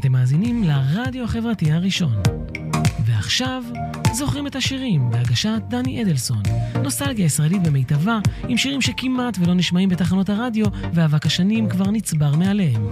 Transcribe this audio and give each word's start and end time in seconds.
אתם 0.00 0.12
מאזינים 0.12 0.64
לרדיו 0.64 1.24
החברתי 1.24 1.72
הראשון. 1.72 2.12
ועכשיו, 3.04 3.64
זוכרים 4.12 4.46
את 4.46 4.56
השירים 4.56 5.10
בהגשת 5.10 5.62
דני 5.68 6.02
אדלסון. 6.02 6.42
נוסטלגיה 6.82 7.24
ישראלית 7.24 7.62
במיטבה, 7.62 8.18
עם 8.48 8.56
שירים 8.56 8.80
שכמעט 8.80 9.38
ולא 9.40 9.54
נשמעים 9.54 9.88
בתחנות 9.88 10.28
הרדיו, 10.28 10.66
ואבק 10.94 11.26
השנים 11.26 11.68
כבר 11.68 11.90
נצבר 11.90 12.36
מעליהם. 12.36 12.86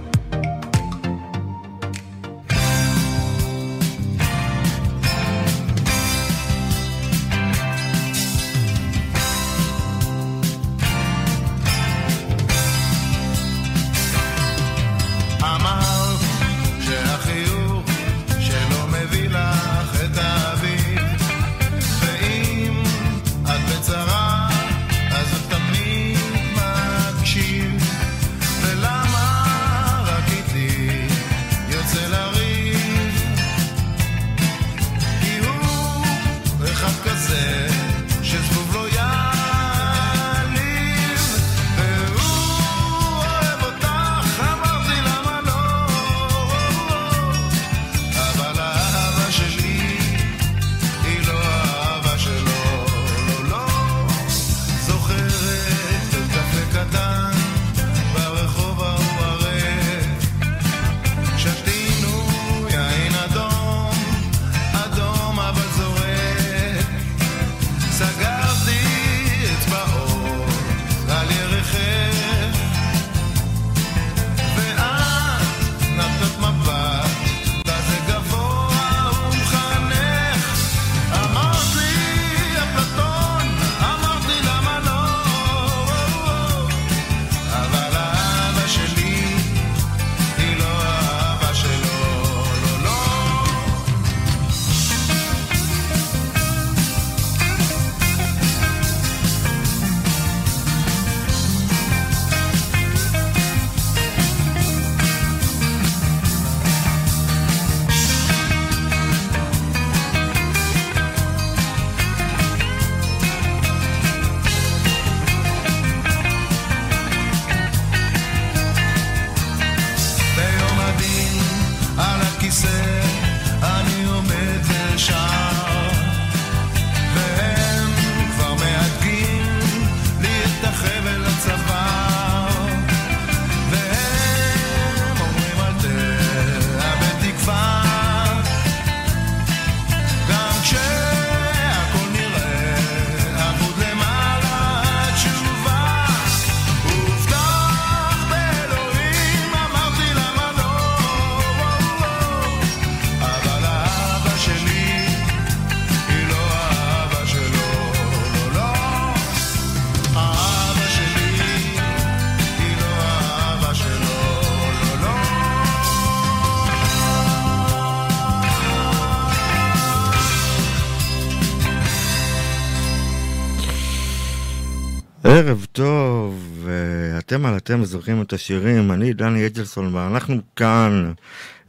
אתם 177.29 177.45
על 177.45 177.57
אתם 177.57 177.85
זוכרים 177.85 178.21
את 178.21 178.33
השירים, 178.33 178.91
אני 178.91 179.13
דני 179.13 179.45
אג'לסון 179.45 179.95
ואנחנו 179.95 180.41
כאן 180.55 181.11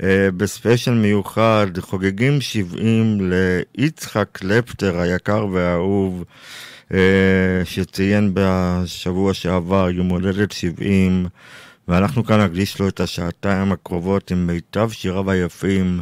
אה, 0.03 0.29
בספיישל 0.37 0.95
מיוחד, 0.95 1.67
חוגגים 1.81 2.41
70 2.41 3.31
ליצחק 3.31 4.29
קלפטר 4.33 5.01
היקר 5.01 5.47
והאהוב, 5.47 6.25
אה, 6.95 6.99
שציין 7.65 8.31
בשבוע 8.35 9.35
שעבר 9.35 9.91
יום 9.91 10.09
הולדת 10.09 10.53
70, 10.53 11.27
ואנחנו 11.89 12.25
כאן 12.25 12.41
נקדיש 12.41 12.79
לו 12.79 12.89
את 12.89 13.01
השעתיים 13.01 13.73
הקרובות 13.73 14.31
עם 14.31 14.47
מיטב 14.47 14.91
שיריו 14.93 15.31
היפים 15.31 16.01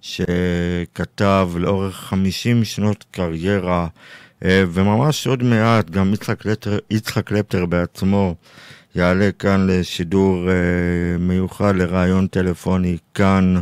שכתב 0.00 1.50
לאורך 1.56 1.94
50 1.94 2.64
שנות 2.64 3.04
קריירה. 3.10 3.86
אה, 4.44 4.64
וממש 4.72 5.26
עוד 5.26 5.42
מעט 5.42 5.90
גם 5.90 6.14
יצחק 6.14 6.40
קלפטר, 6.40 6.78
יצחק 6.90 7.26
קלפטר 7.26 7.66
בעצמו 7.66 8.34
יעלה 8.98 9.32
כאן 9.38 9.66
לשידור 9.70 10.50
אה, 10.50 11.18
מיוחד 11.18 11.76
לראיון 11.76 12.26
טלפוני 12.26 12.96
כאן 13.14 13.54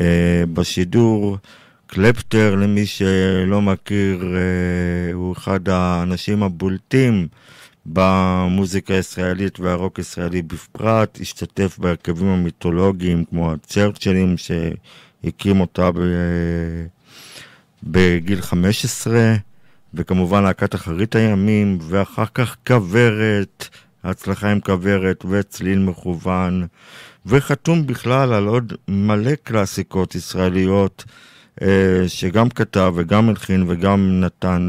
אה, 0.00 0.44
בשידור. 0.52 1.38
קלפטר, 1.86 2.54
למי 2.54 2.86
שלא 2.86 3.62
מכיר, 3.62 4.24
הוא 5.12 5.32
אחד 5.32 5.68
האנשים 5.68 6.42
הבולטים 6.42 7.28
במוזיקה 7.86 8.94
הישראלית 8.94 9.60
והרוק 9.60 9.98
הישראלי 9.98 10.42
בפרט, 10.42 11.18
השתתף 11.20 11.78
בהרכבים 11.78 12.28
המיתולוגיים 12.28 13.24
כמו 13.24 13.52
הצ'רצ'לים 13.52 14.34
שהקים 14.38 15.60
אותה 15.60 15.90
בגיל 17.82 18.40
15. 18.40 19.34
וכמובן 19.94 20.42
להקת 20.42 20.74
אחרית 20.74 21.14
הימים, 21.14 21.78
ואחר 21.82 22.26
כך 22.34 22.56
כוורת, 22.66 23.68
הצלחה 24.04 24.50
עם 24.50 24.60
כוורת 24.60 25.24
וצליל 25.30 25.78
מכוון, 25.78 26.66
וחתום 27.26 27.86
בכלל 27.86 28.32
על 28.32 28.46
עוד 28.46 28.72
מלא 28.88 29.34
קלאסיקות 29.34 30.14
ישראליות 30.14 31.04
אה, 31.62 32.08
שגם 32.08 32.48
כתב 32.48 32.92
וגם 32.96 33.28
הלחין 33.28 33.64
וגם 33.68 34.20
נתן 34.20 34.66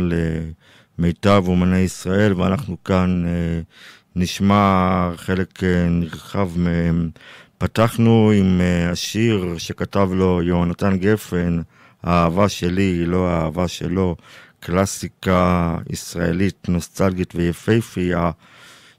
למיטב 0.99 1.43
אומני 1.47 1.77
ישראל, 1.77 2.33
ואנחנו 2.33 2.83
כאן 2.83 3.23
אה, 3.27 3.61
נשמע 4.15 5.11
חלק 5.15 5.63
אה, 5.63 5.87
נרחב 5.89 6.49
מהם. 6.55 7.09
פתחנו 7.57 8.31
עם 8.35 8.61
השיר 8.91 9.55
שכתב 9.57 10.09
לו 10.13 10.41
יהונתן 10.41 10.97
גפן, 10.97 11.61
האהבה 12.03 12.49
שלי 12.49 12.81
היא 12.81 13.07
לא 13.07 13.27
האהבה 13.27 13.67
שלו. 13.67 14.15
קלאסיקה 14.59 15.77
ישראלית 15.89 16.69
נוסטלגית 16.69 17.35
ויפהפייה, 17.35 18.31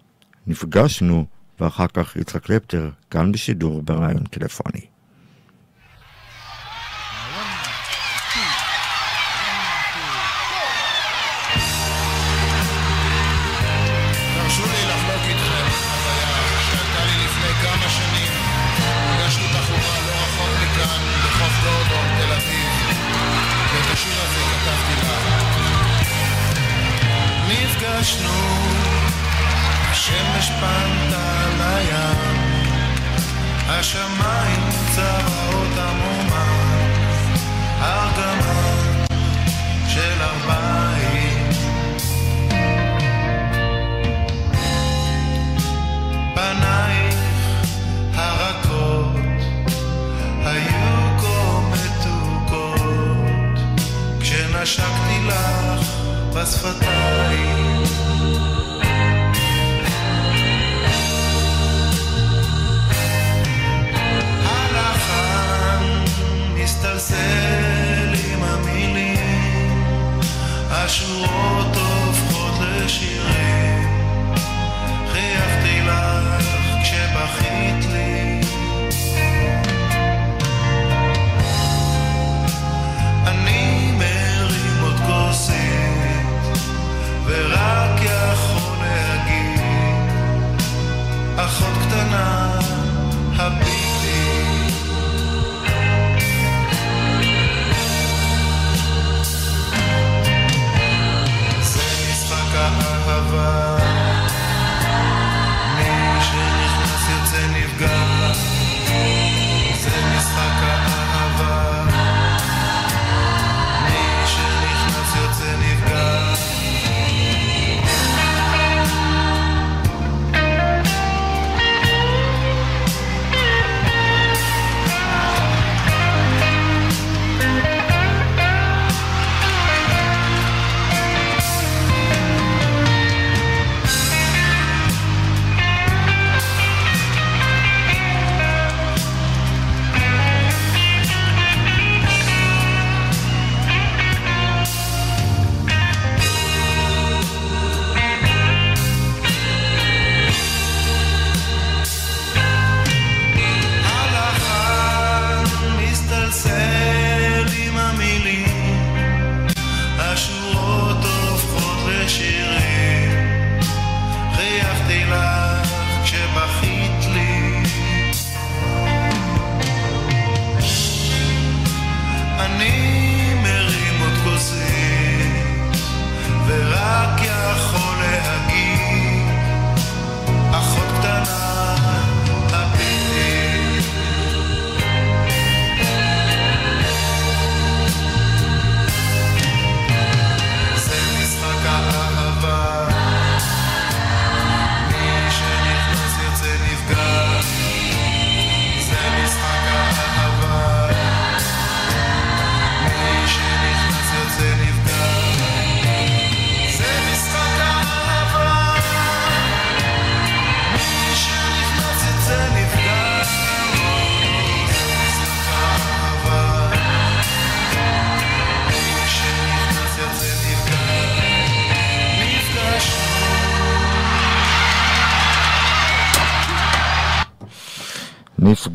נפגשנו, 0.46 1.24
ואחר 1.60 1.86
כך 1.86 2.16
יצחק 2.16 2.42
קלפטר, 2.42 2.90
כאן 3.10 3.32
בשידור 3.32 3.82
ברעיון 3.82 4.24
טלפוני. 4.24 4.95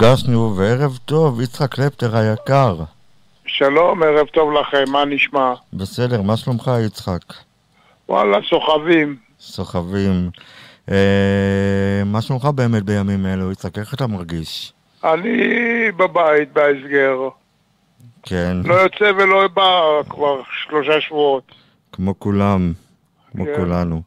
נפגשנו, 0.02 0.56
וערב 0.58 1.00
טוב, 1.06 1.42
יצחק 1.42 1.76
קלפטר 1.76 2.18
היקר. 2.18 2.76
שלום, 3.46 4.04
ערב 4.04 4.28
טוב 4.28 4.54
לכם, 4.54 4.84
מה 4.92 5.06
נשמע? 5.06 5.54
בסדר, 5.74 6.22
מה 6.22 6.38
שלומך 6.38 6.72
יצחק? 6.86 7.22
וואלה, 8.10 8.38
סוחבים. 8.50 9.16
סוחבים. 9.40 10.30
אה, 10.92 12.02
מה 12.06 12.22
שלומך 12.22 12.46
באמת 12.46 12.84
בימים 12.84 13.26
אלו, 13.26 13.52
יצחק? 13.52 13.78
איך 13.78 13.94
אתה 13.94 14.08
מרגיש? 14.08 14.74
אני 15.04 15.38
בבית, 15.98 16.54
בהסגר. 16.54 17.30
כן, 18.24 18.58
לא 18.66 18.74
יוצא 18.74 19.12
ולא 19.18 19.48
בא 19.48 19.82
כבר 20.10 20.42
שלושה 20.68 21.02
שבועות. 21.02 21.52
כמו 21.92 22.20
כולם, 22.20 22.74
כמו 23.32 23.46
כן. 23.46 23.54
כולנו. 23.56 24.02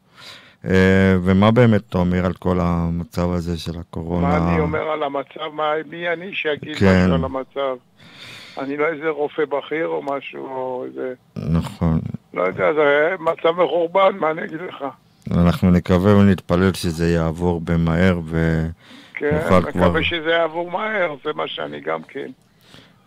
אה, 0.71 1.17
ומה 1.23 1.51
באמת 1.51 1.81
אתה 1.89 1.99
אומר 1.99 2.27
על 2.27 2.33
כל 2.33 2.59
המצב 2.61 3.31
הזה 3.33 3.59
של 3.59 3.79
הקורונה? 3.81 4.29
מה 4.29 4.53
אני 4.53 4.61
אומר 4.61 4.83
על 4.91 5.03
המצב? 5.03 5.49
מה, 5.53 5.71
מי 5.91 6.09
אני 6.09 6.35
שיגיד 6.35 6.77
כן. 6.77 7.03
משהו 7.05 7.15
על 7.15 7.25
המצב? 7.25 7.77
אני 8.59 8.77
לא 8.77 8.85
איזה 8.89 9.09
רופא 9.09 9.45
בכיר 9.45 9.87
או 9.87 10.03
משהו, 10.03 10.47
או 10.47 10.85
איזה... 10.87 11.13
נכון. 11.37 12.01
לא 12.35 12.43
יודע, 12.43 12.73
זה 12.73 13.15
מצב 13.21 13.51
מחורבן, 13.51 14.17
מה 14.21 14.31
אני 14.31 14.45
אגיד 14.45 14.59
לך? 14.69 14.85
אנחנו 15.31 15.71
נקווה 15.71 16.17
ונתפלל 16.17 16.73
שזה 16.73 17.11
יעבור 17.11 17.61
במהר 17.61 18.21
ו... 18.25 18.67
כן, 19.15 19.41
נוכל 19.45 19.73
כבר- 19.73 20.03
שזה 20.03 20.31
יעבור 20.31 20.71
מהר, 20.71 21.15
זה 21.25 21.31
מה 21.35 21.49
שאני 21.49 21.81
גם 21.81 22.03
כן. 22.03 22.31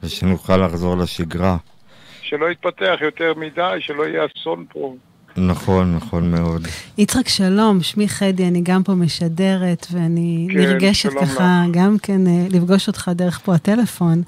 ושנוכל 0.03 0.57
לחזור 0.57 0.97
לשגרה. 0.97 1.57
שלא 2.21 2.51
יתפתח 2.51 2.95
יותר 3.01 3.33
מדי, 3.37 3.77
שלא 3.79 4.03
יהיה 4.03 4.25
אסון 4.25 4.65
פה. 4.69 4.95
נכון, 5.37 5.95
נכון 5.95 6.31
מאוד. 6.31 6.67
יצחק, 6.97 7.27
שלום, 7.27 7.81
שמי 7.81 8.07
חדי, 8.07 8.47
אני 8.47 8.61
גם 8.61 8.83
פה 8.83 8.93
משדרת, 8.93 9.87
ואני 9.91 10.47
כן, 10.51 10.57
נרגשת 10.57 11.09
ככה 11.21 11.63
גם 11.71 11.95
כן 12.03 12.27
אה, 12.27 12.47
לפגוש 12.49 12.87
אותך 12.87 13.11
דרך 13.15 13.39
פה 13.39 13.55
הטלפון. 13.55 14.21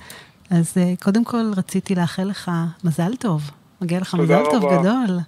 אז 0.50 0.78
אה, 0.78 0.94
קודם 1.04 1.24
כל 1.24 1.52
רציתי 1.58 1.96
לאחל 1.96 2.24
לך 2.24 2.52
מזל 2.84 3.16
טוב. 3.16 3.52
מגיע 3.82 4.00
לך 4.00 4.14
מזל 4.14 4.44
טוב 4.52 4.66
רבה. 4.66 4.78
גדול. 4.80 5.20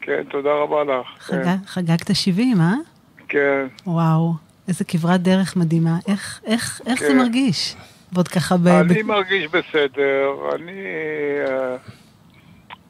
כן, 0.00 0.22
תודה 0.30 0.50
רבה 0.62 0.84
לך. 0.84 1.28
כן, 1.28 1.42
חג... 1.42 1.56
חגגת 1.66 2.14
70, 2.14 2.60
אה? 2.60 2.74
כן. 3.28 3.66
וואו, 3.86 4.34
איזה 4.68 4.84
כברת 4.84 5.22
דרך 5.22 5.56
מדהימה. 5.56 5.98
איך, 6.08 6.40
איך, 6.46 6.80
איך 6.86 7.00
זה 7.00 7.08
כן. 7.08 7.18
מרגיש? 7.18 7.76
ועוד 8.12 8.28
ככה 8.28 8.56
ב... 8.56 8.68
אני 8.68 9.02
ב... 9.02 9.06
מרגיש 9.06 9.46
בסדר, 9.46 10.54
אני... 10.54 10.72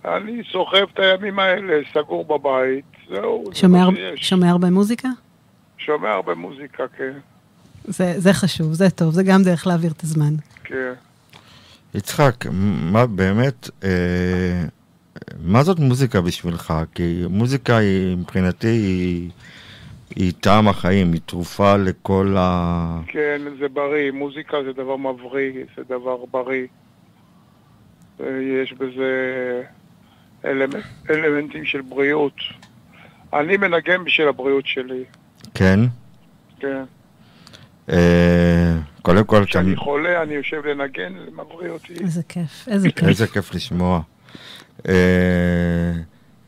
אני 0.06 0.42
סוחב 0.52 0.86
את 0.94 0.98
הימים 0.98 1.38
האלה, 1.38 1.72
סגור 1.94 2.24
בבית, 2.24 2.84
זהו. 3.08 3.44
זה 3.48 3.54
שומע, 3.54 3.82
הר- 3.82 3.94
שיש. 3.94 4.28
שומע 4.28 4.50
הרבה 4.50 4.70
מוזיקה? 4.70 5.08
שומע 5.78 6.10
הרבה 6.10 6.34
מוזיקה, 6.34 6.84
כן. 6.96 7.12
זה, 7.84 8.14
זה 8.20 8.32
חשוב, 8.32 8.72
זה 8.72 8.90
טוב, 8.90 9.12
זה 9.14 9.22
גם 9.22 9.42
דרך 9.42 9.66
להעביר 9.66 9.90
את 9.96 10.02
הזמן. 10.02 10.34
כן. 10.64 10.92
יצחק, 11.94 12.44
מה 12.92 13.06
באמת, 13.06 13.70
אה, 13.84 14.64
מה 15.42 15.62
זאת 15.62 15.78
מוזיקה 15.78 16.20
בשבילך? 16.20 16.74
כי 16.94 17.22
מוזיקה 17.30 17.76
היא, 17.76 18.16
מבחינתי, 18.16 18.66
היא, 18.66 19.30
היא 20.16 20.32
טעם 20.40 20.68
החיים, 20.68 21.12
היא 21.12 21.20
תרופה 21.26 21.76
לכל 21.76 22.34
ה... 22.38 23.00
כן, 23.06 23.40
זה 23.60 23.68
בריא, 23.68 24.10
מוזיקה 24.10 24.56
זה 24.64 24.72
דבר 24.72 24.96
מבריא, 24.96 25.52
זה 25.76 25.82
דבר 25.88 26.16
בריא. 26.30 26.66
אה, 28.20 28.26
יש 28.62 28.72
בזה 28.72 29.12
אלמנט, 30.46 30.84
אלמנטים 31.10 31.64
של 31.64 31.80
בריאות. 31.80 32.36
אני 33.32 33.56
מנגן 33.56 34.04
בשביל 34.04 34.28
הבריאות 34.28 34.66
שלי, 34.66 35.04
כן? 35.54 35.80
כן. 36.60 36.84
אה, 37.90 38.76
קודם 39.02 39.24
כל, 39.24 39.44
כשאני 39.44 39.76
חולה, 39.76 40.22
אני 40.22 40.34
יושב 40.34 40.66
לנגן, 40.66 41.12
זה 41.24 41.30
מבריא 41.30 41.70
אותי. 41.70 41.94
איזה 42.00 42.22
כיף, 42.22 42.68
איזה 42.68 42.90
כיף. 42.90 43.08
איזה 43.08 43.26
כיף 43.26 43.54
לשמוע. 43.54 44.00
אה, 44.88 45.92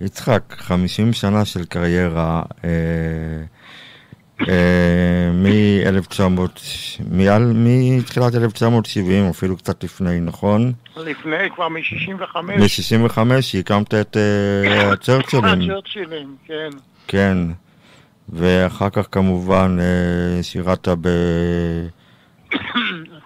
יצחק, 0.01 0.43
50 0.57 1.13
שנה 1.13 1.45
של 1.45 1.65
קריירה, 1.65 2.43
אה, 2.65 2.71
אה, 2.71 2.71
מ-1900, 2.71 2.77
מעל, 3.39 3.47
מתחילת 7.99 8.35
1970, 8.35 9.29
אפילו 9.31 9.57
קצת 9.57 9.85
לפני, 9.85 10.21
נכון? 10.21 10.73
לפני 10.97 11.37
כבר 11.55 11.69
מ-65. 11.69 12.41
מ-65 12.41 13.19
שהקמת 13.41 13.95
את 13.95 14.17
אה, 14.17 14.93
הצ'רצ'ילים, 14.93 15.69
צ'רצ'ילים, 15.71 16.37
כן. 16.47 16.69
כן. 17.07 17.39
ואחר 18.29 18.91
כך 18.91 19.07
כמובן 19.13 19.77
אה, 19.81 20.43
שירת 20.43 20.89
ב... 21.01 21.09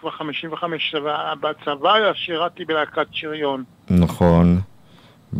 כבר 0.00 0.11
55 0.11 0.95
צבא- 0.95 1.35
בצבא 1.40 2.12
שירתי 2.14 2.64
בלהקת 2.64 3.07
שריון. 3.12 3.64
נכון. 3.90 4.61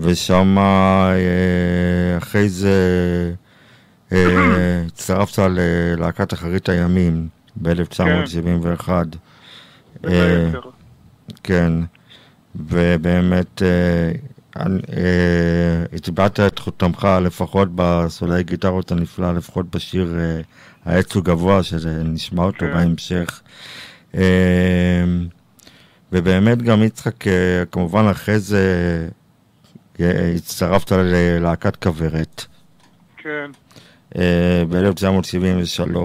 ושם 0.00 0.59
אה, 0.59 2.19
אחרי 2.19 2.49
זה 2.49 2.69
אה, 2.69 3.42
הצטרפת 4.16 5.38
ללהקת 5.38 6.33
אחרית 6.33 6.69
הימים 6.69 7.28
ב-1971. 7.62 8.88
בין 10.00 10.12
אה. 10.12 10.50
כן, 11.42 11.73
ובאמת 12.57 13.62
אה, 13.62 14.12
אני- 14.62 14.81
אה, 14.97 15.85
הטבעת 15.97 16.40
את 16.40 16.59
חותמך 16.59 17.09
לפחות 17.23 17.69
בסולי 17.75 18.42
גיטרות 18.42 18.92
הנפלא, 18.92 19.33
לפחות 19.35 19.76
בשיר 19.76 20.16
אה, 20.19 20.40
העץ 20.85 21.14
הוא 21.14 21.25
גבוה, 21.25 21.62
שנשמע 21.62 22.42
אותו 22.42 22.59
כן. 22.59 22.73
בהמשך. 22.73 23.40
אה, 24.14 25.04
ובאמת 26.12 26.62
גם 26.62 26.83
יצחק, 26.83 27.26
אה, 27.28 27.33
כמובן 27.73 28.04
אחרי 28.11 28.38
זה 28.38 28.62
אה, 30.00 30.33
הצטרפת 30.37 30.92
ללהקת 30.92 31.76
כוורת. 31.76 32.45
כן. 33.16 33.50
ב-1973, 34.69 35.97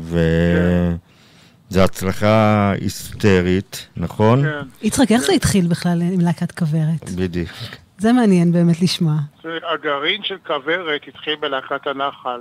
וזו 0.00 1.80
הצלחה 1.80 2.72
היסטרית, 2.80 3.88
נכון? 3.96 4.42
כן. 4.42 4.86
יצחק, 4.86 5.12
איך 5.12 5.22
זה 5.22 5.32
התחיל 5.32 5.66
בכלל 5.66 6.02
עם 6.02 6.20
להקת 6.20 6.52
כוורת? 6.52 7.10
בדיוק. 7.10 7.50
זה 7.98 8.12
מעניין 8.12 8.52
באמת 8.52 8.82
לשמוע. 8.82 9.14
הגרעין 9.74 10.22
של 10.22 10.36
כוורת 10.46 11.00
התחיל 11.08 11.36
בלהקת 11.40 11.86
הנחל. 11.86 12.40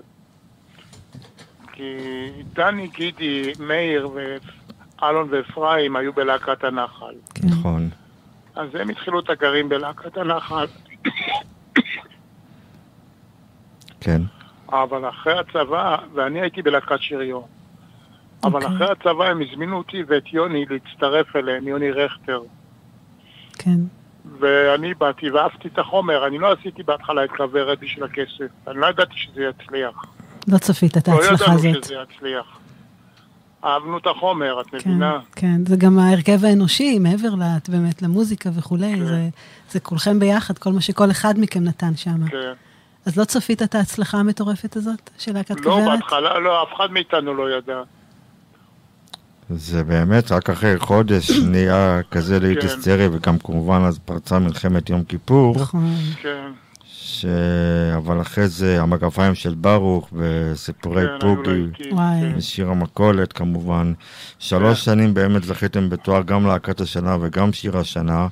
כי 1.73 1.97
דני, 2.53 2.87
גידי, 2.87 3.51
מאיר 3.59 4.09
ואלון 5.01 5.27
ואפרים 5.31 5.95
היו 5.95 6.13
בלהקת 6.13 6.63
הנחל. 6.63 7.13
כן. 7.35 7.47
נכון. 7.47 7.89
אז 8.55 8.69
הם 8.73 8.89
התחילו 8.89 9.19
את 9.19 9.29
הגרעין 9.29 9.69
בלהקת 9.69 10.17
הנחל. 10.17 10.65
כן. 13.99 14.21
אבל 14.71 15.09
אחרי 15.09 15.33
הצבא, 15.39 15.97
ואני 16.15 16.41
הייתי 16.41 16.61
בלהקת 16.61 17.01
שריון. 17.01 17.43
אבל 18.43 18.63
אוקיי. 18.63 18.75
אחרי 18.75 18.87
הצבא 18.91 19.25
הם 19.25 19.41
הזמינו 19.41 19.77
אותי 19.77 20.03
ואת 20.07 20.33
יוני 20.33 20.65
להצטרף 20.69 21.35
אליהם, 21.35 21.67
יוני 21.67 21.91
רכטר. 21.91 22.41
כן. 23.57 23.77
ואני 24.39 24.93
באתי 24.93 25.29
ואהבתי 25.29 25.67
את 25.67 25.79
החומר, 25.79 26.27
אני 26.27 26.37
לא 26.37 26.51
עשיתי 26.51 26.83
בהתחלה 26.83 27.23
את 27.23 27.29
כוורת 27.37 27.79
בשביל 27.79 28.03
הכסף. 28.03 28.47
אני 28.67 28.77
לא 28.79 28.87
ידעתי 28.87 29.13
שזה 29.15 29.41
יצליח. 29.43 29.95
לא 30.47 30.57
צפית 30.57 30.97
את 30.97 31.07
לא 31.07 31.13
ההצלחה 31.13 31.43
ידענו 31.43 31.59
הזאת. 31.69 31.83
שזה 31.83 31.93
יצליח. 32.15 32.59
אהבנו 33.65 33.97
את 33.97 34.07
החומר, 34.07 34.61
את 34.61 34.65
כן, 34.65 34.77
מבינה? 34.77 35.19
כן, 35.35 35.65
זה 35.65 35.75
גם 35.75 35.99
ההרכב 35.99 36.45
האנושי, 36.45 36.99
מעבר 36.99 37.29
לת- 37.39 37.69
באמת 37.69 38.01
למוזיקה 38.01 38.49
וכולי, 38.57 38.93
כן. 38.95 39.05
זה, 39.05 39.29
זה 39.71 39.79
כולכם 39.79 40.19
ביחד, 40.19 40.57
כל 40.57 40.71
מה 40.73 40.81
שכל 40.81 41.11
אחד 41.11 41.33
מכם 41.37 41.63
נתן 41.63 41.95
שם. 41.95 42.27
כן. 42.27 42.53
אז 43.05 43.17
לא 43.17 43.25
צפית 43.25 43.61
את 43.61 43.75
ההצלחה 43.75 44.17
המטורפת 44.17 44.75
הזאת 44.75 45.09
של 45.17 45.33
להקת 45.33 45.59
לא, 45.59 45.71
כוורת? 45.71 45.99
בהתחלה, 45.99 46.39
לא, 46.39 46.63
אף 46.63 46.75
אחד 46.75 46.91
מאיתנו 46.91 47.33
לא 47.33 47.57
ידע. 47.57 47.81
זה 49.49 49.83
באמת, 49.83 50.31
רק 50.31 50.49
אחרי 50.49 50.79
חודש 50.79 51.31
נהיה 51.51 52.01
כזה 52.11 52.39
להיט 52.39 52.59
כן. 52.61 52.67
היסטרי, 52.67 53.07
וגם 53.11 53.39
כמובן 53.39 53.81
אז 53.81 53.99
פרצה 53.99 54.39
מלחמת 54.39 54.89
יום 54.89 55.03
כיפור, 55.03 55.55
נכון. 55.55 55.95
כן, 56.21 56.51
ש... 56.85 57.25
אבל 57.97 58.21
אחרי 58.21 58.47
זה 58.47 58.81
המגפיים 58.81 59.35
של 59.35 59.53
ברוך 59.55 60.09
וסיפורי 60.13 61.05
כן, 61.05 61.19
פוגי. 61.19 61.89
וואי. 61.91 62.21
כן. 62.21 62.33
ושיר 62.37 62.69
המכולת 62.69 63.33
כמובן. 63.33 63.93
שלוש 64.39 64.85
שנים 64.85 65.13
באמת 65.13 65.43
זכיתם 65.43 65.89
בתואר 65.89 66.21
גם 66.21 66.47
להקת 66.47 66.81
השנה 66.81 67.17
וגם 67.21 67.53
שיר 67.53 67.77
השנה. 67.77 68.27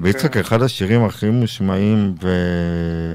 ויצחק, 0.00 0.32
כן. 0.34 0.40
אחד 0.40 0.62
השירים 0.62 1.04
הכי 1.04 1.30
מושמעים 1.30 2.14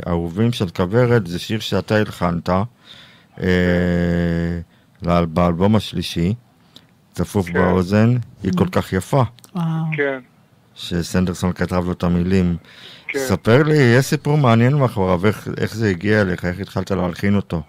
ואהובים 0.06 0.52
של 0.54 0.70
כוורת 0.70 1.28
זה 1.28 1.40
שיר 1.40 1.60
שאתה 1.60 1.96
הלחנת 1.96 2.50
אה, 2.50 3.46
לאל- 5.04 5.25
באלבום 5.25 5.75
השלישי, 5.75 6.34
צפוף 7.12 7.48
כן. 7.48 7.54
באוזן, 7.54 8.10
היא 8.44 8.52
כל 8.58 8.68
כך 8.72 8.94
יפה, 8.94 9.24
וואו. 9.56 9.66
כן, 9.98 10.20
שסנדרסון 10.75 11.54
כתב 11.54 11.84
לו 11.86 11.92
את 11.92 12.04
המילים. 12.04 12.58
כן. 13.08 13.20
ספר 13.20 13.63
לי, 13.63 13.75
יש 13.98 14.06
סיפור 14.06 14.38
מעניין 14.38 14.74
מאחוריו, 14.74 15.25
איך, 15.28 15.48
איך 15.62 15.75
זה 15.75 15.90
הגיע 15.90 16.22
אליך, 16.22 16.46
איך 16.46 16.60
התחלת 16.60 16.92
להלחין 16.92 17.36
אותו. 17.36 17.62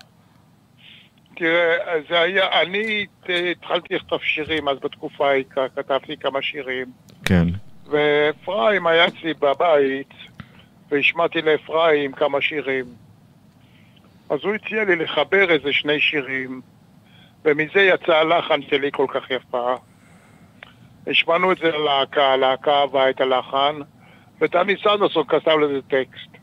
תראה, 1.36 1.74
זה 2.08 2.20
היה, 2.20 2.60
אני 2.62 3.06
ת- 3.26 3.30
התחלתי 3.50 3.94
לכתוב 3.94 4.18
שירים 4.22 4.68
אז 4.68 4.76
בתקופה 4.84 5.28
ההיא, 5.28 5.44
כתבתי 5.76 6.16
כמה 6.20 6.42
שירים. 6.42 6.86
כן, 7.24 7.48
ואפרים 7.86 8.86
היה 8.86 9.06
אצלי 9.06 9.34
בבית, 9.34 10.14
והשמעתי 10.90 11.42
לאפרים 11.42 12.12
כמה 12.12 12.40
שירים. 12.40 12.84
אז 14.30 14.38
הוא 14.42 14.54
הציע 14.54 14.84
לי 14.84 14.96
לחבר 14.96 15.50
איזה 15.50 15.72
שני 15.72 16.00
שירים, 16.00 16.60
ומזה 17.44 17.80
יצא 17.80 18.12
הלחן 18.12 18.62
שלי 18.62 18.90
כל 18.92 19.06
כך 19.08 19.30
יפה. 19.30 19.74
השמענו 21.06 21.52
את 21.52 21.58
זה 21.58 21.70
ללהקה, 21.70 22.32
הלהקה 22.32 22.80
אהבה 22.80 23.10
את 23.10 23.20
הלחן, 23.20 23.76
ודני 24.40 24.74
סנדרסון 24.82 25.24
כתב 25.26 25.58
לזה 25.58 25.80
טקסט. 25.88 26.33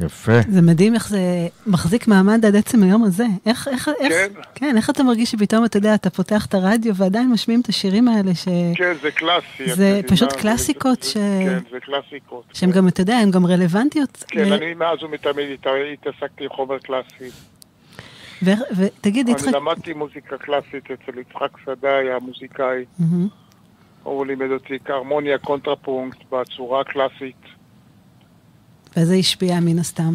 יפה. 0.00 0.32
זה 0.48 0.62
מדהים 0.62 0.94
איך 0.94 1.08
זה 1.08 1.18
מחזיק 1.66 2.08
מעמד 2.08 2.44
עד 2.44 2.56
עצם 2.56 2.82
היום 2.82 3.04
הזה. 3.04 3.24
איך, 3.46 3.68
איך, 3.68 3.88
איך, 4.00 4.12
כן. 4.12 4.40
כן, 4.54 4.76
איך 4.76 4.90
אתה 4.90 5.02
מרגיש 5.02 5.30
שפתאום, 5.30 5.64
אתה 5.64 5.76
יודע, 5.76 5.94
אתה 5.94 6.10
פותח 6.10 6.46
את 6.46 6.54
הרדיו 6.54 6.96
ועדיין 6.96 7.30
משמיעים 7.32 7.60
את 7.60 7.68
השירים 7.68 8.08
האלה, 8.08 8.34
ש... 8.34 8.44
כן, 8.74 8.92
זה 9.02 9.10
קלאסי. 9.10 9.74
זה? 9.74 10.00
פשוט 10.08 10.30
זה- 10.30 10.36
קלאסיקות 10.36 11.02
זה- 11.02 11.10
ש- 11.10 11.14
כן, 11.14 11.58
זה 11.70 11.80
קלאסיקות. 11.80 12.44
שהן 12.52 12.70
גם, 12.70 12.88
אתה 12.88 13.00
יודע, 13.00 13.16
הן 13.16 13.30
גם 13.30 13.46
רלוונטיות. 13.46 14.24
כן, 14.28 14.48
ל- 14.48 14.52
אני 14.52 14.74
מאז 14.74 15.02
ומתמיד 15.02 15.46
הת- 15.52 15.66
התעסקתי 15.92 16.44
עם 16.44 16.50
חומר 16.50 16.78
קלאסי. 16.78 17.30
ו- 18.42 18.50
ותגיד, 18.76 19.28
יצחק... 19.28 19.48
אני 19.48 19.56
למדתי 19.56 19.92
מוזיקה 19.92 20.38
קלאסית 20.38 20.84
אצל 20.90 21.18
יצחק 21.18 21.50
סדאי, 21.64 22.12
המוזיקאי. 22.12 22.84
מהמם. 22.98 23.28
הוא 24.02 24.26
לימד 24.26 24.50
אותי 24.50 24.78
הרמוניה 24.84 25.38
קונטרפונקט 25.38 26.18
בצורה 26.32 26.80
הקלאסית. 26.80 27.36
וזה 28.96 29.14
השפיע 29.14 29.60
מן 29.60 29.78
הסתם. 29.78 30.14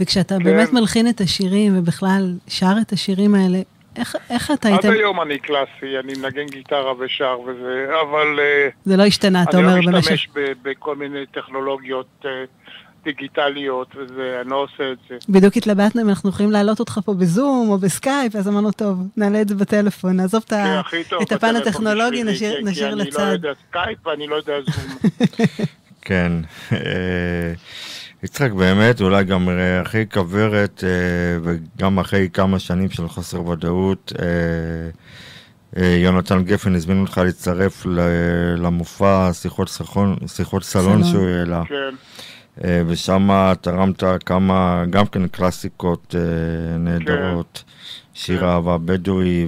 וכשאתה 0.00 0.36
כן. 0.38 0.44
באמת 0.44 0.72
מלחין 0.72 1.08
את 1.08 1.20
השירים 1.20 1.78
ובכלל 1.78 2.34
שר 2.48 2.72
את 2.82 2.92
השירים 2.92 3.34
האלה, 3.34 3.58
איך, 3.96 4.16
איך 4.30 4.50
אתה 4.50 4.68
היית... 4.68 4.84
עד 4.84 4.90
היום 4.92 5.20
אני 5.20 5.38
קלאסי, 5.38 5.98
אני 6.04 6.12
מנגן 6.18 6.46
גיטרה 6.50 6.92
ושר 6.98 7.38
וזה, 7.46 7.86
אבל 8.02 8.38
אה, 8.40 8.68
זה 8.84 8.96
לא 8.96 9.02
השתנה, 9.02 9.42
אתה 9.42 9.58
אני 9.58 9.66
אומר, 9.66 9.80
לא 9.80 9.92
במשך... 9.92 10.12
משתמש 10.12 10.28
ב- 10.34 10.68
בכל 10.68 10.96
מיני 10.96 11.26
טכנולוגיות 11.34 12.06
אה, 12.24 12.30
דיגיטליות 13.04 13.88
וזה, 13.96 14.38
אני 14.40 14.50
לא 14.50 14.56
עושה 14.56 14.92
את 14.92 14.98
זה. 15.08 15.14
בדיוק 15.28 15.56
התלבטנו 15.56 16.02
אם 16.02 16.08
אנחנו 16.08 16.30
יכולים 16.30 16.50
להעלות 16.52 16.80
אותך 16.80 16.98
פה 17.04 17.14
בזום 17.14 17.68
או 17.70 17.78
בסקייפ, 17.78 18.36
אז 18.36 18.48
אמרנו, 18.48 18.70
טוב, 18.72 18.98
נעלה 19.16 19.40
את 19.40 19.48
זה 19.48 19.54
בטלפון, 19.54 20.16
נעזוב 20.16 20.42
את, 20.46 20.50
כן, 20.50 20.56
ה... 20.56 20.82
טוב 21.10 21.22
את 21.22 21.32
הפן 21.32 21.56
הטכנולוגי, 21.56 22.22
נשאיר, 22.22 22.56
כי- 22.56 22.62
נשאיר 22.64 22.86
כי 22.86 22.92
אני 22.92 22.98
לא 22.98 23.04
לצד. 23.04 23.30
יודע 23.32 23.52
סקייפ 23.68 24.06
ואני 24.06 24.26
לא 24.26 24.34
יודע 24.36 24.52
זום. 24.60 25.10
כן. 26.08 26.32
יצחק, 28.26 28.50
באמת, 28.50 29.00
אולי 29.00 29.24
גם 29.24 29.48
אה, 29.48 29.82
אחרי 29.82 30.06
כוורת 30.14 30.84
אה, 30.86 30.90
וגם 31.42 31.98
אחרי 31.98 32.28
כמה 32.32 32.58
שנים 32.58 32.90
של 32.90 33.08
חוסר 33.08 33.46
ודאות, 33.48 34.12
אה, 34.18 34.26
אה, 35.82 35.96
יונתן 35.96 36.42
גפן 36.44 36.74
הזמין 36.74 37.00
אותך 37.00 37.18
להצטרף 37.24 37.86
ל- 37.86 38.00
למופע 38.56 39.30
שיחות, 39.32 39.68
סחון, 39.68 40.16
שיחות 40.26 40.62
סלון 40.64 41.02
סלון. 41.02 41.04
שהוא 41.04 41.28
העלה. 41.28 41.62
כן, 41.68 41.94
אה, 42.64 42.82
ושם 42.86 43.28
תרמת 43.60 44.02
כמה, 44.24 44.84
גם 44.90 45.06
כן 45.06 45.28
קלאסיקות 45.28 46.14
אה, 46.18 46.78
נהדרות. 46.78 47.64
שיר 48.14 48.40
כן. 48.40 48.46
אהבה 48.46 48.78
בדואי 48.78 49.46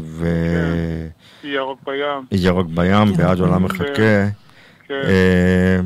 ירוק 1.45 1.79
בים, 1.87 2.27
וירוק 2.33 2.67
בים, 2.67 3.07
כן. 3.07 3.13
בעד 3.17 3.41
עולם 3.41 3.63
מחכה. 3.63 3.85
כן, 4.85 4.95
אה, 4.95 5.81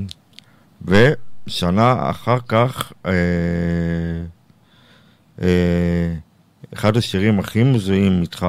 ושנה 1.46 2.10
אחר 2.10 2.36
כך, 2.48 2.92
אה, 3.06 3.12
אה, 5.42 6.14
אחד 6.74 6.96
השירים 6.96 7.38
הכי 7.38 7.62
מזוהים 7.62 8.22
איתך, 8.22 8.46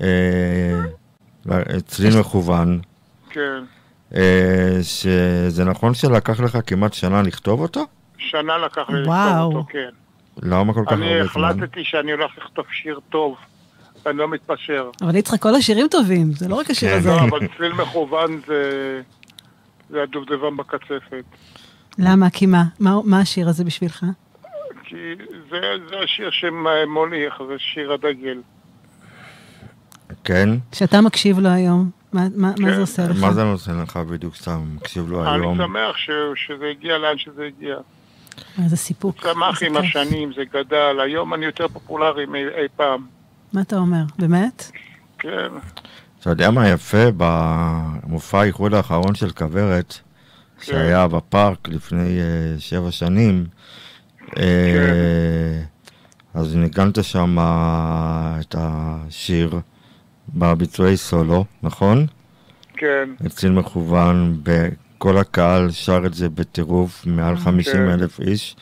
אה, 0.00 0.06
אצלי 1.78 2.20
מכוון, 2.20 2.80
כן. 3.30 3.64
אה, 4.14 4.78
שזה 4.82 5.64
נכון 5.64 5.94
שלקח 5.94 6.40
לך 6.40 6.58
כמעט 6.66 6.92
שנה 6.92 7.22
לכתוב 7.22 7.60
אותו? 7.60 7.86
שנה 8.18 8.58
לקח 8.58 8.90
לי 8.90 9.00
לכתוב. 9.00 9.54
אותו, 9.54 9.66
כן. 9.68 9.90
למה 10.42 10.74
כל 10.74 10.82
כך 10.86 10.92
אני 10.92 11.14
הרבה 11.14 11.32
זמן? 11.32 11.44
החלטתי 11.44 11.84
שאני 11.84 12.12
הולך 12.12 12.30
לכתוב 12.38 12.64
שיר 12.72 13.00
טוב, 13.08 13.36
ואני 14.04 14.18
לא 14.18 14.28
מתפשר. 14.28 14.90
אבל 15.02 15.16
יצחק, 15.16 15.42
כל 15.42 15.54
השירים 15.54 15.86
טובים, 15.90 16.32
זה 16.32 16.48
לא 16.48 16.54
רק 16.54 16.70
השיר 16.70 16.90
כן. 16.90 16.96
הזה. 16.96 17.08
לא, 17.08 17.20
אבל 17.20 17.46
צליל 17.56 17.72
מכוון 17.72 18.40
זה... 18.46 19.00
זה 19.90 20.02
הדובדבן 20.02 20.56
בקצפת. 20.56 21.24
למה? 21.98 22.30
כי 22.30 22.46
מה? 22.46 22.64
מה- 22.80 23.00
מה 23.04 23.20
השיר 23.20 23.48
הזה 23.48 23.64
בשבילך? 23.64 24.04
כי 24.84 24.96
זה, 25.50 25.60
זה 25.90 25.96
השיר 26.04 26.30
שמוליך, 26.30 27.34
זה 27.48 27.54
שיר 27.58 27.92
הדגל. 27.92 28.40
כן? 30.24 30.48
שאתה 30.72 31.00
מקשיב 31.00 31.38
לו 31.38 31.48
היום, 31.48 31.90
מה- 32.12 32.26
מה 32.36 32.48
מה 32.58 32.68
כן. 32.68 32.74
זה 32.74 32.80
עושה 32.80 33.08
לך? 33.08 33.20
מה 33.20 33.32
זה 33.32 33.44
נותן 33.44 33.80
לך 33.82 33.96
בדיוק 33.96 34.34
סתם? 34.34 34.60
מקשיב 34.74 35.10
לו 35.10 35.22
אני 35.24 35.30
היום. 35.42 35.56
שמח 35.58 35.96
ש, 35.96 36.10
שזה 36.46 36.64
הגיע 36.70 36.98
לאן 36.98 37.18
שזה 37.18 37.42
הגיע. 37.44 37.76
איזה 38.62 38.76
סיפוק. 38.76 39.20
צמח 39.22 39.62
איזה 39.62 39.78
עם. 39.78 39.84
השנים, 39.84 40.32
זה 40.36 40.42
גדל. 40.52 41.00
היום 41.04 41.34
אני 41.34 41.44
יותר 41.46 41.68
פופולרי 41.68 42.26
מאי 42.26 42.44
אי 42.48 42.66
פעם. 42.76 43.06
מה 43.52 43.60
אתה 43.60 43.76
אומר? 43.76 44.02
באמת? 44.18 44.70
כן. 45.18 45.48
אתה 46.20 46.30
יודע 46.30 46.50
מה 46.50 46.68
יפה 46.68 47.04
במופע 47.16 48.40
האיחוד 48.40 48.74
האחרון 48.74 49.14
של 49.14 49.30
כוורת, 49.30 49.98
שהיה 50.66 51.08
בפארק 51.08 51.68
לפני 51.68 52.20
אה, 52.20 52.58
שבע 52.58 52.90
שנים, 52.90 53.46
אה, 54.38 55.62
אז 56.34 56.56
ניגנת 56.56 57.04
שם 57.04 57.36
את 58.40 58.54
השיר 58.58 59.60
בביצועי 60.34 60.96
סולו, 60.96 61.44
נכון? 61.62 62.06
כן, 62.76 63.08
אציל 63.26 63.52
מכוון, 63.52 64.42
כל 64.98 65.18
הקהל 65.18 65.70
שר 65.70 66.02
את 66.06 66.14
זה 66.14 66.28
בטירוף, 66.28 67.06
מעל 67.06 67.36
50 67.36 67.90
אלף 67.90 68.20
איש, 68.20 68.56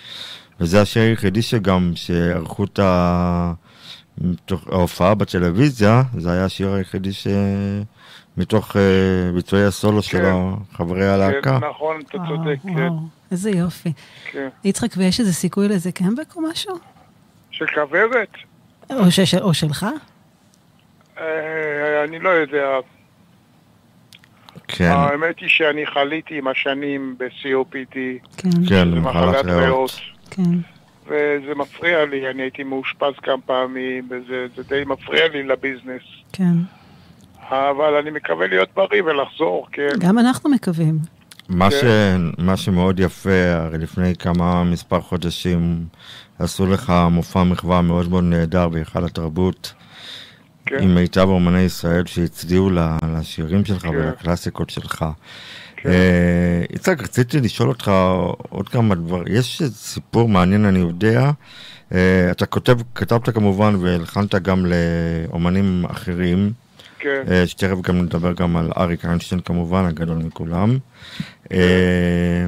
וזה 0.61 0.81
השיר 0.81 1.03
היחידי 1.03 1.43
שגם, 1.43 1.93
שערכו 1.95 2.65
את 2.65 2.81
ההופעה 4.51 5.15
בטלוויזיה, 5.15 6.03
זה 6.19 6.33
היה 6.33 6.45
השיר 6.45 6.73
היחידי 6.73 7.13
ש... 7.13 7.27
מתוך 8.37 8.77
אה, 8.77 8.83
ביצועי 9.35 9.65
הסולו 9.65 10.03
של 10.03 10.19
כן. 10.19 10.77
חברי 10.77 11.09
הלהקה. 11.09 11.61
כן, 11.61 11.67
נכון, 11.69 12.01
אתה 12.01 12.19
צודק, 12.29 12.57
כן, 12.77 12.89
איזה 13.31 13.51
יופי. 13.51 13.93
כן. 14.33 14.49
יצחק, 14.65 14.89
ויש 14.97 15.21
איזה 15.21 15.33
סיכוי 15.33 15.69
לאיזה 15.69 15.93
קמבק 15.93 16.37
או 16.37 16.41
משהו? 16.43 16.75
של 17.51 17.65
כוורת? 17.75 18.29
או 18.91 19.11
ש- 19.11 19.35
או 19.35 19.55
שלך? 19.55 19.87
אה, 21.19 21.25
אני 22.05 22.19
לא 22.19 22.29
יודע. 22.29 22.67
כן, 24.69 24.91
האמת 24.91 25.39
היא 25.39 25.49
שאני 25.49 25.87
חליתי 25.87 26.39
עם 26.39 26.49
השנים 26.49 27.17
ב-COPD, 27.19 27.95
כן, 28.37 28.51
כן, 28.69 28.91
זה 28.95 29.01
מחלת 29.01 29.45
ריאות. 29.45 30.01
כן. 30.31 30.43
וזה 31.07 31.55
מפריע 31.57 32.05
לי, 32.05 32.31
אני 32.31 32.43
הייתי 32.43 32.63
מאושפז 32.63 33.13
כמה 33.23 33.41
פעמים, 33.47 34.09
וזה 34.11 34.47
זה 34.57 34.63
די 34.63 34.83
מפריע 34.87 35.29
לי 35.29 35.43
לביזנס. 35.43 36.03
כן. 36.33 36.53
אבל 37.51 37.95
אני 38.03 38.11
מקווה 38.11 38.47
להיות 38.47 38.69
בריא 38.75 39.03
ולחזור, 39.03 39.67
כן. 39.73 39.89
גם 39.99 40.19
אנחנו 40.19 40.51
מקווים. 40.51 40.99
מה, 41.49 41.71
כן. 41.71 41.77
ש... 41.77 41.85
מה 42.39 42.57
שמאוד 42.57 43.01
יפה, 43.01 43.53
הרי 43.53 43.79
לפני 43.79 44.17
כמה 44.17 44.65
מספר 44.65 45.01
חודשים 45.01 45.85
עשו 46.39 46.67
לך 46.67 46.93
מופע 47.11 47.43
מחווה 47.43 47.83
מאוד 47.83 48.09
מאוד 48.11 48.25
נהדר 48.25 48.69
בהיכל 48.69 49.05
התרבות, 49.05 49.73
כן. 50.67 50.83
עם 50.83 50.95
מיטב 50.95 51.29
אומני 51.29 51.61
ישראל 51.61 52.07
שהצדיעו 52.07 52.71
לשירים 53.03 53.65
שלך 53.65 53.83
כן. 53.83 53.89
ולקלאסיקות 53.89 54.71
שלך. 54.71 55.05
כן. 55.77 55.89
אה, 55.89 56.63
יצחק, 56.73 57.03
רציתי 57.03 57.41
לשאול 57.41 57.69
אותך 57.69 57.93
עוד 58.49 58.69
כמה 58.69 58.95
דברים. 58.95 59.37
יש 59.37 59.63
סיפור 59.63 60.29
מעניין, 60.29 60.65
אני 60.65 60.79
יודע. 60.79 61.31
אה, 61.93 62.31
אתה 62.31 62.47
כותב, 62.47 62.79
כתבת 62.95 63.31
כמובן 63.31 63.75
והלחנת 63.81 64.35
גם 64.35 64.67
לאומנים 64.67 65.85
אחרים, 65.91 66.53
כן. 67.05 67.33
אה, 67.33 67.47
שתכף 67.47 67.81
גם 67.81 68.03
נדבר 68.03 68.33
גם 68.33 68.57
על 68.57 68.71
אריק 68.77 69.05
איינשטיין 69.05 69.41
כמובן, 69.41 69.85
הגדול 69.85 70.17
מכולם. 70.17 70.79
אה, 71.53 72.47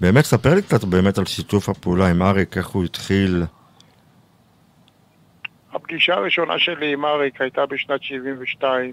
באמת, 0.00 0.24
ספר 0.24 0.54
לי 0.54 0.62
קצת 0.62 0.84
באמת 0.84 1.18
על 1.18 1.24
שיתוף 1.24 1.68
הפעולה 1.68 2.10
עם 2.10 2.22
אריק, 2.22 2.56
איך 2.56 2.68
הוא 2.68 2.84
התחיל. 2.84 3.42
הפגישה 5.72 6.14
הראשונה 6.14 6.58
שלי 6.58 6.92
עם 6.92 7.04
אריק 7.04 7.40
הייתה 7.40 7.66
בשנת 7.66 8.02
72, 8.02 8.92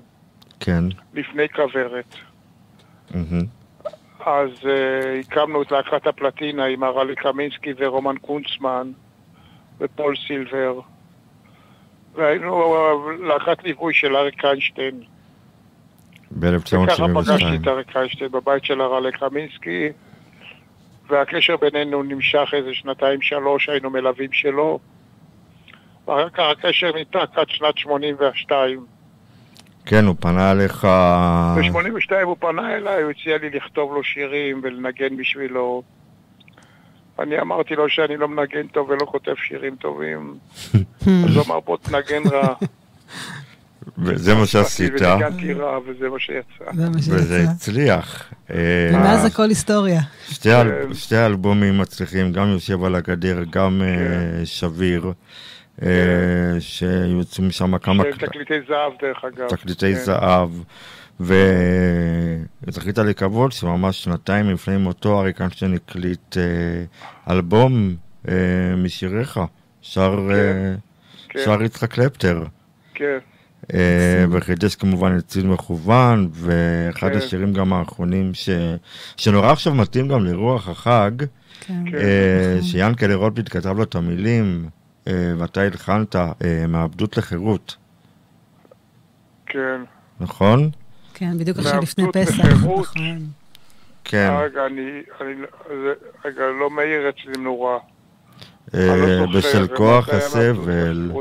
כן. 0.59 0.83
לפני 1.13 1.49
כוורת. 1.49 2.15
אז 4.25 4.49
uh, 4.61 4.67
הקמנו 5.19 5.61
את 5.61 5.71
להקת 5.71 6.07
הפלטינה 6.07 6.65
עם 6.65 6.83
הרלי 6.83 7.15
קמינסקי 7.15 7.73
ורומן 7.77 8.15
קונצמן 8.17 8.91
ופול 9.79 10.15
סילבר. 10.27 10.79
והיינו 12.15 12.75
uh, 12.75 13.23
להקת 13.23 13.63
ליווי 13.63 13.93
של 13.93 14.15
אריק 14.15 14.45
איינשטיין. 14.45 15.03
וככה 16.31 17.05
פגשתי 17.15 17.57
ב-1972. 17.57 17.61
את 17.61 17.67
אריק 17.67 17.95
איינשטיין 17.97 18.31
בבית 18.31 18.65
של 18.65 18.81
הרלי 18.81 19.11
קמינסקי, 19.11 19.89
והקשר 21.09 21.55
בינינו 21.57 22.03
נמשך 22.03 22.49
איזה 22.53 22.73
שנתיים 22.73 23.21
שלוש, 23.21 23.69
היינו 23.69 23.89
מלווים 23.89 24.31
שלו. 24.31 24.79
ואחר 26.07 26.29
כך 26.29 26.43
הקשר 26.51 26.91
ניתק 26.95 27.29
עד 27.35 27.49
שנת 27.49 27.77
82. 27.77 28.85
כן, 29.85 30.05
הוא 30.05 30.15
פנה 30.19 30.51
אליך... 30.51 30.87
ב-82 31.57 32.15
הוא 32.23 32.37
פנה 32.39 32.75
אליי, 32.75 33.01
הוא 33.01 33.11
הציע 33.11 33.37
לי 33.37 33.49
לכתוב 33.49 33.93
לו 33.93 34.03
שירים 34.03 34.61
ולנגן 34.63 35.17
בשבילו. 35.17 35.83
אני 37.19 37.41
אמרתי 37.41 37.75
לו 37.75 37.89
שאני 37.89 38.17
לא 38.17 38.27
מנגן 38.27 38.67
טוב 38.67 38.89
ולא 38.89 39.05
כותב 39.05 39.33
שירים 39.35 39.75
טובים. 39.75 40.33
אז 41.25 41.35
הוא 41.35 41.45
אמר 41.45 41.59
בוא 41.59 41.77
תנגן 41.81 42.23
רע. 42.31 42.53
וזה 43.97 44.35
מה 44.35 44.45
שעשית, 44.45 44.93
וניגנתי 45.01 45.53
רע 45.53 45.79
וזה 45.85 46.09
מה 46.09 46.19
שיצא. 46.19 46.71
וזה. 47.09 47.45
הצליח. 47.49 48.33
אה, 48.51 48.55
ומאז 48.93 49.25
הכל 49.25 49.49
היסטוריה. 49.49 50.01
שתי. 50.29 50.49
כן. 51.09 51.15
אלבומים 51.15 51.77
מצליחים, 51.77 52.31
גם 52.31 52.47
יושב 52.49 52.83
על 52.83 52.95
הגדר, 52.95 53.43
גם 53.49 53.81
אה, 53.81 54.45
שביר, 54.45 55.11
אה, 55.81 55.89
שיוצאים 56.59 57.47
משם 57.47 57.77
כמה 57.77 58.03
תקליטי 58.19 58.53
זהב 58.67 58.93
דרך 59.01 59.23
אגב. 59.25 59.47
תקליטי 59.47 59.93
כן. 59.93 59.99
זהב, 59.99 60.49
וזכית 61.19 62.97
לקוות 62.97 63.51
שממש 63.51 64.03
שנתיים 64.03 64.49
לפני 64.49 64.77
מותו 64.77 65.21
אריק 65.21 65.41
איינשטיין 65.41 65.73
הקליט 65.73 66.37
אה, 66.37 67.33
אלבום 67.33 67.95
אה, 68.27 68.75
משיריך, 68.77 69.39
שר, 69.81 70.29
אה, 70.31 70.75
כן. 71.29 71.39
שר 71.45 71.63
יצחק 71.63 71.93
קלפטר. 71.93 72.43
כן, 72.93 73.17
וחידש 74.31 74.75
כמובן 74.75 75.17
את 75.17 75.27
ציל 75.27 75.47
מכוון, 75.47 76.29
ואחד 76.31 77.11
כן. 77.11 77.17
השירים 77.17 77.53
גם 77.53 77.73
האחרונים 77.73 78.33
ש... 78.33 78.49
שנורא 79.17 79.51
עכשיו 79.51 79.75
מתאים 79.75 80.07
גם 80.07 80.25
לרוח 80.25 80.69
החג, 80.69 81.11
כן. 81.59 81.91
כן. 81.91 82.61
שיאנקל'ה 82.61 83.15
רוטבליט 83.15 83.49
כתב 83.49 83.77
לו 83.77 83.83
את 83.83 83.95
המילים, 83.95 84.69
ואתה 85.07 85.61
הלחנת, 85.61 86.15
אה, 86.15 86.31
מעבדות 86.67 87.17
לחירות, 87.17 87.75
כן. 89.45 89.81
נכון? 90.19 90.69
כן, 91.13 91.37
בדיוק 91.37 91.57
עכשיו 91.59 91.81
לפני 91.81 92.05
פסח. 92.13 92.45
נכון. 92.45 92.83
כן. 94.03 94.33
רגע, 94.43 94.65
אני, 94.65 94.81
אני, 95.21 95.33
זה- 95.67 95.93
רגע, 96.25 96.41
לא 96.59 96.69
מאיר 96.69 97.09
אצלי 97.09 97.43
נורה. 97.43 97.77
אה, 98.75 98.95
לא 99.19 99.25
בשל 99.37 99.67
כוח 99.75 100.05
זה 100.11 100.17
הסבל. 100.17 101.11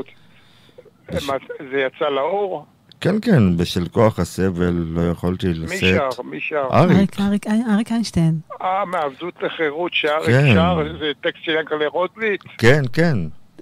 זה 1.71 1.77
יצא 1.87 2.09
לאור? 2.09 2.65
כן, 3.01 3.15
כן, 3.21 3.57
בשל 3.57 3.87
כוח 3.87 4.19
הסבל 4.19 4.73
לא 4.73 5.01
יכולתי 5.11 5.47
מי 5.47 5.53
לשאת. 5.53 5.79
שר? 6.15 6.21
מי 6.23 6.39
שר? 6.39 6.67
אריק, 6.73 7.19
אריק, 7.19 7.91
איינשטיין. 7.91 8.39
אה, 8.61 8.85
מעבדות 8.85 9.33
לחירות 9.41 9.91
שאריק 9.93 10.25
כן. 10.27 10.53
שר, 10.53 10.83
זה 10.99 11.11
טקסט 11.21 11.43
של 11.43 11.51
ינקלה 11.51 11.87
רוטבליט? 11.87 12.41
כן, 12.57 12.81
כן, 12.93 13.17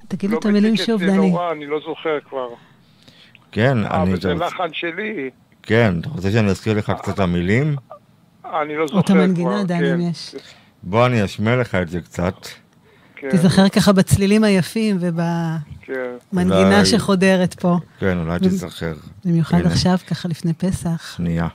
תגידו 0.08 0.34
לא 0.34 0.40
את 0.40 0.46
המילים 0.46 0.74
מציק 0.74 0.86
שוב, 0.86 1.02
אצלי 1.02 1.14
דני. 1.18 1.30
נורא, 1.30 1.52
אני 1.52 1.66
לא 1.66 1.80
זוכר 1.86 2.20
כבר. 2.30 2.48
כן, 3.52 3.78
אה, 3.86 4.04
אני... 4.04 4.14
וזה 4.14 4.34
לחן 4.34 4.74
שלי. 4.74 5.30
כן, 5.64 5.94
אתה 6.00 6.10
רוצה 6.10 6.32
שאני 6.32 6.50
אזכיר 6.50 6.78
לך 6.78 6.92
קצת 7.02 7.14
את 7.14 7.20
המילים? 7.20 7.76
אני 8.62 8.76
לא 8.76 8.88
זוכר 8.88 8.98
או 8.98 9.02
את 9.02 9.06
כבר. 9.06 9.16
המנגינה, 9.18 9.64
דני, 9.64 9.80
כן, 9.80 9.94
אם 9.94 10.10
יש. 10.10 10.36
בוא 10.84 11.06
אני 11.06 11.26
אשמיע 11.26 11.56
לך 11.56 11.76
את 11.76 11.90
זה 11.90 12.02
קצת. 12.02 12.34
כן, 13.16 13.30
תיזכר 13.30 13.70
ככה 13.70 13.92
בצלילים 13.92 14.44
היפים 14.44 15.00
כן. 15.00 15.06
ובמנגינה 16.32 16.76
אולי- 16.78 16.86
שחודרת 16.86 17.54
פה. 17.54 17.78
כן, 18.00 18.18
אולי 18.18 18.40
תיזכר. 18.40 18.94
במיוחד. 19.26 19.66
עכשיו, 19.66 19.98
ככה 20.08 20.28
לפני 20.30 20.54
פסח. 20.54 21.14
שנייה. 21.18 21.48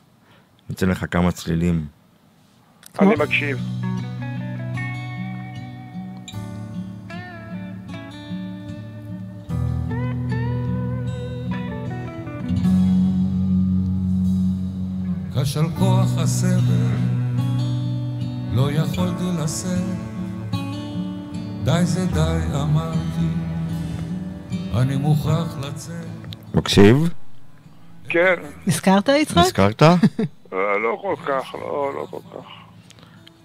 ניתן 0.70 0.88
לך 0.88 1.04
כמה 1.10 1.32
צלילים. 1.32 1.86
אני 3.00 3.14
מקשיב. 3.18 3.58
כשל 15.42 15.66
כוח 15.78 16.18
הסבל, 16.18 16.96
לא 18.52 18.72
יכולתי 18.72 19.24
לשאת, 19.44 19.96
די 21.64 21.84
זה 21.84 22.06
די, 22.06 22.38
אמרתי, 22.54 23.28
אני 24.74 24.96
מוכרח 24.96 25.58
לצאת. 25.58 26.06
מקשיב? 26.54 26.96
כן, 28.08 28.34
נזכרת, 28.66 29.08
יצחק? 29.08 29.38
נזכרת? 29.38 29.82
אה, 29.82 29.98
לא 30.52 30.98
כל 31.02 31.14
כך, 31.26 31.54
לא, 31.54 31.92
לא 31.94 32.06
כל 32.10 32.20
כך. 32.34 32.46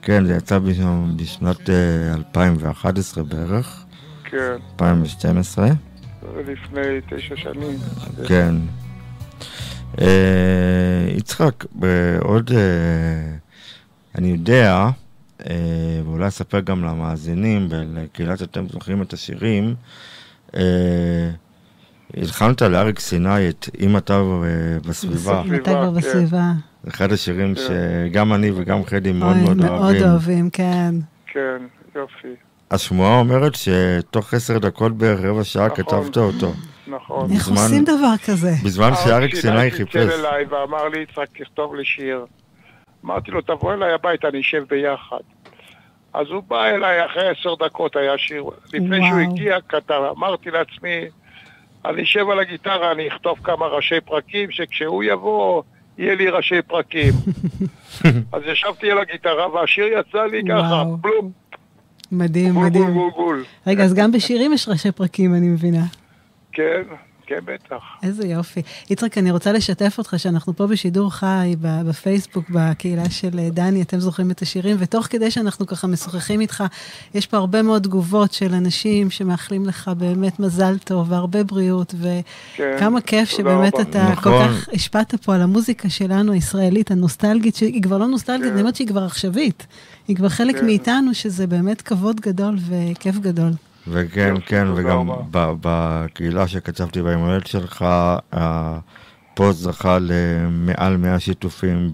כן, 0.01 0.25
זה 0.25 0.35
יצא 0.35 0.59
בשנת 1.15 1.69
אה, 1.69 2.13
2011 2.13 3.23
בערך, 3.23 3.85
כן, 4.23 4.55
2012. 4.73 5.67
זה 5.67 6.51
לפני 6.51 6.81
תשע 7.09 7.35
שנים. 7.35 7.77
כן. 8.27 8.55
אה, 10.01 11.07
יצחק, 11.17 11.65
עוד... 12.21 12.51
אה, 12.51 13.35
אני 14.15 14.27
יודע, 14.27 14.89
אה, 15.49 15.55
ואולי 16.05 16.27
אספר 16.27 16.59
גם 16.59 16.83
למאזינים 16.83 17.67
ולקהילת 17.69 18.41
אתם 18.41 18.67
זוכרים 18.69 19.01
את 19.01 19.13
השירים, 19.13 19.75
אה, 20.55 21.29
הלחנת 22.17 22.61
לאריק 22.61 22.99
סיני 22.99 23.49
את 23.49 23.69
"אם 23.79 23.97
אתה 23.97 24.21
בסביבה". 24.87 25.41
אם 25.45 25.55
אתה 25.55 25.71
כבר 25.71 25.91
כן. 25.93 25.97
בסביבה. 25.97 26.51
זה 26.83 26.89
אחד 26.89 27.11
השירים 27.11 27.55
כן. 27.55 27.61
שגם 27.61 28.33
אני 28.33 28.51
וגם 28.55 28.85
חדי 28.85 29.11
מאוד 29.11 29.37
מאוד 29.37 29.57
מאוד 29.57 29.81
אוהבים. 29.81 30.03
אוהבים, 30.09 30.49
כן. 30.49 30.95
כן, 31.27 31.57
יופי, 31.95 32.35
השמועה 32.71 33.19
אומרת 33.19 33.53
שתוך 33.55 34.33
עשר 34.33 34.57
דקות 34.57 34.97
בערך 34.97 35.19
רבע 35.19 35.43
שעה 35.43 35.67
נכון. 35.67 35.83
כתבת 35.83 36.17
אותו. 36.17 36.53
נכון. 36.95 37.31
איך 37.31 37.47
בזמן- 37.49 37.57
עושים 37.63 37.83
דבר 37.83 38.13
כזה? 38.25 38.51
בזמן 38.65 38.91
שאריק 38.95 39.11
אריק 39.11 39.35
סיני 39.35 39.71
חיפש. 39.71 39.95
אליי 39.95 40.45
ואמר 40.49 40.87
לי, 40.87 40.99
יצחק, 40.99 41.37
תכתוב 41.37 41.75
לי 41.75 41.85
שיר. 41.85 42.25
אמרתי 43.05 43.31
לו, 43.31 43.41
תבוא 43.41 43.73
אליי 43.73 43.93
הביתה, 43.93 44.27
נשב 44.33 44.63
ביחד. 44.69 45.17
אז 46.13 46.27
הוא 46.29 46.43
בא 46.47 46.65
אליי, 46.65 47.05
אחרי 47.05 47.29
עשר 47.29 47.55
דקות 47.65 47.95
היה 47.95 48.17
שיר. 48.17 48.43
לפני 48.73 48.99
וואו. 48.99 49.09
שהוא 49.09 49.19
הגיע, 49.19 49.57
כתב, 49.69 50.01
אמרתי 50.17 50.51
לעצמי, 50.51 51.05
אני 51.85 52.03
אשב 52.03 52.29
על 52.29 52.39
הגיטרה, 52.39 52.91
אני 52.91 53.07
אכתוב 53.07 53.37
כמה 53.43 53.65
ראשי 53.65 54.01
פרקים, 54.05 54.51
שכשהוא 54.51 55.03
יבוא, 55.03 55.63
יהיה 55.97 56.15
לי 56.15 56.29
ראשי 56.29 56.61
פרקים. 56.67 57.13
אז 58.33 58.41
ישבתי 58.45 58.91
על 58.91 58.97
הגיטרה, 58.97 59.49
והשיר 59.55 59.85
יצא 59.99 60.23
לי 60.23 60.41
ככה. 60.49 60.83
בלום, 61.01 61.31
מדהים, 62.11 62.53
גול 62.53 62.69
גול 62.69 62.69
מדהים. 62.69 62.93
גול 62.93 63.09
גול. 63.15 63.43
רגע, 63.67 63.83
אז 63.83 63.93
גם 63.93 64.11
בשירים 64.11 64.53
יש 64.53 64.69
ראשי 64.69 64.91
פרקים, 64.91 65.35
אני 65.35 65.47
מבינה. 65.47 65.83
כן, 66.51 66.81
כן, 67.31 67.39
בטח. 67.45 67.83
איזה 68.03 68.27
יופי. 68.27 68.61
יצחק, 68.89 69.17
אני 69.17 69.31
רוצה 69.31 69.51
לשתף 69.51 69.95
אותך 69.97 70.13
שאנחנו 70.17 70.55
פה 70.55 70.67
בשידור 70.67 71.11
חי, 71.11 71.55
בפייסבוק, 71.61 72.49
בקהילה 72.49 73.09
של 73.09 73.39
אה, 73.39 73.49
דני, 73.49 73.81
אתם 73.81 73.99
זוכרים 73.99 74.31
את 74.31 74.41
השירים, 74.41 74.77
ותוך 74.79 75.07
כדי 75.09 75.31
שאנחנו 75.31 75.67
ככה 75.67 75.87
משוחחים 75.87 76.41
איתך, 76.41 76.63
יש 77.13 77.27
פה 77.27 77.37
הרבה 77.37 77.61
מאוד 77.61 77.83
תגובות 77.83 78.33
של 78.33 78.53
אנשים 78.53 79.09
שמאחלים 79.09 79.65
לך 79.65 79.91
באמת 79.97 80.39
מזל 80.39 80.77
טוב 80.77 81.11
והרבה 81.11 81.43
בריאות, 81.43 81.95
כן. 82.55 82.75
וכמה 82.77 83.01
כיף 83.01 83.29
תודה 83.29 83.37
שבאמת 83.37 83.73
רבה. 83.73 83.83
אתה 83.83 84.15
כל 84.23 84.29
נכון. 84.29 84.47
כך 84.47 84.69
השפעת 84.73 85.15
פה 85.15 85.35
על 85.35 85.41
המוזיקה 85.41 85.89
שלנו, 85.89 86.31
הישראלית, 86.31 86.91
הנוסטלגית, 86.91 87.55
שהיא 87.55 87.83
כבר 87.83 87.97
לא 87.97 88.07
נוסטלגית, 88.07 88.45
כן. 88.45 88.51
אני 88.51 88.61
אומרת 88.61 88.75
שהיא 88.75 88.87
כבר 88.87 89.03
עכשווית. 89.03 89.67
היא 90.07 90.15
כבר 90.15 90.29
חלק 90.29 90.55
כן. 90.55 90.65
מאיתנו, 90.65 91.13
שזה 91.13 91.47
באמת 91.47 91.81
כבוד 91.81 92.21
גדול 92.21 92.55
וכיף 92.69 93.17
גדול. 93.17 93.51
וכן, 93.87 94.33
כן, 94.45 94.67
וגם 94.75 95.09
בקהילה 95.35 96.47
שכתבתי 96.47 97.01
ביום 97.01 97.21
הולדת 97.21 97.47
שלך, 97.47 97.85
הפוסט 98.31 99.59
זכה 99.59 99.97
למעל 100.01 100.97
100 100.97 101.19
שיתופים 101.19 101.91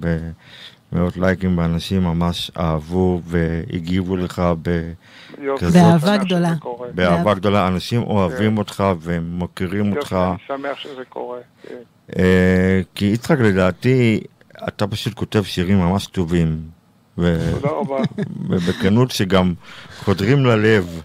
במאות 0.92 1.18
לייקים, 1.18 1.58
ואנשים 1.58 2.04
ממש 2.04 2.52
אהבו 2.60 3.22
והגיבו 3.26 4.18
לך 4.18 4.42
ב- 4.62 4.92
יופי, 5.42 5.66
כזאת- 5.66 5.74
באהבה 5.74 6.18
גדולה. 6.18 6.54
באהבה 6.96 7.34
גדולה. 7.34 7.68
אנשים 7.68 8.04
אוהבים 8.04 8.52
כן. 8.52 8.58
אותך 8.58 8.84
ומוקירים 9.02 9.92
אותך. 9.98 10.14
אני 10.30 10.38
שמח 10.48 10.78
שזה 10.80 11.02
קורה. 11.10 11.38
כן. 11.68 11.76
אה, 12.20 12.82
כי 12.96 13.06
יצחק, 13.06 13.40
לדעתי, 13.40 14.20
אתה 14.68 14.88
פשוט 14.88 15.14
כותב 15.14 15.44
שירים 15.44 15.80
ממש 15.80 16.08
טובים. 16.08 16.60
תודה 17.16 17.30
רבה. 17.64 17.96
ובכנות 18.50 19.12
שגם 19.12 19.54
חודרים 20.00 20.46
ללב 20.46 21.02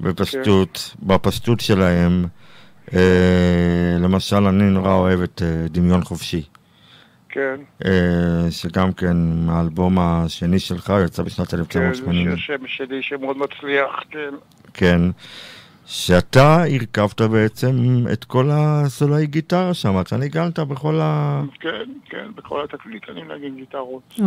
בפשטות, 0.00 0.94
בפשטות 1.02 1.60
שלהם. 1.60 2.24
אה, 2.94 3.96
למשל, 4.00 4.36
אני 4.36 4.64
נורא 4.64 4.92
אוהב 4.92 5.20
את 5.20 5.42
אה, 5.42 5.68
דמיון 5.68 6.04
חופשי, 6.04 6.42
כן, 7.28 7.56
אה, 7.84 8.50
שגם 8.50 8.92
כן 8.92 9.16
מהאלבום 9.46 9.98
השני 9.98 10.58
שלך 10.58 10.92
יצא 11.04 11.22
בשנת 11.22 11.50
כן, 11.50 11.56
זה 11.56 11.62
1980. 11.62 12.36
שם 12.36 12.66
שלי 12.66 13.02
שמאוד 13.02 13.36
מצליח, 13.38 14.02
כן. 14.10 14.34
כן. 14.74 15.00
שאתה 15.90 16.62
הרכבת 16.64 17.20
בעצם 17.20 17.76
את 18.12 18.24
כל 18.24 18.48
הסולאי 18.52 19.26
גיטרה 19.26 19.74
שם, 19.74 20.00
אתה 20.00 20.16
ניגנת 20.16 20.58
בכל 20.58 20.98
ה... 21.02 21.42
כן, 21.60 21.68
כן, 22.10 22.26
בכל 22.36 22.64
התקליט 22.64 23.02
אני 23.08 23.22
מנגן 23.22 23.56
גיטרות. 23.56 24.20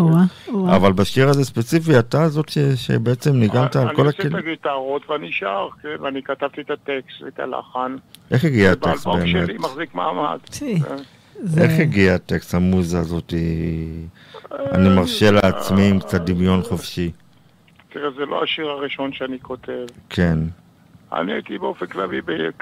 אבל 0.76 0.91
בשיר 0.91 1.30
הזה 1.30 1.45
ספציפי, 1.45 2.00
אתה 2.00 2.30
זאת 2.30 2.50
ש... 2.50 2.58
שבעצם 2.58 3.32
ניגנת 3.36 3.76
על 3.76 3.95
כל 3.95 4.02
אני 4.02 4.08
עושה 4.08 4.19
את 4.21 4.26
הכלים. 4.26 4.36
הגיטרות 4.36 5.10
ואני 5.10 5.32
שר, 5.32 5.67
כן, 5.82 5.95
ואני 6.04 6.24
כתבתי 6.24 6.62
את 6.62 6.69
הטקסט 6.71 7.21
ואת 7.26 7.39
הלחן. 7.39 7.95
איך 8.32 8.45
הגיע 8.45 8.71
הטקסט 8.71 9.08
ובאלבום 9.08 9.32
באמת? 9.34 9.47
שלי 9.47 9.58
מחזיק 9.58 9.95
מעמד. 9.95 10.39
כן. 10.60 10.76
זה- 11.43 11.62
איך 11.62 11.80
הגיע 11.80 12.15
הטקסט, 12.15 12.54
המוזה 12.54 13.00
הזאת? 13.00 13.34
אני 14.71 14.89
מרשה 14.89 15.32
לעצמי 15.32 15.89
עם 15.89 16.00
קצת 16.00 16.21
דמיון 16.21 16.62
חופשי. 16.62 17.12
תראה, 17.93 18.10
זה 18.17 18.26
לא 18.26 18.43
השיר 18.43 18.65
הראשון 18.67 19.13
שאני 19.13 19.39
כותב. 19.41 19.86
כן. 20.10 20.39
אני 21.13 21.34
הייתי 21.34 21.58
באופן 21.58 21.86
כללי, 21.86 22.21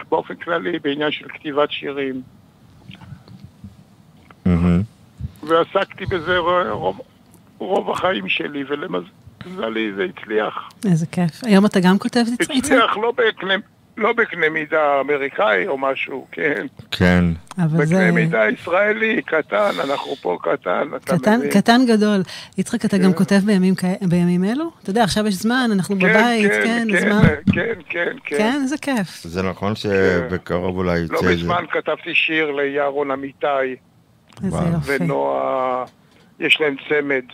באופן 0.09 0.35
כללי 0.35 0.79
בעניין 0.79 1.11
של 1.11 1.27
כתיבת 1.27 1.71
שירים, 1.71 2.21
מהמם. 4.45 4.81
ועסקתי 5.43 6.05
בזה 6.05 6.37
רוב, 6.69 7.01
רוב 7.57 7.91
החיים 7.91 8.29
שלי, 8.29 8.63
ולמזלי 8.67 9.93
זה 9.95 10.05
הצליח. 10.05 10.69
איזה 10.85 11.05
כיף. 11.05 11.43
היום 11.43 11.65
אתה 11.65 11.79
גם 11.79 11.99
כותב 11.99 12.19
את 12.33 12.41
יצחק? 12.41 12.55
הצליח 12.57 12.97
לא 12.97 13.13
בקנה, 13.17 13.53
לא 13.99 14.13
בקנה 14.13 14.49
מידה 14.49 14.99
אמריקאי 14.99 15.67
או 15.67 15.77
משהו, 15.77 16.27
כן. 16.31 16.65
כן. 16.91 17.25
אבל 17.57 17.85
זה... 17.85 17.95
בקנה 17.95 18.11
מידה 18.11 18.49
ישראלי, 18.49 19.21
קטן, 19.21 19.71
אנחנו 19.83 20.15
פה 20.15 20.37
קטן, 20.41 20.87
אתה 20.95 21.17
קטן, 21.17 21.39
מבין? 21.39 21.51
קטן 21.51 21.81
גדול. 21.87 22.21
יצחק, 22.57 22.85
אתה 22.85 22.97
גם 22.97 23.11
כן. 23.11 23.17
כותב 23.17 23.39
בימים, 23.45 23.73
בימים 24.01 24.43
אלו? 24.43 24.71
אתה 24.81 24.89
יודע, 24.89 25.03
עכשיו 25.03 25.27
יש 25.27 25.33
זמן, 25.33 25.69
אנחנו 25.73 25.95
כן, 25.99 26.09
בבית, 26.09 26.51
כן, 26.51 26.63
כן, 26.63 26.87
כן, 26.91 26.99
זמן. 26.99 27.27
כן, 27.53 27.73
כן, 27.89 28.13
כן. 28.23 28.37
כן, 28.37 28.59
איזה 28.63 28.77
כיף. 28.77 29.23
זה 29.23 29.43
נכון 29.43 29.75
שבקרוב 29.75 30.77
אולי 30.77 30.99
לא 30.99 31.05
יצא 31.05 31.15
איזה... 31.15 31.35
מזמן 31.35 31.63
כתבתי 31.71 32.15
שיר 32.15 32.51
לירון 32.51 33.11
אמיתי 33.11 33.47
איזה. 34.43 34.57
יופי. 34.73 34.91
ונועה, 34.99 35.85
יש 36.39 36.61
להם 36.61 36.75
צמד. 36.89 37.25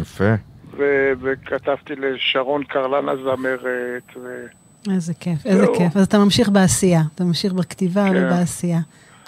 יפה. 0.00 0.34
ו- 0.76 1.12
וכתבתי 1.20 1.92
לשרון 1.96 2.64
קרלן 2.64 3.08
הזמרת, 3.08 4.16
ו... 4.16 4.46
איזה 4.92 5.14
כיף, 5.14 5.46
איזה 5.46 5.64
זהו. 5.64 5.74
כיף. 5.78 5.96
אז 5.96 6.02
אתה 6.06 6.18
ממשיך 6.18 6.48
בעשייה, 6.48 7.02
אתה 7.14 7.24
ממשיך 7.24 7.52
בכתיבה 7.52 8.04
כן. 8.04 8.16
ובעשייה. 8.16 8.80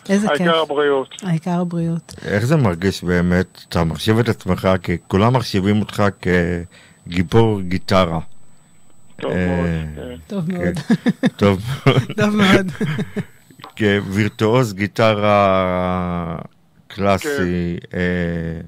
איזה 0.08 0.28
כיף. 0.28 0.40
העיקר 0.40 0.62
הבריאות. 0.62 1.22
העיקר 1.22 1.60
הבריאות. 1.60 2.14
איך 2.24 2.44
זה 2.44 2.56
מרגיש 2.56 3.04
באמת? 3.04 3.64
אתה 3.68 3.84
מחשיב 3.84 4.18
את 4.18 4.28
עצמך, 4.28 4.68
כי 4.82 4.96
כולם 5.08 5.36
מחשיבים 5.36 5.80
אותך 5.80 6.02
כגיבור 7.06 7.60
גיטרה. 7.60 8.20
טוב 9.20 9.32
אה, 9.32 9.46
מאוד, 9.46 9.66
כן. 9.96 10.16
טוב 10.26 10.46
כן. 10.46 10.52
מאוד. 10.52 10.74
טוב, 11.36 11.60
טוב 12.20 12.36
מאוד. 12.36 12.66
כווירטואוז 13.78 14.74
גיטרה 14.74 16.36
קלאסי, 16.88 17.76
כן. 17.90 17.98
אה, 17.98 18.60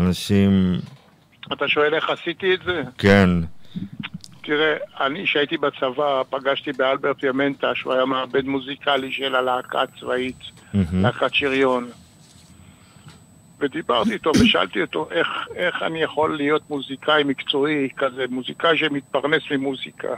אנשים, 0.00 0.80
אתה 1.52 1.68
שואל 1.68 1.94
איך 1.94 2.10
עשיתי 2.10 2.54
את 2.54 2.58
זה? 2.66 2.82
כן, 2.98 3.30
תראה, 4.44 4.76
אני 5.00 5.26
שהייתי 5.26 5.56
בצבא 5.56 6.22
פגשתי 6.30 6.72
באלברט 6.72 7.22
ימנטה, 7.22 7.74
שהוא 7.74 7.92
היה 7.92 8.04
מעבד 8.04 8.44
מוזיקלי 8.44 9.12
של 9.12 9.34
הלהקה 9.34 9.82
הצבאית, 9.82 10.38
להקת 10.92 11.34
שריון. 11.34 11.88
ודיברתי 13.60 14.12
איתו 14.12 14.30
ושאלתי 14.40 14.80
אותו 14.80 15.08
איך, 15.10 15.28
איך 15.54 15.82
אני 15.82 16.02
יכול 16.02 16.36
להיות 16.36 16.70
מוזיקאי 16.70 17.24
מקצועי 17.24 17.88
כזה, 17.96 18.24
מוזיקאי 18.30 18.78
שמתפרנס 18.78 19.42
ממוזיקה. 19.50 20.14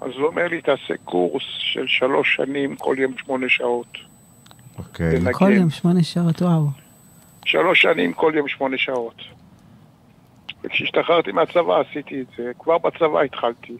אז 0.00 0.10
הוא 0.16 0.26
אומר 0.26 0.48
לי, 0.48 0.60
תעשה 0.60 0.94
קורס 1.04 1.42
של 1.58 1.86
שלוש 1.86 2.36
שנים, 2.36 2.76
כל 2.76 2.96
יום 2.98 3.14
שמונה 3.18 3.46
שעות. 3.48 3.98
אוקיי, 4.78 5.10
תנגן. 5.10 5.32
כל 5.32 5.52
יום 5.52 5.70
שמונה 5.70 6.02
שעות, 6.02 6.42
וואו. 6.42 6.66
שלוש 7.44 7.82
שנים, 7.82 8.12
כל 8.12 8.32
יום 8.36 8.48
שמונה 8.48 8.78
שעות. 8.78 9.35
וכשהשתחררתי 10.66 11.32
מהצבא 11.32 11.80
עשיתי 11.80 12.20
את 12.20 12.26
זה, 12.36 12.52
כבר 12.58 12.78
בצבא 12.78 13.20
התחלתי. 13.20 13.76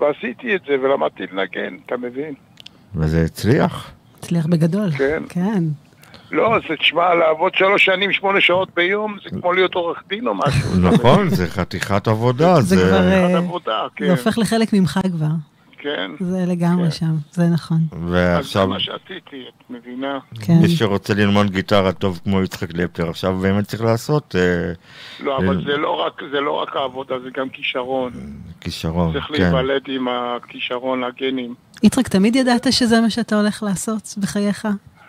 ועשיתי 0.00 0.56
את 0.56 0.60
זה 0.66 0.72
ולמדתי 0.82 1.22
לנגן, 1.32 1.76
אתה 1.86 1.96
מבין? 1.96 2.34
וזה 2.94 3.24
הצליח. 3.24 3.90
הצליח 4.18 4.46
בגדול. 4.46 4.90
כן. 4.90 5.22
כן. 5.28 5.64
לא, 6.30 6.58
זה 6.68 6.76
תשמע, 6.76 7.14
לעבוד 7.14 7.54
שלוש 7.54 7.84
שנים, 7.84 8.12
שמונה 8.12 8.40
שעות 8.40 8.68
ביום, 8.74 9.16
זה 9.24 9.40
כמו 9.40 9.52
להיות 9.52 9.74
עורך 9.74 10.02
דין 10.08 10.26
או 10.26 10.34
משהו. 10.34 10.76
נכון, 10.80 11.28
זה 11.28 11.46
חתיכת 11.46 12.08
עבודה. 12.08 12.60
זה 12.60 12.76
כבר... 12.76 13.12
אה, 13.72 13.86
כן. 13.96 14.04
זה 14.06 14.10
הופך 14.10 14.38
לחלק 14.38 14.72
ממך 14.72 15.00
כבר. 15.12 15.26
כן. 15.82 16.10
זה 16.20 16.44
לגמרי 16.46 16.84
כן. 16.84 16.90
שם, 16.90 17.14
זה 17.32 17.48
נכון. 17.48 17.78
אז 17.92 17.98
זה 18.00 18.06
ועכשיו, 18.10 18.68
מה 18.68 18.80
שעשיתי, 18.80 19.44
את 19.48 19.70
מבינה? 19.70 20.18
כן. 20.40 20.58
מי 20.62 20.68
שרוצה 20.68 21.14
ללמוד 21.14 21.50
גיטרה 21.50 21.92
טוב 21.92 22.20
כמו 22.24 22.42
יצחק 22.42 22.68
לפטר, 22.74 23.10
עכשיו 23.10 23.36
באמת 23.36 23.64
צריך 23.64 23.82
לעשות 23.82 24.36
אה, 24.36 24.72
לא, 25.20 25.38
אבל 25.38 25.64
זה 25.66 25.76
לא 25.76 26.00
רק, 26.06 26.22
זה 26.32 26.40
לא 26.40 26.62
רק 26.62 26.76
העבודה, 26.76 27.18
זה 27.18 27.28
גם 27.36 27.48
כישרון. 27.48 28.12
כישרון. 28.60 29.12
צריך 29.12 29.24
כן. 29.24 29.42
להיוולד 29.42 29.82
עם 29.88 30.08
הכישרון, 30.08 31.04
הגנים. 31.04 31.54
יצחק, 31.82 32.08
תמיד 32.08 32.36
ידעת 32.36 32.66
שזה 32.72 33.00
מה 33.00 33.10
שאתה 33.10 33.40
הולך 33.40 33.62
לעשות 33.62 34.14
בחייך? 34.18 34.68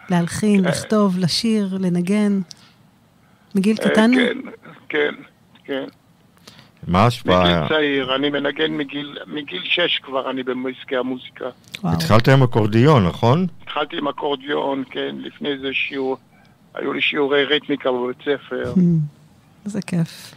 להלחין, 0.10 0.66
אה. 0.66 0.72
לכתוב, 0.72 1.18
לשיר, 1.20 1.78
לנגן? 1.80 2.40
מגיל 3.56 3.78
אה, 3.82 3.90
קטן? 3.90 4.12
כן, 4.16 4.38
כן, 4.90 5.14
כן. 5.64 5.86
מה 6.88 7.04
ההשפעה? 7.04 7.44
מגיל 7.44 7.68
צעיר, 7.68 8.16
אני 8.16 8.30
מנגן 8.30 8.78
מגיל, 8.78 9.18
מגיל 9.28 9.62
שש 9.64 10.00
כבר 10.04 10.30
אני 10.32 10.44
בעסקי 10.44 10.98
המוזיקה. 10.98 11.46
וואו. 11.84 11.94
התחלת 11.94 12.30
עם 12.30 12.44
אקורדיון, 12.44 13.08
נכון? 13.08 13.48
התחלתי 13.64 13.98
עם 13.98 14.08
אקורדיון, 14.08 14.84
כן, 14.90 15.16
לפני 15.20 15.58
זה 15.58 15.70
שיעור, 15.74 16.18
היו 16.76 16.94
לי 16.94 17.02
שיעורי 17.02 17.44
ריתמיקה 17.44 17.90
בבית 17.92 18.18
ספר. 18.22 18.74
איזה 19.66 19.82
כיף. 19.82 20.34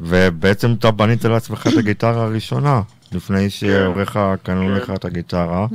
ובעצם 0.00 0.72
אתה 0.78 0.90
בנית 0.90 1.24
לעצמך 1.24 1.66
את 1.66 1.78
הגיטרה 1.78 2.24
הראשונה, 2.24 2.82
לפני 3.12 3.50
שהוריך 3.50 4.18
קנו 4.42 4.66
כן. 4.66 4.72
לך 4.72 4.90
את 4.90 5.04
הגיטרה. 5.04 5.66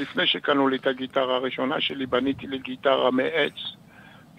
לפני 0.00 0.26
שקנו 0.26 0.68
לי 0.68 0.76
את 0.76 0.86
הגיטרה 0.86 1.36
הראשונה 1.36 1.80
שלי, 1.80 2.06
בניתי 2.06 2.46
לי 2.46 2.58
גיטרה 2.58 3.10
מעץ, 3.10 3.52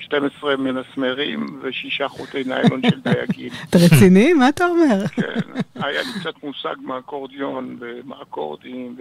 12 0.01 0.55
מנסמרים 0.57 1.59
ושישה 1.63 2.07
חוטי 2.07 2.43
ניילון 2.43 2.81
של 2.89 2.99
דייגים. 3.03 3.49
אתה 3.69 3.77
רציני? 3.77 4.33
מה 4.33 4.49
אתה 4.49 4.65
אומר? 4.65 5.07
כן, 5.07 5.39
היה 5.75 6.01
לי 6.01 6.19
קצת 6.19 6.43
מושג 6.43 6.75
מאקורדיון 6.83 7.77
ומאקורדים 7.79 8.95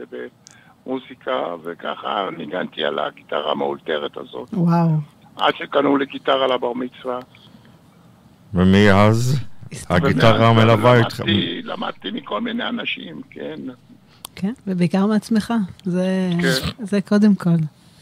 ובמוזיקה, 0.86 1.32
וככה 1.64 2.28
ניגנתי 2.38 2.84
על 2.84 2.98
הגיטרה 2.98 3.50
המאולתרת 3.52 4.16
הזאת, 4.16 4.48
וואו. 4.52 4.88
עד 5.36 5.54
שקנו 5.58 5.96
לי 5.96 6.06
גיטרה 6.06 6.46
לבר 6.46 6.72
מצווה. 6.72 7.18
ומאז 8.54 9.38
הגיטרה 9.90 10.50
ומאז 10.50 10.64
מלווה 10.64 10.98
איתך. 10.98 11.20
למדתי- 11.20 11.60
למדתי 11.64 12.10
מכל 12.10 12.40
מיני 12.40 12.68
אנשים, 12.68 13.20
כן. 13.30 13.56
כן, 14.36 14.52
ובעיקר 14.66 15.06
מעצמך. 15.06 15.52
זה, 15.84 16.30
כן. 16.42 16.84
זה 16.84 17.00
קודם 17.00 17.34
כל. 17.34 17.50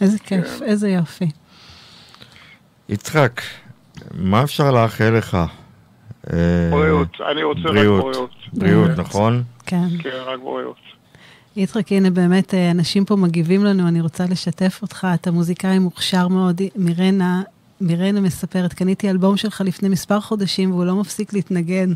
איזה 0.01 0.19
כיף, 0.19 0.63
איזה 0.63 0.89
יופי. 0.91 1.29
יצחק, 2.89 3.41
מה 4.15 4.45
אפשר 4.45 4.71
לאחל 4.71 5.11
לך? 5.11 5.39
אה, 6.33 6.69
בריאות, 6.71 7.09
אני 7.31 7.43
רוצה 7.43 7.61
רק 7.61 7.67
בריאות. 7.67 8.05
בריאות. 8.05 8.31
בריאות, 8.53 8.85
בריאות. 8.85 8.99
נכון? 8.99 9.43
כן. 9.67 9.89
כן, 10.03 10.11
רק 10.27 10.41
בריאות. 10.41 10.77
יצחק, 11.57 11.93
הנה 11.93 12.11
באמת, 12.11 12.55
אה, 12.55 12.71
אנשים 12.71 13.05
פה 13.05 13.17
מגיבים 13.17 13.65
לנו, 13.65 13.89
אני 13.89 14.01
רוצה 14.01 14.25
לשתף 14.31 14.79
אותך. 14.83 15.07
אתה 15.15 15.31
מוזיקאי 15.31 15.79
מוכשר 15.79 16.29
מאוד, 16.29 16.61
מירנה. 16.77 17.43
מירנה 17.81 18.21
מספרת, 18.21 18.73
קניתי 18.73 19.11
אלבום 19.11 19.37
שלך 19.37 19.63
לפני 19.65 19.89
מספר 19.89 20.21
חודשים 20.21 20.71
והוא 20.71 20.85
לא 20.85 20.97
מפסיק 20.97 21.33
להתנגן 21.33 21.93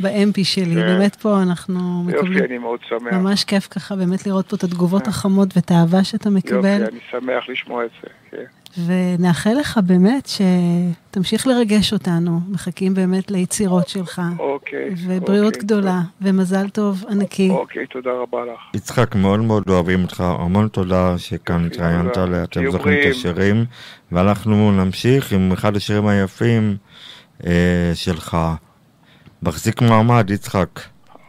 ב-MP 0.00 0.44
שלי. 0.44 0.74
כן. 0.74 0.74
באמת 0.74 1.16
פה 1.16 1.42
אנחנו 1.42 2.04
מקבלים... 2.06 2.32
יופי, 2.32 2.44
אני 2.44 2.58
מאוד 2.58 2.80
שמח. 2.88 3.12
ממש 3.12 3.44
כיף 3.44 3.68
ככה 3.70 3.96
באמת 3.96 4.26
לראות 4.26 4.48
פה 4.48 4.56
את 4.56 4.64
התגובות 4.64 5.06
החמות 5.06 5.56
ואת 5.56 5.70
האהבה 5.70 6.04
שאתה 6.04 6.30
מקבל. 6.30 6.80
יופי, 6.80 6.92
אני 6.92 7.00
שמח 7.10 7.48
לשמוע 7.48 7.84
את 7.84 7.90
זה, 8.02 8.08
כן. 8.30 8.44
ונאחל 8.84 9.54
לך 9.60 9.80
באמת 9.86 10.28
שתמשיך 10.28 11.46
לרגש 11.46 11.92
אותנו, 11.92 12.40
מחכים 12.48 12.94
באמת 12.94 13.30
ליצירות 13.30 13.88
שלך. 13.88 14.22
אוקיי. 14.38 14.94
ובריאות 15.06 15.54
אוקיי, 15.54 15.62
גדולה, 15.62 16.00
ומזל 16.20 16.68
טוב 16.68 17.04
ענקי. 17.10 17.50
אוקיי, 17.50 17.86
תודה 17.86 18.10
רבה 18.10 18.44
לך. 18.44 18.60
יצחק, 18.74 19.14
מאוד 19.14 19.40
מאוד 19.40 19.62
אוהבים 19.68 20.02
אותך, 20.02 20.20
המון 20.20 20.68
תודה 20.68 21.18
שכאן 21.18 21.66
התראיינת 21.66 22.18
תהיו 22.50 22.72
זוכרים 22.72 22.98
את. 23.00 23.10
השירים, 23.10 23.64
ואנחנו 24.12 24.72
נמשיך 24.72 25.32
עם 25.32 25.52
אחד 25.52 25.76
השירים 25.76 26.06
היפים 26.06 26.76
אה, 27.46 27.90
שלך. 27.94 28.36
מחזיק 29.42 29.82
מעמד, 29.82 30.30
יצחק. 30.30 30.80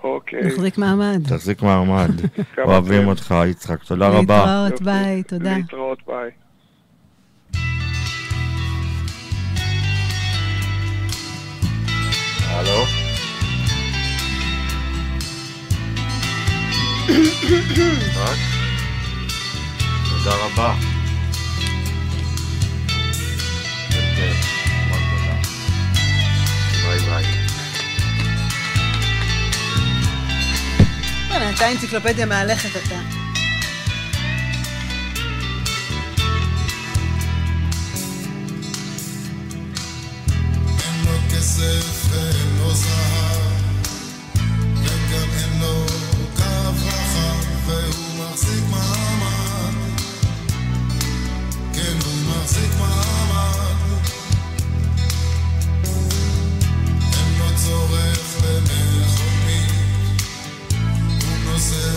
אוקיי. 0.04 0.42
נחזיק 0.44 0.78
מעמד. 0.78 1.22
תחזיק 1.28 1.62
מעמד. 1.62 2.12
אוהבים 2.66 3.02
אתם. 3.02 3.08
אותך, 3.08 3.36
יצחק. 3.48 3.84
תודה 3.84 4.10
רבה. 4.10 4.64
להתראות. 4.66 4.82
ביי, 4.82 5.24
תודה. 5.24 5.58
להתראות, 5.58 6.00
ביי. 6.08 6.30
הלו? 12.58 12.86
יצחק? 17.08 18.38
תודה 20.10 20.36
רבה. 20.36 20.74
אתה 31.56 31.72
אנציקלופדיה 31.72 32.26
מהלכת 32.26 32.70
אתה. 32.70 33.17
אין 41.08 41.16
לו 41.16 41.22
כסף 41.30 42.08
ואין 42.10 42.58
לו 42.60 42.74
זהב, 42.74 43.42
וגם 44.76 45.30
אין 45.38 45.60
לו 45.62 45.86
קו 46.36 46.72
רחב, 46.86 47.46
והוא 47.66 48.30
מחזיק 48.32 48.64
מעמד. 48.70 49.74
כן, 51.74 51.98
הוא 52.06 52.14
מחזיק 52.30 52.72
מעמד. 52.80 53.98
אין 57.14 57.40
לו 57.40 57.46
צורך 57.66 58.38
במכונית, 58.42 59.72
הוא 61.24 61.38
נוסע 61.46 61.97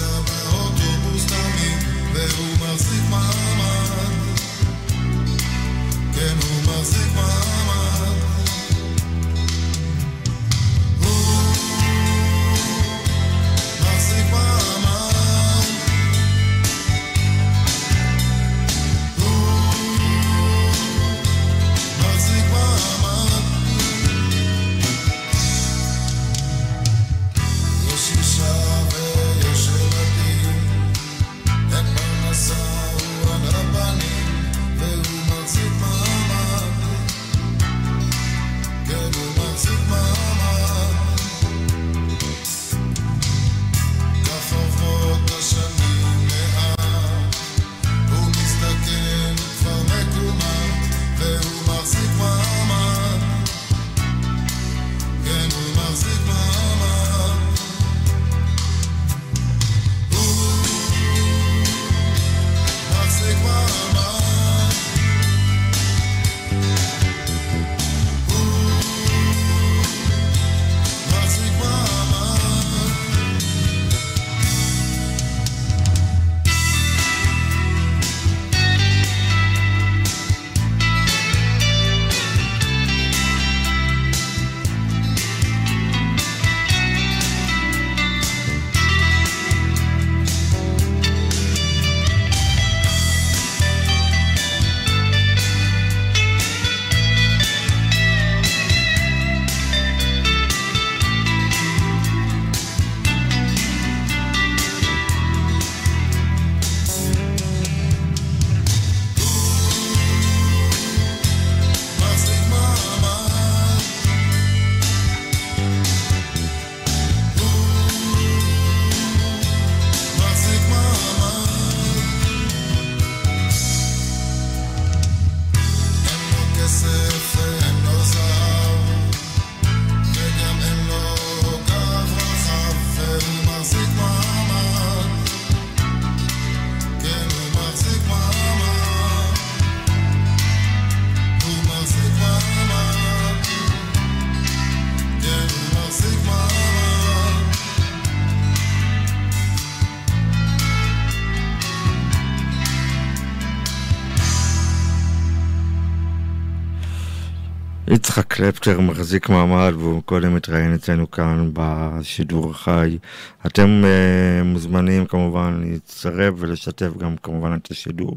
קלפטר 158.41 158.81
מחזיק 158.81 159.29
מעמד 159.29 159.73
והוא 159.79 160.03
קודם 160.03 160.37
התראיין 160.37 160.75
אצלנו 160.75 161.11
כאן 161.11 161.51
בשידור 161.53 162.51
החי. 162.51 162.99
אתם 163.47 163.83
uh, 163.85 164.45
מוזמנים 164.45 165.07
כמובן 165.07 165.61
להצטרף 165.65 166.35
ולשתף 166.39 166.97
גם 166.99 167.17
כמובן 167.17 167.55
את 167.55 167.71
השידור. 167.71 168.17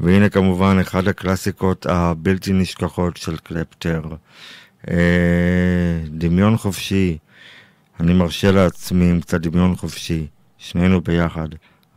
והנה 0.00 0.28
כמובן 0.28 0.78
אחד 0.80 1.08
הקלאסיקות 1.08 1.86
הבלתי 1.86 2.52
נשכחות 2.52 3.16
של 3.16 3.36
קלפטר. 3.36 4.02
Uh, 4.86 4.88
דמיון 6.08 6.56
חופשי. 6.56 7.18
אני 8.00 8.14
מרשה 8.14 8.50
לעצמי 8.50 9.10
עם 9.10 9.20
קצת 9.20 9.40
דמיון 9.40 9.76
חופשי. 9.76 10.26
שנינו 10.58 11.00
ביחד, 11.00 11.48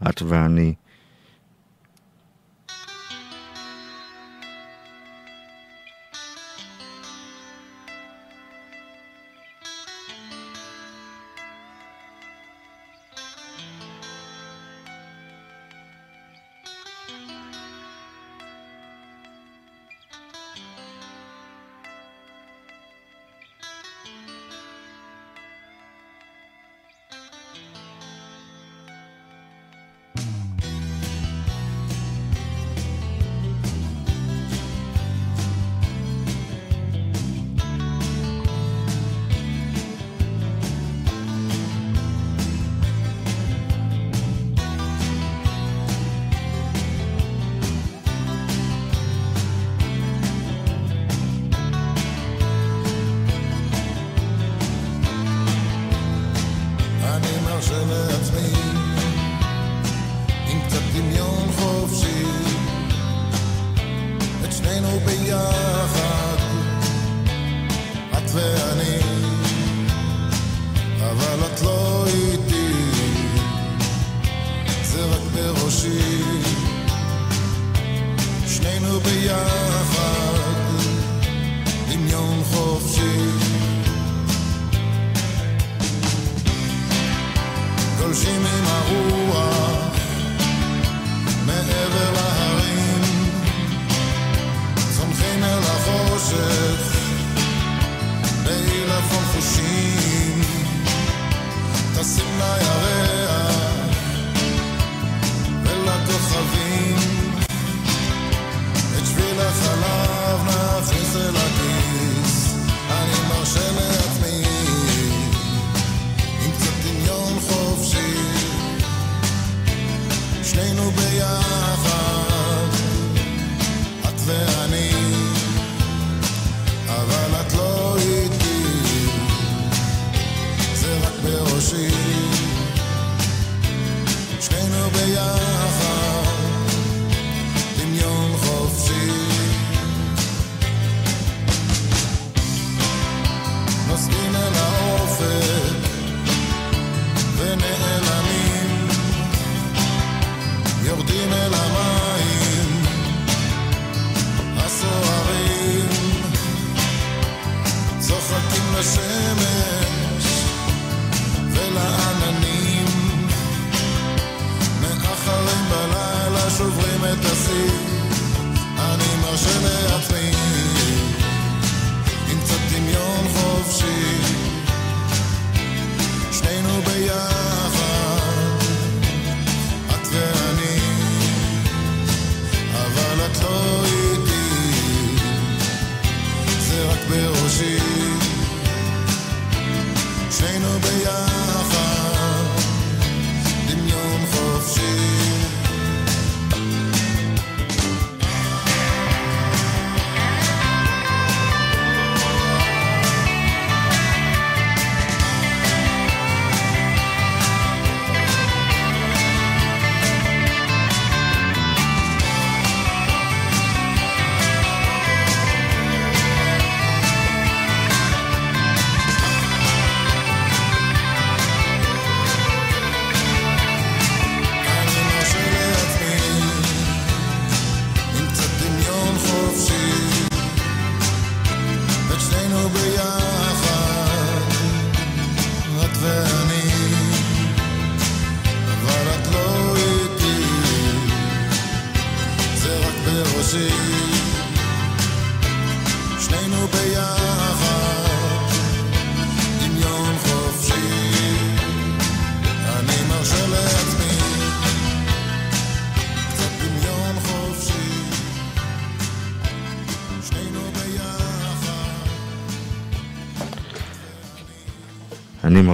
את 0.09 0.21
ואני. 0.21 0.73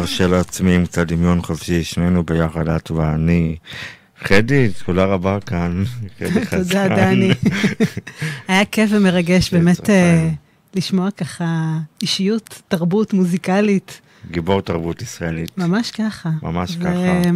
מרשה 0.01 0.27
לעצמי 0.27 0.75
עם 0.75 0.85
קצת 0.85 1.07
דמיון 1.07 1.41
חופשי, 1.41 1.83
שנינו 1.83 2.23
ביחד, 2.23 2.69
את 2.69 2.91
ואני. 2.91 3.55
חדי, 4.19 4.69
תודה 4.85 5.05
רבה 5.05 5.39
כאן. 5.39 5.83
תודה, 6.49 6.87
דני. 6.87 7.31
היה 8.47 8.65
כיף 8.65 8.89
ומרגש 8.93 9.53
באמת 9.53 9.89
אה, 9.89 10.29
לשמוע 10.75 11.11
ככה 11.11 11.77
אישיות, 12.01 12.61
תרבות 12.67 13.13
מוזיקלית. 13.13 14.01
גיבור 14.31 14.61
תרבות 14.61 15.01
ישראלית. 15.01 15.57
ממש 15.57 15.91
ככה. 15.91 16.29
ממש 16.43 16.75
ו... 16.79 16.81
ככה. 16.81 17.29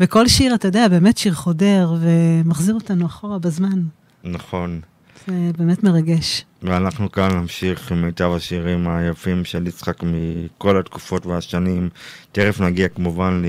וכל 0.00 0.28
שיר, 0.28 0.54
אתה 0.54 0.68
יודע, 0.68 0.88
באמת 0.88 1.18
שיר 1.18 1.34
חודר 1.34 1.94
ומחזיר 2.00 2.74
אותנו 2.74 3.06
אחורה 3.06 3.38
בזמן. 3.38 3.82
נכון. 4.24 4.80
זה 5.26 5.32
באמת 5.58 5.84
מרגש. 5.84 6.44
ואנחנו 6.62 7.12
כאן 7.12 7.30
נמשיך 7.38 7.92
עם 7.92 8.02
מיטב 8.02 8.30
השירים 8.36 8.88
היפים 8.88 9.44
של 9.44 9.66
יצחק 9.66 9.96
מכל 10.02 10.78
התקופות 10.78 11.26
והשנים. 11.26 11.88
תכף 12.32 12.60
נגיע 12.60 12.88
כמובן 12.88 13.42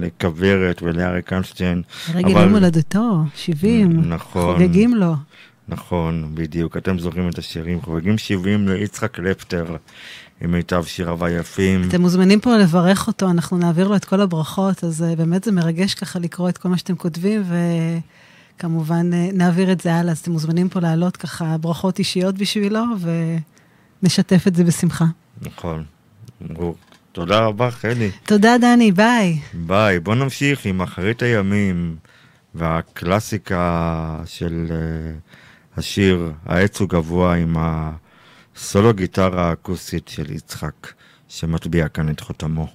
לכוורת 0.00 0.82
ולאריק 0.82 1.32
איינשטיין. 1.32 1.82
לרגל 2.14 2.30
אבל- 2.32 2.42
יום 2.42 2.52
הולדתו, 2.54 3.22
70. 3.34 4.00
נכון. 4.00 4.54
חוגגים 4.54 4.94
לו. 4.94 5.14
נכון, 5.68 6.30
בדיוק. 6.34 6.76
אתם 6.76 6.98
זוכרים 6.98 7.28
את 7.28 7.38
השירים. 7.38 7.80
חוגגים 7.82 8.18
70 8.18 8.68
ליצחק 8.68 9.10
קלפטר 9.10 9.76
עם 10.40 10.52
מיטב 10.52 10.84
שיריו 10.84 11.24
היפים. 11.24 11.82
אתם 11.88 12.00
מוזמנים 12.00 12.40
פה 12.40 12.56
לברך 12.56 13.06
אותו, 13.06 13.30
אנחנו 13.30 13.58
נעביר 13.58 13.88
לו 13.88 13.96
את 13.96 14.04
כל 14.04 14.20
הברכות, 14.20 14.84
אז 14.84 15.02
אה, 15.02 15.16
באמת 15.16 15.44
זה 15.44 15.52
מרגש 15.52 15.94
ככה 15.94 16.18
לקרוא 16.18 16.48
את 16.48 16.58
כל 16.58 16.68
מה 16.68 16.78
שאתם 16.78 16.96
כותבים, 16.96 17.42
וכמובן 17.42 18.00
אה, 18.64 19.02
נעביר 19.32 19.72
את 19.72 19.80
זה 19.80 19.94
הלאה, 19.94 20.12
אז 20.12 20.18
אתם 20.18 20.32
מוזמנים 20.32 20.68
פה 20.68 20.80
להעלות 20.80 21.16
ככה 21.16 21.56
ברכות 21.58 21.98
אישיות 21.98 22.38
בשבילו, 22.38 22.82
ונשתף 24.02 24.46
את 24.46 24.54
זה 24.54 24.64
בשמחה. 24.64 25.04
נכון. 25.42 25.84
תודה 27.12 27.40
רבה, 27.40 27.70
חלי. 27.70 28.10
תודה, 28.24 28.56
דני, 28.60 28.92
ביי. 28.92 29.38
ביי. 29.54 30.00
בוא 30.00 30.14
נמשיך 30.14 30.66
עם 30.66 30.82
אחרית 30.82 31.22
הימים 31.22 31.96
והקלאסיקה 32.54 34.20
של 34.24 34.66
uh, 34.68 35.78
השיר 35.78 36.32
"העץ 36.46 36.80
הוא 36.80 36.88
גבוה" 36.88 37.34
עם 37.34 37.56
הסולו 37.58 38.94
גיטרה 38.94 39.48
האקוסטית 39.48 40.08
של 40.08 40.32
יצחק, 40.32 40.92
שמטביע 41.28 41.88
כאן 41.88 42.10
את 42.10 42.20
חותמו. 42.20 42.68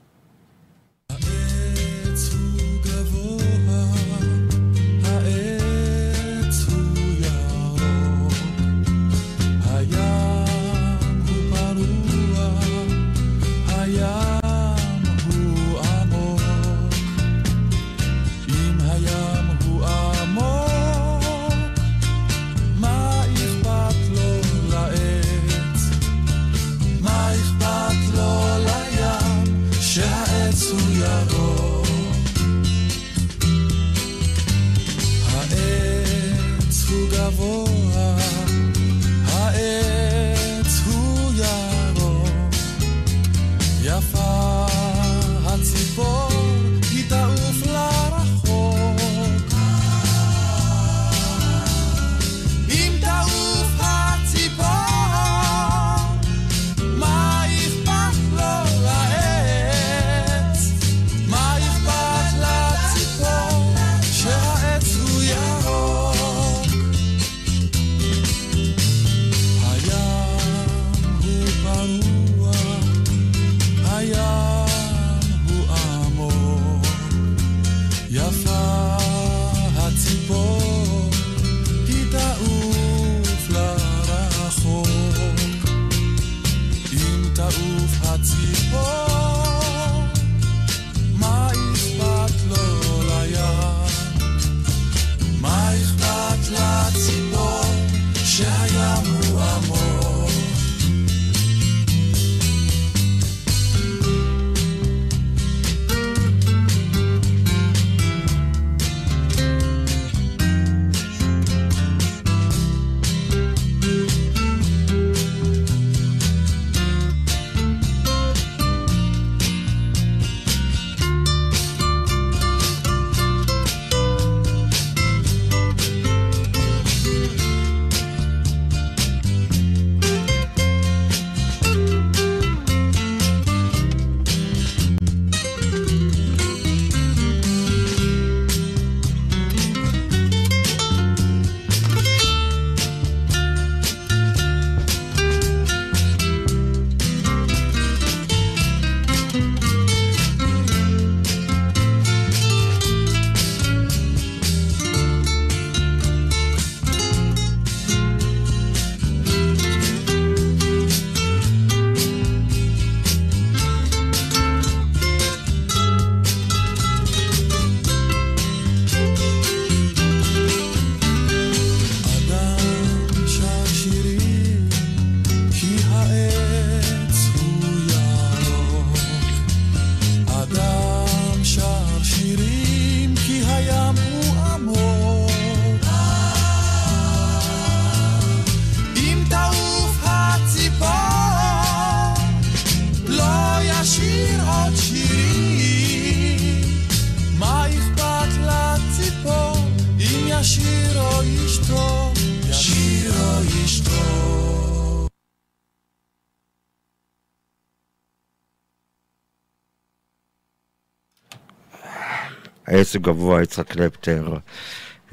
הוא 212.75 213.01
גבוה, 213.01 213.43
יצחק 213.43 213.67
קלפטר. 213.67 214.37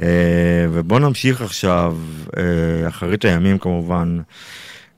אה, 0.03 0.67
ובואו 0.73 0.99
נמשיך 0.99 1.41
עכשיו, 1.41 1.97
אה, 2.37 2.89
אחרית 2.89 3.25
הימים 3.25 3.59
כמובן, 3.59 4.21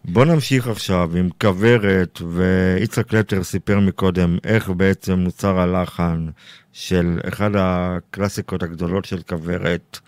בואו 0.04 0.24
נמשיך 0.24 0.68
עכשיו 0.68 1.10
עם 1.16 1.28
כוורת, 1.40 2.18
ויצחק 2.30 3.06
קלפטר 3.06 3.42
סיפר 3.42 3.80
מקודם 3.80 4.38
איך 4.44 4.70
בעצם 4.70 5.12
נוצר 5.12 5.58
הלחן 5.58 6.28
של 6.72 7.18
אחד 7.28 7.50
הקלאסיקות 7.56 8.62
הגדולות 8.62 9.04
של 9.04 9.22
כוורת. 9.28 9.98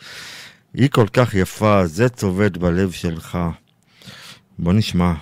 היא 0.74 0.90
כל 0.90 1.06
כך 1.12 1.34
יפה, 1.34 1.86
זה 1.86 2.08
צובט 2.08 2.56
בלב 2.56 2.90
שלך. 2.90 3.38
בוא 4.58 4.72
נשמע. 4.72 5.12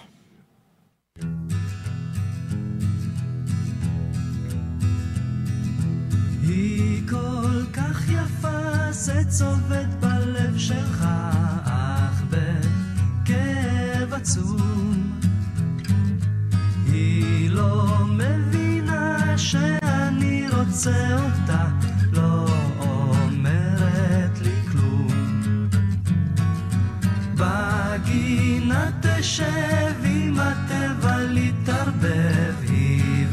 לא 17.55 17.99
מבינה 18.09 19.39
שאני 19.39 20.47
רוצה 20.59 21.17
אותה, 21.25 21.65
לא 22.13 22.47
אומרת 22.79 24.39
לי 24.43 24.57
כלום. 24.73 25.69
בגינה 27.35 28.91
תשב 29.01 29.95
עם 30.05 30.39
הטבע 30.39 31.17
להתערבב, 31.19 32.55
היא 32.69 33.27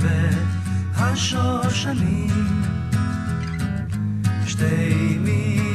והשושנים. 0.93 2.61
שתי 4.47 5.17
מילים 5.19 5.70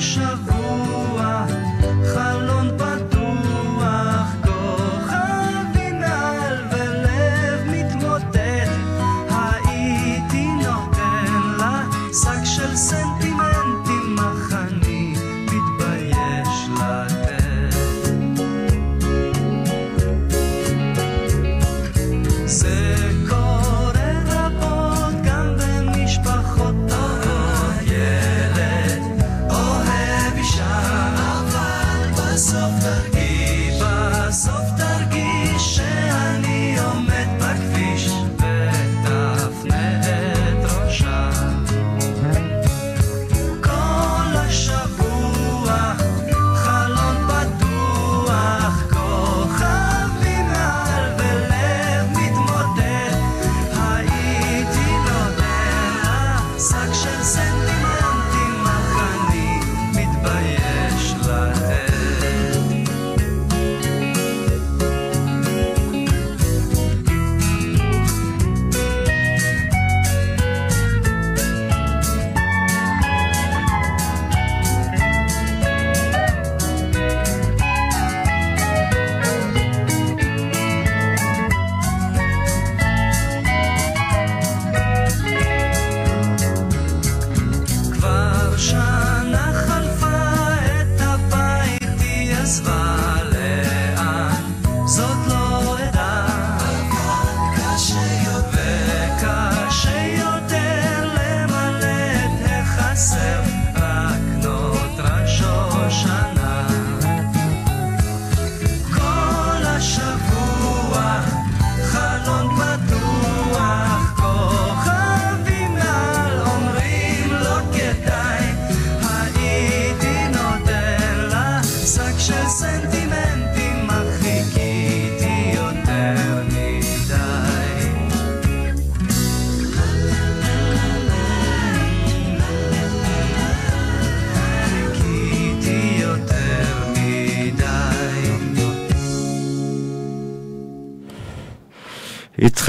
השבוע 0.00 0.59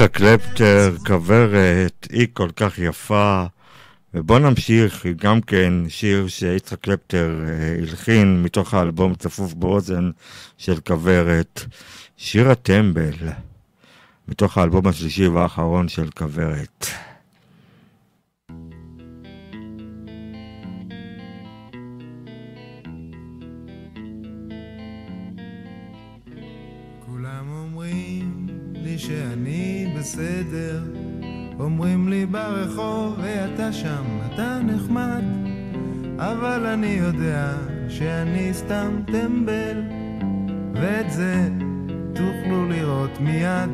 יצחק 0.03 0.17
קלפטר, 0.17 0.95
כוורת, 1.07 2.07
היא 2.11 2.27
כל 2.33 2.49
כך 2.55 2.79
יפה. 2.79 3.43
ובוא 4.13 4.39
נמשיך, 4.39 5.05
גם 5.15 5.41
כן 5.41 5.73
שיר 5.89 6.27
שיצחק 6.27 6.79
קלפטר 6.79 7.39
אה, 7.47 7.75
הלחין 7.81 8.43
מתוך 8.43 8.73
האלבום 8.73 9.15
צפוף 9.15 9.53
באוזן 9.53 10.11
של 10.57 10.79
כוורת, 10.87 11.65
שיר 12.17 12.49
הטמבל, 12.49 13.13
מתוך 14.27 14.57
האלבום 14.57 14.87
השלישי 14.87 15.27
והאחרון 15.27 15.87
של 15.87 16.09
כוורת. 16.17 16.85
בסדר, 30.03 30.79
אומרים 31.59 32.09
לי 32.09 32.25
ברחוב, 32.25 33.19
היי 33.19 33.53
אתה 33.53 33.73
שם, 33.73 34.03
אתה 34.27 34.59
נחמד, 34.63 35.23
אבל 36.17 36.65
אני 36.65 36.87
יודע 36.87 37.53
שאני 37.89 38.53
סתם 38.53 39.01
טמבל, 39.05 39.81
ואת 40.73 41.11
זה 41.11 41.49
תוכלו 42.13 42.69
לראות 42.69 43.19
מיד, 43.19 43.69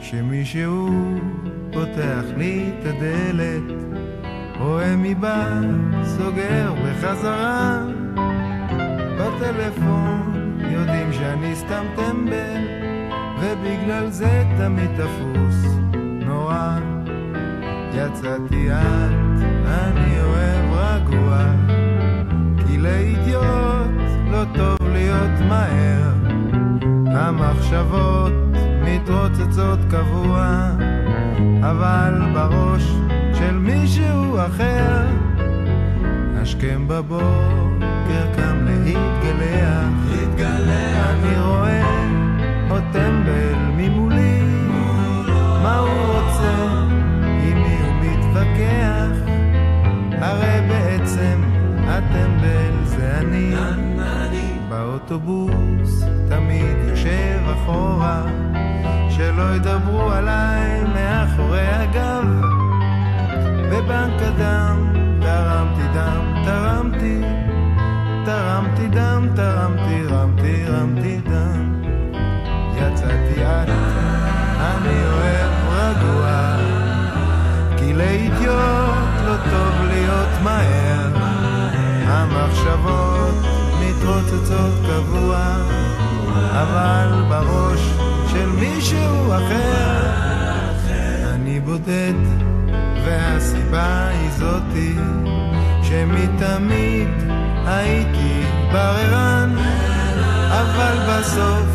כשמישהו 0.00 0.88
פותח 1.72 2.24
לי 2.36 2.70
את 2.78 2.86
הדלת, 2.86 3.96
רואה 4.58 4.96
מבעד, 4.96 5.64
סוגר 6.04 6.74
בחזרה, 6.84 7.82
בטלפון 9.18 10.58
יודעים 10.60 11.12
שאני 11.12 11.56
סתם 11.56 11.84
טמבל 11.96 12.93
ובגלל 13.44 14.10
זה 14.10 14.44
תמיד 14.58 14.90
תפוס. 14.96 15.74
נורא. 16.26 16.78
יצאתי 17.92 18.72
את, 18.72 19.42
אני 19.66 20.20
אוהב 20.20 20.72
רגוע. 20.72 21.44
כי 22.66 22.78
לאידיוט 22.78 24.10
לא 24.30 24.44
טוב 24.54 24.88
להיות 24.88 25.40
מהר. 25.48 26.12
המחשבות 27.06 28.32
מתרוצצות 28.84 29.78
קבוע. 29.90 30.70
אבל 31.60 32.22
בראש 32.34 32.92
של 33.34 33.58
מישהו 33.58 34.38
אחר. 34.46 35.06
השכם 36.36 36.88
בבוקר 36.88 38.24
קם 38.36 38.66
להתגלח, 38.66 39.88
להתגלח. 40.10 41.06
אני 41.24 41.40
רואה 41.40 41.93
עוד 42.84 42.92
טמבל 42.92 43.54
ממולי, 43.76 44.40
מה 45.62 45.78
הוא 45.78 45.88
רוצה, 45.88 46.54
עם 47.42 47.62
מי 47.62 47.78
הוא 47.80 47.94
מתווכח, 48.00 49.30
הרי 50.20 50.68
בעצם 50.68 51.42
הטמבל 51.86 52.84
זה 52.84 53.18
אני, 53.18 53.54
באוטובוס 54.68 56.04
תמיד 56.28 56.76
יושב 56.88 57.40
אחורה, 57.52 58.22
שלא 59.10 59.54
ידברו 59.56 60.10
עליי 60.10 60.84
מאחורי 60.94 61.66
הגב, 61.66 62.40
בבנק 63.70 64.22
הדם 64.22 64.92
תרמתי 65.20 65.82
דם, 65.94 66.42
תרמתי, 66.44 67.20
תרמתי 68.24 68.88
דם, 68.88 69.28
טרמתי, 69.36 70.02
רמתי, 70.06 70.64
רמתי 70.66 71.20
דם. 71.20 71.73
אני 74.64 75.04
אוהב 75.06 75.52
רגוע, 75.68 76.56
כי 77.76 77.92
לאידיוט 77.92 79.14
לא 79.26 79.36
טוב 79.50 79.86
להיות 79.88 80.28
מהר. 80.42 80.94
המחשבות 82.06 83.34
מתרוצצות 83.80 84.74
קבוע, 84.86 85.56
אבל 86.52 87.24
בראש 87.28 87.80
של 88.32 88.48
מישהו 88.60 89.32
אחר. 89.32 90.10
אני 91.34 91.60
בודד, 91.60 92.14
והסיבה 93.04 94.08
היא 94.08 94.30
זאתי, 94.30 94.94
שמתמיד 95.82 97.08
הייתי 97.66 98.42
בררן, 98.72 99.56
אבל 100.48 100.96
בסוף 101.08 101.66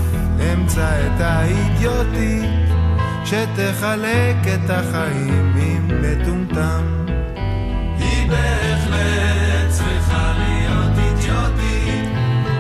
אמצא 0.54 0.90
את 1.08 1.22
האידיוטית, 1.22 2.69
שתחלק 3.26 4.38
את 4.54 4.70
החיים 4.70 5.54
עם 5.58 5.88
מטומטם. 6.02 7.06
היא 8.00 8.30
בהחלט 8.30 9.70
צריכה 9.70 10.34
להיות 10.38 10.98
אידיוטית, 10.98 12.10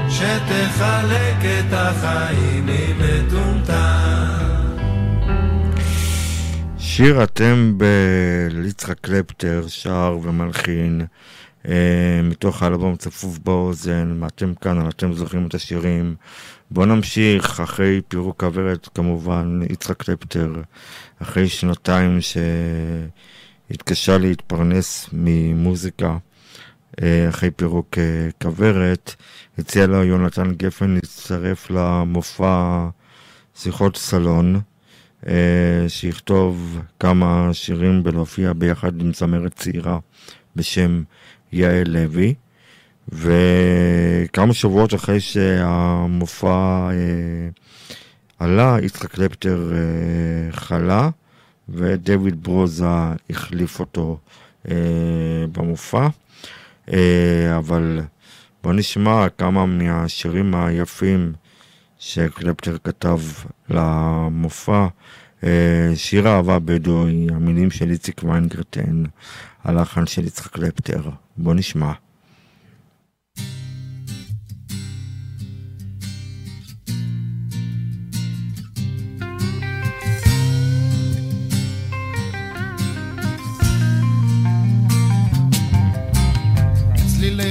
שתחלק 0.10 1.38
את 1.60 1.74
החיים 1.74 2.68
עם 2.68 2.97
מטומטם. 2.99 4.49
שיר 6.78 7.24
אתם 7.24 7.78
ליצחק 8.49 8.99
קלפטר, 9.01 9.64
שר 9.68 10.18
ומלחין, 10.24 11.01
אה, 11.68 12.22
מתוך 12.24 12.64
האלבום 12.64 12.95
צפוף 12.95 13.38
באוזן, 13.38 14.22
אתם 14.28 14.53
כאן, 14.62 14.89
אתם 14.89 15.14
זוכרים 15.14 15.47
את 15.47 15.53
השירים. 15.53 16.16
בואו 16.72 16.86
נמשיך, 16.86 17.59
אחרי 17.59 18.01
פירוק 18.07 18.39
כוורת 18.39 18.88
כמובן, 18.95 19.59
יצחק 19.70 20.03
קלפטר, 20.03 20.53
אחרי 21.22 21.49
שנתיים 21.49 22.20
שהתקשה 23.72 24.17
להתפרנס 24.17 25.09
ממוזיקה, 25.13 26.17
אה, 27.01 27.30
אחרי 27.30 27.51
פירוק 27.51 27.97
אה, 27.97 28.30
כוורת, 28.41 29.15
הציע 29.57 29.88
לו 29.88 30.03
יונתן 30.03 30.53
גפן 30.53 30.89
להצטרף 30.89 31.72
למופע 31.72 32.88
שיחות 33.55 33.97
סלון. 33.97 34.61
אה, 35.28 35.86
שיכתוב 35.88 36.82
כמה 36.99 37.49
שירים 37.53 38.01
ולהופיע 38.05 38.53
ביחד 38.53 39.01
עם 39.01 39.13
זמרת 39.13 39.53
צעירה 39.53 39.99
בשם 40.55 41.03
יעל 41.51 41.88
לוי. 41.88 42.34
וכמה 43.12 44.53
שבועות 44.53 44.93
אחרי 44.93 45.20
שהמופע 45.20 46.89
אה, 46.91 47.49
עלה, 48.39 48.78
יצחק 48.82 49.12
קלפטר 49.12 49.72
אה, 49.74 50.51
חלה, 50.51 51.10
ודויד 51.70 52.43
ברוזה 52.43 52.86
החליף 53.30 53.80
אותו 53.80 54.18
אה, 54.70 54.76
במופע. 55.51 56.07
אה, 56.93 57.57
אבל 57.57 58.01
בוא 58.64 58.74
נשמע 58.74 59.30
כמה 59.38 59.66
מהשירים 59.66 60.55
היפים 60.55 61.34
שקלפטר 61.99 62.78
כתב 62.84 63.20
למופע. 63.70 64.88
אה, 65.43 65.91
שיר 65.95 66.28
אהבה 66.28 66.60
בדואי, 66.60 67.28
המילים 67.32 67.72
של 67.72 67.91
איציק 67.91 68.22
ויינגרטן, 68.24 69.03
הלחן 69.64 70.05
של 70.05 70.26
יצחק 70.26 70.51
קלפטר. 70.51 71.01
בוא 71.38 71.53
נשמע. 71.53 71.91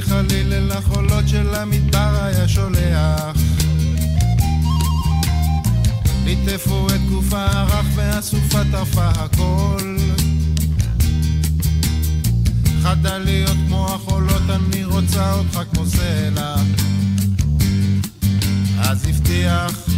צלילי 0.01 0.03
חליל 0.03 0.53
אל 0.53 0.73
החולות 0.73 1.29
של 1.29 1.55
המדבר 1.55 2.19
היה 2.23 2.49
שולח. 2.49 3.37
ליטפו 6.25 6.87
את 6.87 7.01
גופה 7.09 7.47
הרך 7.47 7.87
והסופה 7.95 8.59
טרפה 8.73 9.09
הכל. 9.09 9.97
חדה 12.83 13.19
להיות 13.19 13.57
כמו 13.67 13.87
החולות, 13.95 14.43
אני 14.51 14.85
רוצה 14.85 15.33
אותך 15.35 15.61
כמו 15.73 15.87
סלע. 15.87 16.55
אז 18.79 19.05
הבטיח 19.09 19.89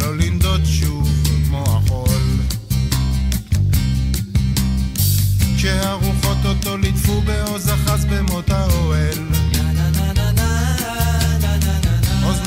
לא 0.00 0.16
לנדוד 0.16 0.60
שוב 0.64 1.10
כמו 1.46 1.64
החול. 1.66 2.08
כשהרוחות 5.56 6.38
אותו 6.44 6.76
ליטפו 6.76 7.20
בעוז 7.20 7.68
אחז 7.68 8.04
במות 8.04 8.50
האוהל 8.50 9.37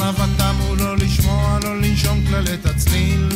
אוזניו 0.02 0.26
התמו 0.26 0.76
לא 0.76 0.98
לשמוע, 0.98 1.60
לא 1.64 1.78
לנשום 1.78 2.26
כלל 2.28 2.44
את 2.54 2.66
הצליל 2.66 3.30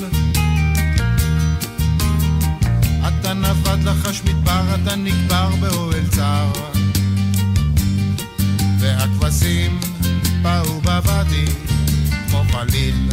אתה 3.07 3.33
נבד 3.33 3.83
לחש 3.83 4.21
מדבר, 4.23 4.75
אתה 4.75 4.95
נקבר 4.95 5.49
באוהל 5.59 6.07
צר. 6.07 6.51
והכבשים 8.79 9.79
באו 10.41 10.81
בוואדי 10.81 11.45
כמו 12.29 12.43
חליל 12.51 13.09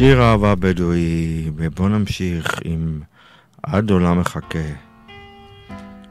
שיר 0.00 0.22
אהבה 0.22 0.54
בדואי, 0.54 1.50
ובואו 1.56 1.88
נמשיך 1.88 2.58
עם 2.64 3.00
עד 3.62 3.90
עולם 3.90 4.20
מחכה. 4.20 4.58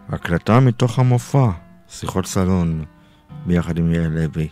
הקלטה 0.10 0.60
מתוך 0.60 1.00
המופע, 1.00 1.50
שיחות 1.88 2.26
סלון, 2.26 2.84
ביחד 3.46 3.78
עם 3.78 3.94
יעל 3.94 4.08
לוי. 4.08 4.48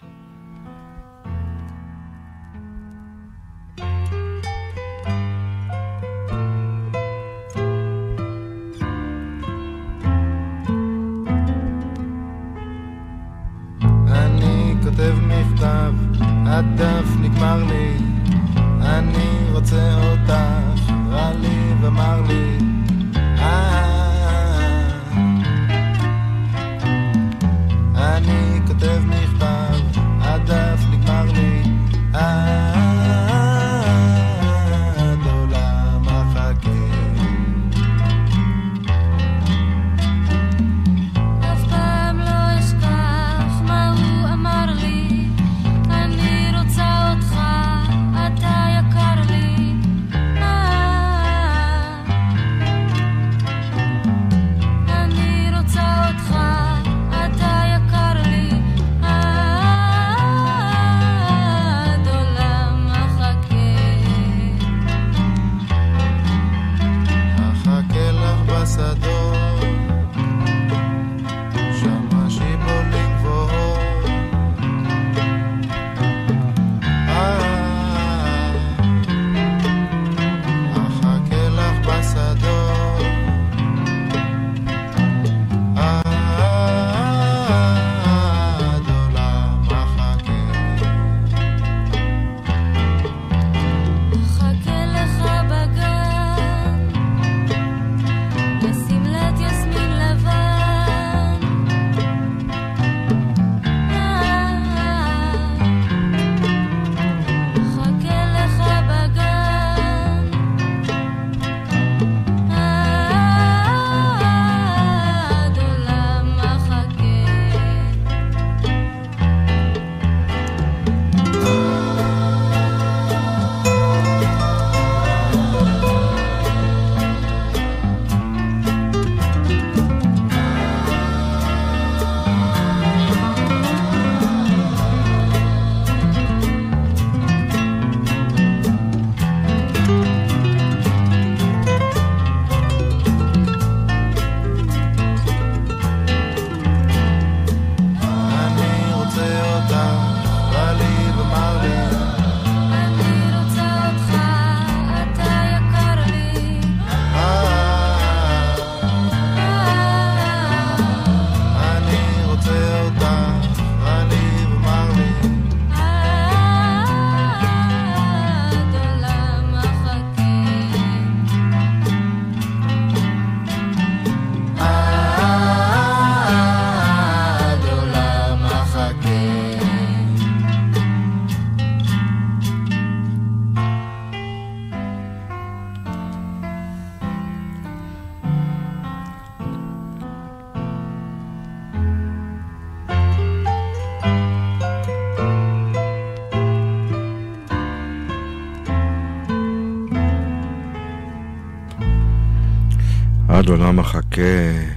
אוקיי. 204.18 204.70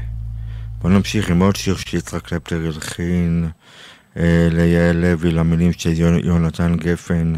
בואו 0.78 0.92
נמשיך 0.92 1.30
עם 1.30 1.42
עוד 1.42 1.56
שיר 1.56 1.76
שיצחק 1.76 2.26
קלפטר 2.26 2.66
הלחין 2.66 3.48
אה, 4.16 4.48
ליעל 4.50 4.96
לוי 4.96 5.30
למילים 5.30 5.72
של 5.72 5.90
יונתן 6.24 6.76
גפן, 6.76 7.32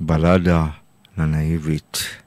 בלדה 0.00 0.66
לנאיבית. 1.18 2.23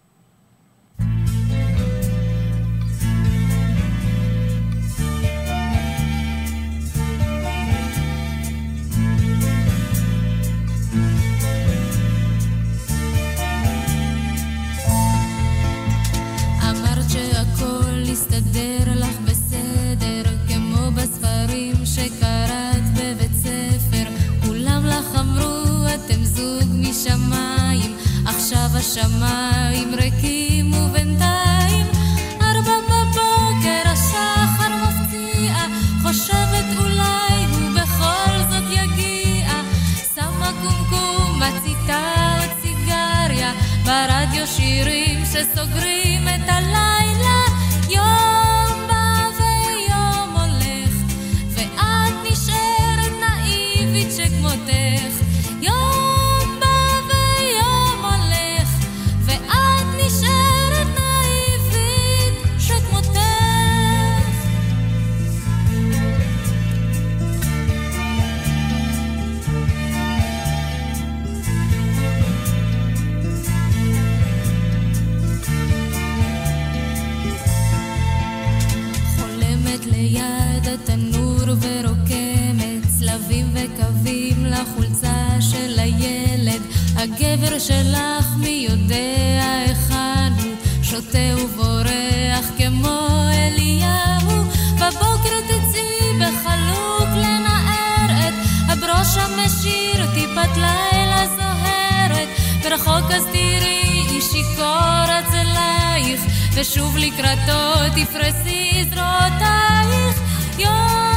שלך 87.98 88.26
מי 88.38 88.68
יודע 88.70 89.44
היכן 89.66 90.34
הוא 90.44 90.56
שותה 90.84 91.44
ובורח 91.44 92.46
כמו 92.58 93.00
אליהו. 93.34 94.44
בבוקר 94.76 95.40
תצאי 95.48 96.14
בחלוק 96.20 97.10
לנער 97.16 98.10
את 98.28 98.34
הברוש 98.70 99.18
המשיר 99.18 100.06
טיפת 100.14 100.58
לילה 100.58 101.28
זוהרת. 101.36 102.28
ורחוק 102.64 103.12
אז 103.12 103.26
תראי 103.26 104.22
שיכור 104.22 105.06
אצלייך 105.20 106.22
ושוב 106.54 106.98
לקראתו 106.98 107.74
תפרסי 107.96 108.86
זרועותייך 108.94 110.22
יום 110.60 111.17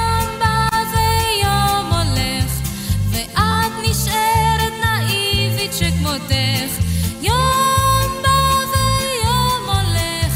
שכמותך 5.81 6.83
יום 7.23 8.23
בא 8.23 8.55
ויום 8.73 9.65
הולך 9.67 10.33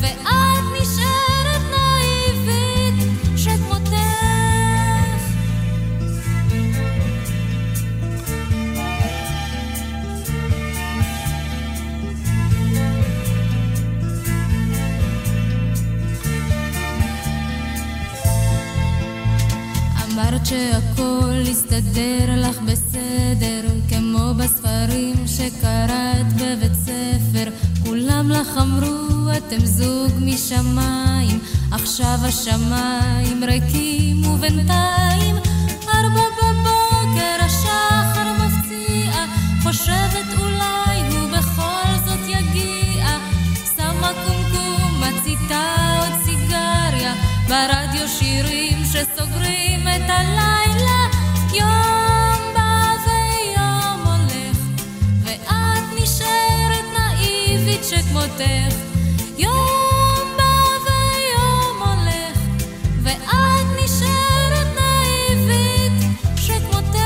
ואת 0.00 0.64
נשארת 0.80 1.62
נאיבית 1.70 3.08
שכמותך 3.36 3.92
אמרת 20.04 20.46
שהכל 20.46 21.42
יסתדר 21.46 22.34
לך 22.36 22.58
בסדר, 22.58 22.81
כמו 24.52 24.62
בספרים 24.62 25.26
שקראת 25.26 26.32
בבית 26.32 26.74
ספר. 26.74 27.50
כולם 27.84 28.30
לך 28.30 28.48
אמרו, 28.60 29.28
אתם 29.36 29.64
זוג 29.64 30.12
משמיים, 30.20 31.40
עכשיו 31.70 32.18
השמיים 32.22 33.44
ריקים 33.44 34.24
ובינתיים 34.26 35.36
ארבע 35.88 36.24
בבוקר 36.38 37.44
השחר 37.44 38.32
מפציע, 38.32 39.24
חושבת 39.62 40.38
אולי 40.38 41.16
הוא 41.16 41.30
בכל 41.30 42.06
זאת 42.06 42.28
יגיע. 42.28 43.06
שמה 43.76 44.10
קומקום, 44.26 45.02
מציתה 45.02 45.74
עוד 45.98 46.24
סיגריה, 46.24 47.14
ברדיו 47.48 48.08
שירים 48.08 48.84
שסוגרים 48.84 49.80
את 49.80 50.10
הלילה. 50.10 51.08
יום 51.54 52.01
נאיבית 57.82 58.04
שכמותך. 58.04 58.74
יום 59.38 60.36
בא 60.36 60.52
ויום 60.84 61.88
הולך, 61.88 62.38
ואת 63.02 63.66
נשארת 63.84 64.66
נאיבית 64.76 65.92
שכמותך. 66.36 66.98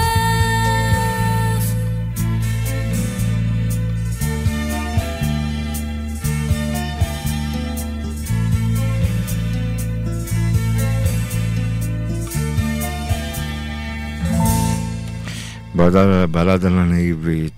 בלד- 15.75 16.31
בלדה 16.31 16.69
הנאיבית, 16.69 17.56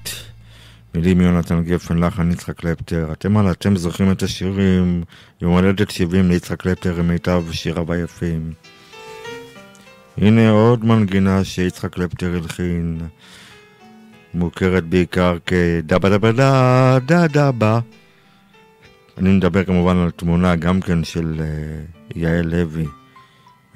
מילים 0.95 1.21
יונתן 1.21 1.63
גפן, 1.63 1.99
לחן 1.99 2.31
יצחק 2.31 2.57
קלפטר. 2.57 3.13
אתם 3.13 3.37
על 3.37 3.51
אתם 3.51 3.77
זוכרים 3.77 4.13
את 4.13 4.23
השירים, 4.23 5.05
יום 5.41 5.53
הולדת 5.53 5.91
70 5.91 6.29
ליצחק 6.29 6.61
קלפטר 6.61 6.99
עם 6.99 7.09
מיטב 7.09 7.45
שיריו 7.53 7.93
היפים. 7.93 8.53
הנה 10.17 10.51
עוד 10.51 10.85
מנגינה 10.85 11.45
שיצחק 11.45 11.93
קלפטר 11.93 12.35
הלחין, 12.35 13.01
מוכרת 14.35 14.85
בעיקר 14.85 15.37
כדבה 15.47 16.09
דבה 16.09 16.33
דה 16.33 16.99
דה 17.07 17.27
דבה. 17.27 17.81
אני 19.19 19.31
מדבר 19.31 19.65
כמובן 19.65 19.97
על 19.97 20.11
תמונה 20.11 20.57
גם 20.57 20.81
כן 20.81 21.05
של 21.05 21.41
אה, 21.41 21.47
יעל 22.15 22.47
לוי. 22.47 22.87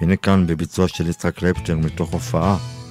הנה 0.01 0.17
כאן 0.17 0.47
בביצוע 0.47 0.89
של 0.89 1.09
יצחק 1.09 1.35
קלפטר 1.35 1.77
מתוך 1.77 2.13
הופעה. 2.13 2.82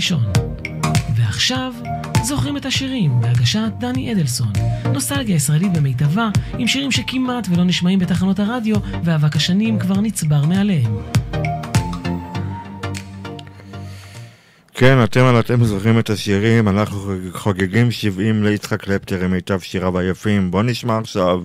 הראשון. 0.00 0.24
ועכשיו, 1.16 1.72
זוכרים 2.24 2.56
את 2.56 2.66
השירים 2.66 3.20
בהגשת 3.20 3.70
דני 3.78 4.12
אדלסון. 4.12 4.52
נוסטלגיה 4.92 5.36
ישראלית 5.36 5.72
במיטבה, 5.72 6.28
עם 6.58 6.66
שירים 6.66 6.92
שכמעט 6.92 7.46
ולא 7.50 7.64
נשמעים 7.64 7.98
בתחנות 7.98 8.38
הרדיו, 8.38 8.76
ואבק 9.04 9.36
השנים 9.36 9.78
כבר 9.78 10.00
נצבר 10.00 10.44
מעליהם. 10.44 10.96
כן, 14.74 15.04
אתם 15.04 15.24
על 15.24 15.40
אתם 15.40 15.64
זוכרים 15.64 15.98
את 15.98 16.10
השירים, 16.10 16.68
אנחנו 16.68 17.14
חוגגים 17.32 17.90
70 17.90 18.42
ליצחק 18.42 18.80
קלפטר 18.80 19.24
עם 19.24 19.30
מיטב 19.30 19.60
שיריו 19.60 19.98
היפים. 19.98 20.50
בואו 20.50 20.62
נשמע 20.62 20.98
עכשיו 20.98 21.42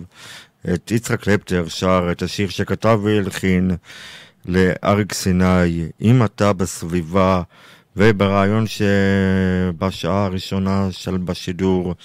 את 0.74 0.92
יצחק 0.92 1.20
קלפטר 1.20 1.68
שר 1.68 2.08
את 2.12 2.22
השיר 2.22 2.50
שכתב 2.50 3.00
והלחין 3.04 3.72
לאריק 4.46 5.14
סיני, 5.14 5.86
אם 6.02 6.24
אתה 6.24 6.54
בסביבה, 6.54 7.42
וברעיון 7.98 8.66
שבשעה 8.68 10.26
הראשונה 10.26 10.88
של 10.92 11.18
בשידור, 11.18 11.96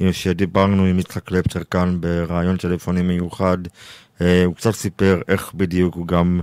אה, 0.00 0.12
שדיברנו 0.12 0.84
עם 0.84 0.98
יצחק 0.98 1.24
קלפטר 1.24 1.64
כאן 1.70 2.00
ברעיון 2.00 2.56
טלפוני 2.56 3.02
מיוחד, 3.02 3.58
אה, 4.20 4.44
הוא 4.44 4.54
קצת 4.54 4.70
סיפר 4.74 5.20
איך 5.28 5.52
בדיוק 5.54 5.94
הוא 5.94 6.06
גם 6.06 6.40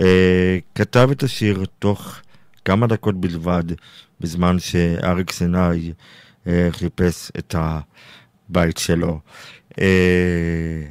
אה, 0.00 0.58
כתב 0.74 1.08
את 1.12 1.22
השיר 1.22 1.64
תוך 1.78 2.16
כמה 2.64 2.86
דקות 2.86 3.20
בלבד, 3.20 3.64
בזמן 4.20 4.58
שאריק 4.58 5.32
סיני 5.32 5.92
חיפש 6.70 7.32
את 7.38 7.54
הבית 7.58 8.78
שלו. 8.78 9.20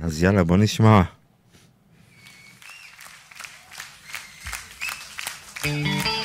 אז 0.01 0.24
יאללה, 0.24 0.43
בוא 0.43 0.57
נשמע. 0.57 1.01
thank 5.64 6.05
you 6.05 6.20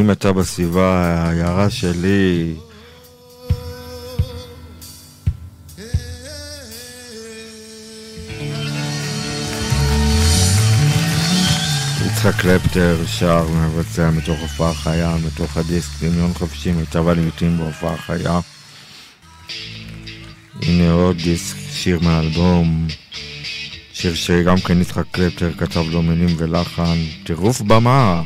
אם 0.00 0.10
אתה 0.10 0.32
בסביבה 0.32 1.04
העיירה 1.04 1.70
שלי... 1.70 2.54
יצחק 12.06 12.40
קלפטר 12.40 12.96
שר 13.06 13.48
מבצע 13.48 14.10
מתוך 14.10 14.40
הופעה 14.40 14.74
חיה, 14.74 15.16
מתוך 15.26 15.56
הדיסק 15.56 16.02
דמיון 16.02 16.34
חופשי, 16.34 16.72
מיטב 16.72 17.08
הלעיתים 17.08 17.58
בהופעה 17.58 17.96
חיה. 17.96 18.40
הנה 20.62 20.92
עוד 20.92 21.16
דיסק, 21.16 21.56
שיר 21.72 22.00
מהאלבום, 22.00 22.86
שיר 23.92 24.14
שגם 24.14 24.60
כן 24.60 24.80
יצחק 24.80 25.04
קלפטר 25.10 25.52
כתב 25.58 25.84
לו 25.90 26.02
מילים 26.02 26.36
ולחן, 26.38 26.96
טירוף 27.24 27.60
במה. 27.60 28.22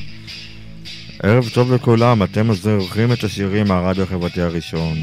ערב 1.23 1.49
טוב 1.55 1.73
לכולם, 1.73 2.23
אתם 2.23 2.51
אזרחים 2.51 3.13
את 3.13 3.25
השירים 3.25 3.69
מהרדיו 3.69 4.05
החברתי 4.05 4.43
הראשון. 4.43 4.99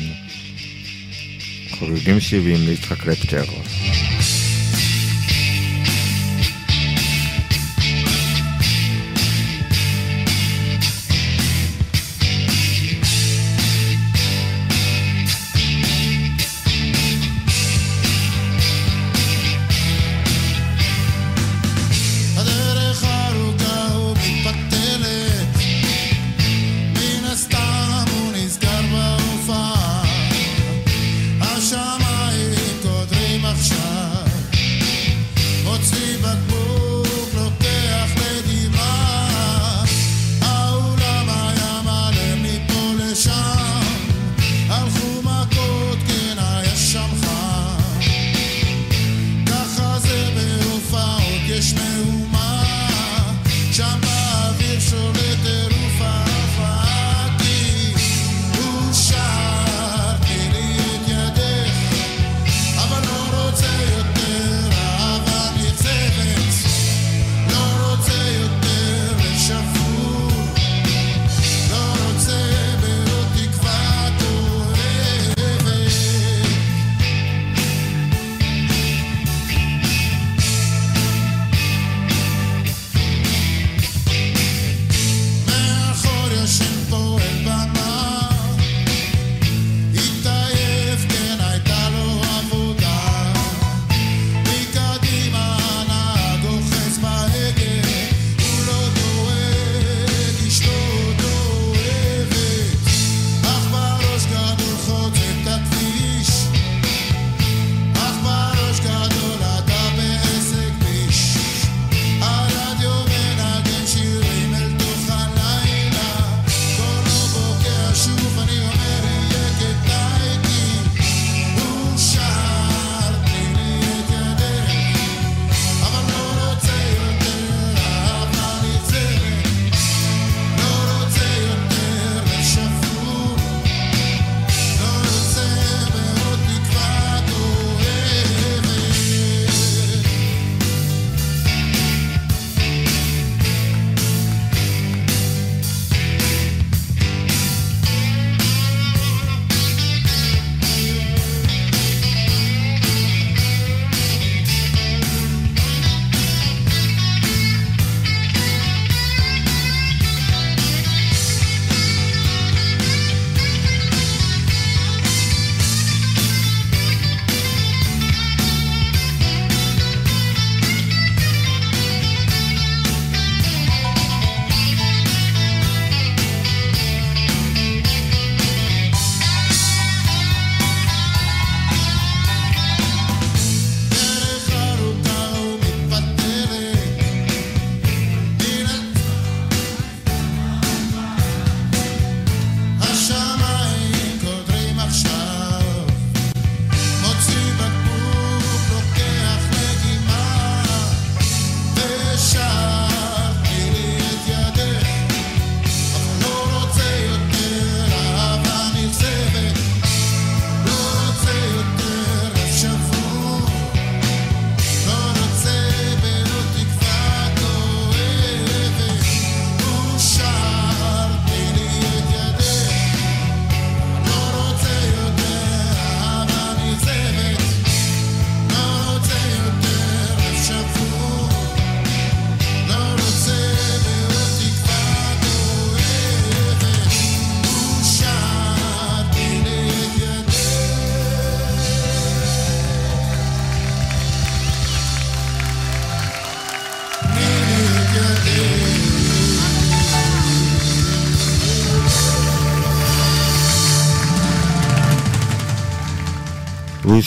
חוגגים 1.79 2.19
70 2.19 2.55
ליצחק 2.67 2.97
קלפטר. 2.97 3.43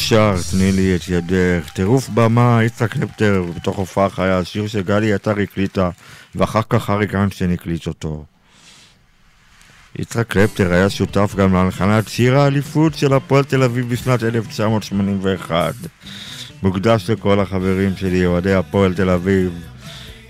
שר, 0.09 0.35
תני 0.51 0.73
לי 0.73 0.97
את 0.97 1.09
ידך. 1.09 1.71
טירוף 1.73 2.09
במה, 2.09 2.61
יצחק 2.65 2.93
קלפטר, 2.93 3.45
בתוך 3.57 3.77
הופעה 3.77 4.11
חיה, 4.11 4.45
שיר 4.45 4.67
שגלי 4.67 5.13
עטר 5.13 5.41
הקליטה, 5.41 5.91
ואחר 6.35 6.61
כך 6.69 6.91
אריק 6.91 7.15
איינשטיין 7.15 7.53
הקליט 7.53 7.87
אותו. 7.87 8.25
יצחק 9.99 10.27
קלפטר 10.27 10.73
היה 10.73 10.91
שותף 10.91 11.35
גם 11.37 11.53
להנחנת 11.53 12.09
שיר 12.09 12.39
האליפות 12.39 12.95
של 12.95 13.13
הפועל 13.13 13.45
תל 13.45 13.63
אביב 13.63 13.89
בשנת 13.89 14.23
1981. 14.23 15.75
מוקדש 16.63 17.11
לכל 17.11 17.41
החברים 17.41 17.97
שלי, 17.97 18.27
אוהדי 18.27 18.55
הפועל 18.55 18.95
תל 18.95 19.11
אביב. 19.11 19.53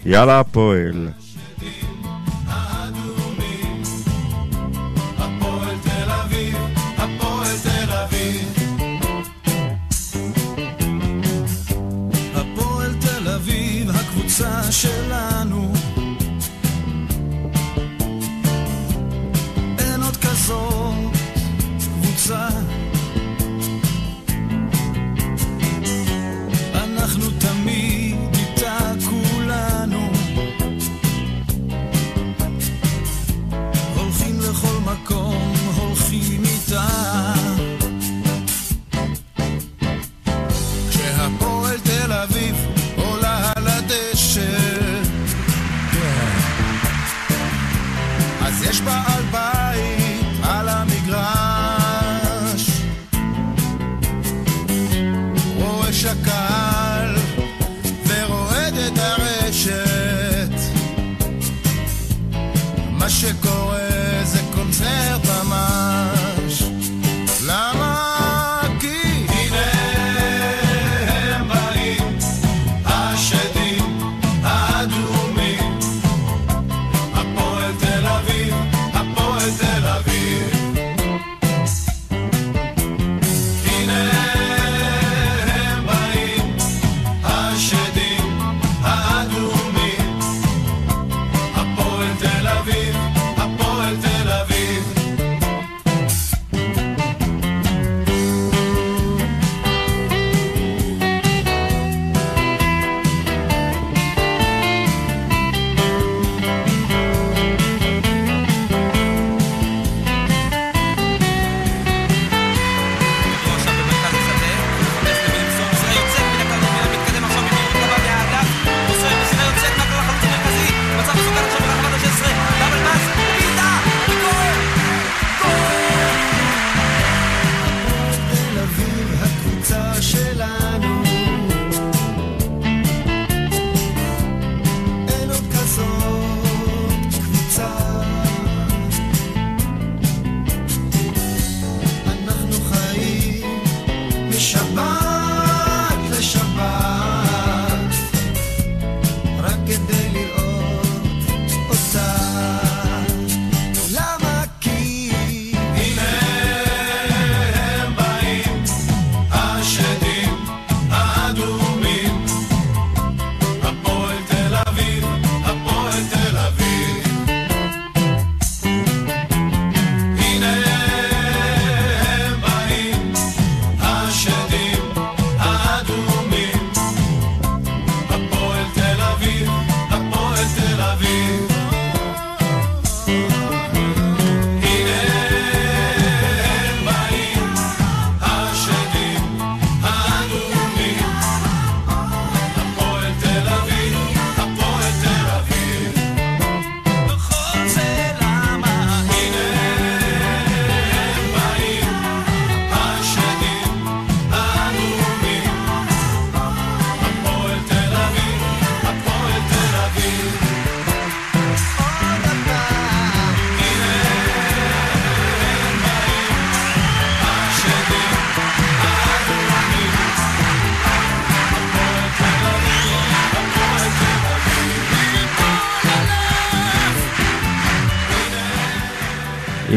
יאללה 0.07 0.41
הפועל. 0.41 1.09
הקבוצה 14.73 14.89
שלנו. 14.89 15.32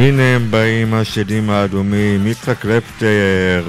הנה 0.06 0.22
הם 0.36 0.52
באים 0.52 0.94
השדים 0.94 1.50
האדומים, 1.50 2.28
יצחק 2.28 2.60
קלפטר, 2.60 3.64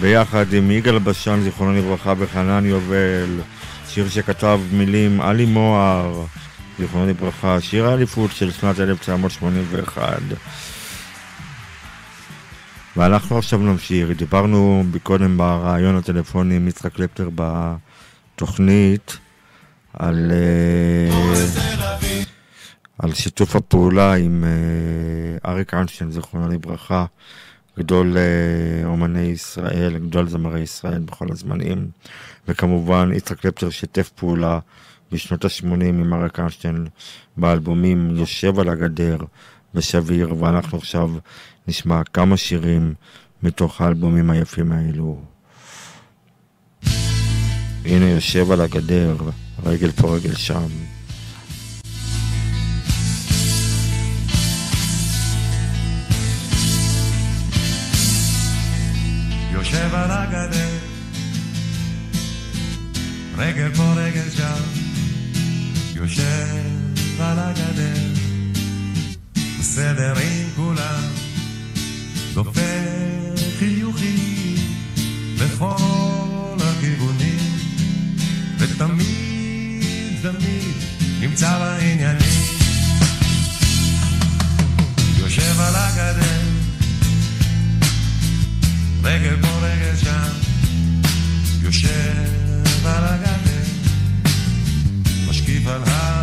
ביחד 0.00 0.52
עם 0.52 0.70
יגאל 0.70 0.98
בשן, 0.98 1.40
זיכרונו 1.40 1.72
לברכה, 1.72 2.14
וחנן 2.18 2.66
יובל, 2.66 3.40
שיר 3.88 4.08
שכתב 4.08 4.60
מילים 4.72 5.20
עלי 5.20 5.46
מוהר, 5.46 6.24
זיכרונו 6.78 7.06
לברכה, 7.06 7.60
שיר 7.60 7.86
האליפות 7.86 8.32
של 8.32 8.50
שנת 8.50 8.80
1981. 8.80 10.20
ואנחנו 12.96 13.38
עכשיו 13.38 13.58
נמשיך, 13.58 14.08
דיברנו 14.16 14.84
קודם 15.02 15.36
ברעיון 15.38 15.96
הטלפוני 15.96 16.56
עם 16.56 16.68
יצחק 16.68 16.92
קלפטר 16.92 17.28
בתוכנית 17.34 19.18
על... 19.98 20.32
אה, 20.32 21.69
על 23.10 23.14
שיתוף 23.14 23.56
הפעולה 23.56 24.14
עם 24.14 24.44
אה, 24.44 25.50
אריק 25.50 25.74
איינשטיין, 25.74 26.10
זיכרונו 26.10 26.48
לברכה, 26.48 27.04
גדול 27.78 28.16
אה, 28.16 28.86
אומני 28.86 29.20
ישראל, 29.20 29.98
גדול 29.98 30.28
זמרי 30.28 30.60
ישראל 30.60 30.98
בכל 30.98 31.26
הזמנים, 31.32 31.90
וכמובן 32.48 33.10
יצחק 33.14 33.40
קלפטר 33.40 33.70
שיתף 33.70 34.08
פעולה 34.08 34.58
בשנות 35.12 35.44
ה-80 35.44 35.84
עם 35.84 36.14
אריק 36.14 36.38
איינשטיין 36.38 36.86
באלבומים 37.36 38.16
יושב 38.16 38.58
על 38.58 38.68
הגדר 38.68 39.18
ושביר, 39.74 40.34
ואנחנו 40.38 40.78
עכשיו 40.78 41.10
נשמע 41.68 42.04
כמה 42.04 42.36
שירים 42.36 42.94
מתוך 43.42 43.80
האלבומים 43.80 44.30
היפים 44.30 44.72
האלו. 44.72 45.22
הנה 47.84 48.08
יושב 48.10 48.50
על 48.50 48.60
הגדר, 48.60 49.16
רגל 49.64 49.90
פה 49.90 50.16
רגל 50.16 50.34
שם. 50.34 50.89
יושב 59.60 59.94
על 59.94 60.10
הגדר, 60.10 60.78
רגל 63.36 63.74
פה 63.74 63.92
רגל 63.96 64.30
שם, 64.36 64.62
יושב 65.94 66.64
על 67.20 67.38
הגדר, 67.38 68.02
בסדר 69.58 70.14
עם 70.18 70.48
כולם, 70.56 71.02
דופק 72.34 72.60
חיוכים 73.58 74.56
לכל 75.38 76.56
הכיוונים, 76.60 77.58
ותמיד 78.58 80.16
תמיד 80.22 80.76
נמצא 81.20 81.58
בעניינים. 81.58 82.44
יושב 85.18 85.60
על 85.60 85.74
הגדר, 85.76 86.39
רגל 89.02 89.36
פה 89.40 89.48
רגל 89.48 89.96
שם, 89.96 90.32
יושב 91.62 92.86
על 92.86 93.04
הגדר, 93.04 93.62
משקיף 95.28 95.66
על 95.66 95.82
העולם, 95.86 96.19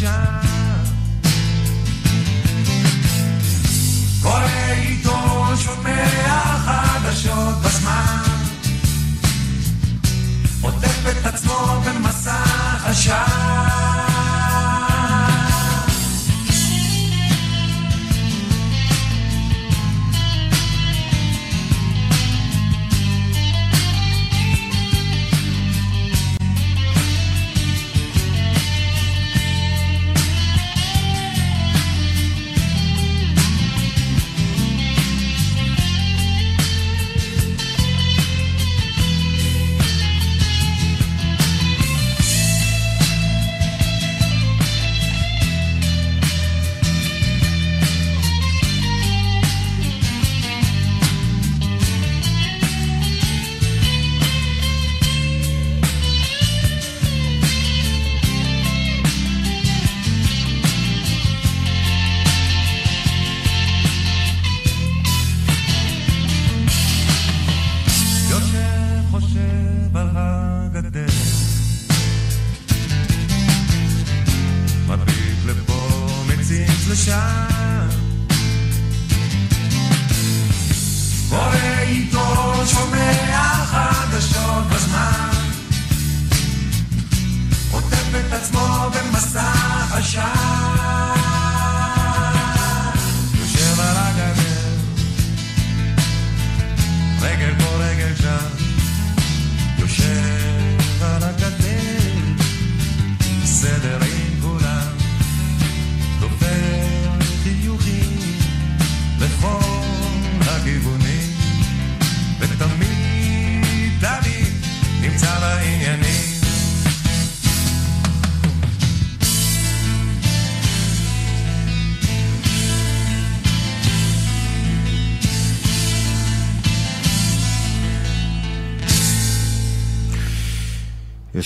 Shine. 0.00 0.59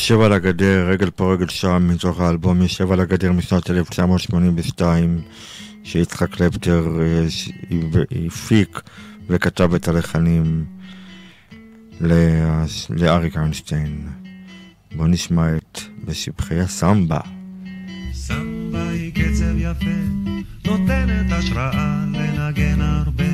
יושב 0.05 0.21
על 0.21 0.33
הגדר, 0.33 0.89
רגל 0.89 1.11
פה 1.11 1.33
רגל 1.33 1.49
שם, 1.49 1.89
מתוך 1.91 2.21
האלבום 2.21 2.63
יושב 2.63 2.93
על 2.93 3.01
הגדר 3.01 3.33
משנת 3.33 3.71
1982, 3.71 5.21
שיצחק 5.85 6.31
קלפטר 6.31 6.89
אה, 7.01 7.27
הפיק 8.27 8.81
וכתב 9.29 9.75
את 9.75 9.89
הלחנים 9.89 10.65
לאריק 12.91 13.37
איינשטיין. 13.37 14.09
בוא 14.97 15.07
נשמע 15.07 15.57
את 15.57 15.81
בשבחי 16.05 16.61
הסמבה. 16.61 17.21
סמבה 18.13 18.89
היא 18.91 19.13
קצב 19.15 19.57
יפה, 19.59 20.01
נותנת 20.67 21.33
השראה 21.33 22.05
לנגן 22.13 22.81
הרבה. 22.81 23.25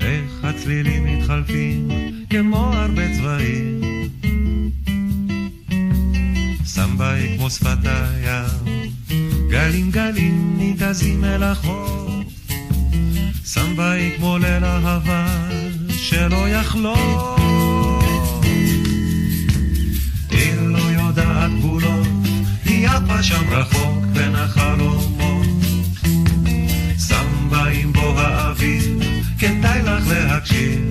איך 0.00 0.44
הצלילים 0.44 1.04
מתחלפים 1.04 1.88
כמו 2.30 2.72
הרבה 2.72 3.02
צבעים. 3.18 3.95
היא 7.04 7.38
כמו 7.38 7.50
שפת 7.50 7.78
הים, 7.84 8.90
גלים 9.50 9.90
גלים 9.90 10.54
ניתזים 10.58 11.24
אל 11.24 11.42
החוף. 11.42 12.06
סמבה 13.44 13.90
היא 13.90 14.16
כמו 14.16 14.38
ליל 14.38 14.64
אהבה 14.64 15.48
שלא 15.96 16.48
יחלוף. 16.48 17.40
היא 20.30 20.52
לא 20.60 20.78
יודעת 20.78 21.50
גבולות, 21.58 22.08
היא 22.64 22.88
עפה 22.88 23.22
שם 23.22 23.50
רחוק 23.50 24.04
בין 24.12 24.34
החלומות. 24.34 25.46
סמבה 26.98 27.64
עם 27.66 27.92
בוא 27.92 28.20
האוויר, 28.20 28.98
כדאי 29.38 29.82
לך 29.82 30.08
להקשיב. 30.08 30.90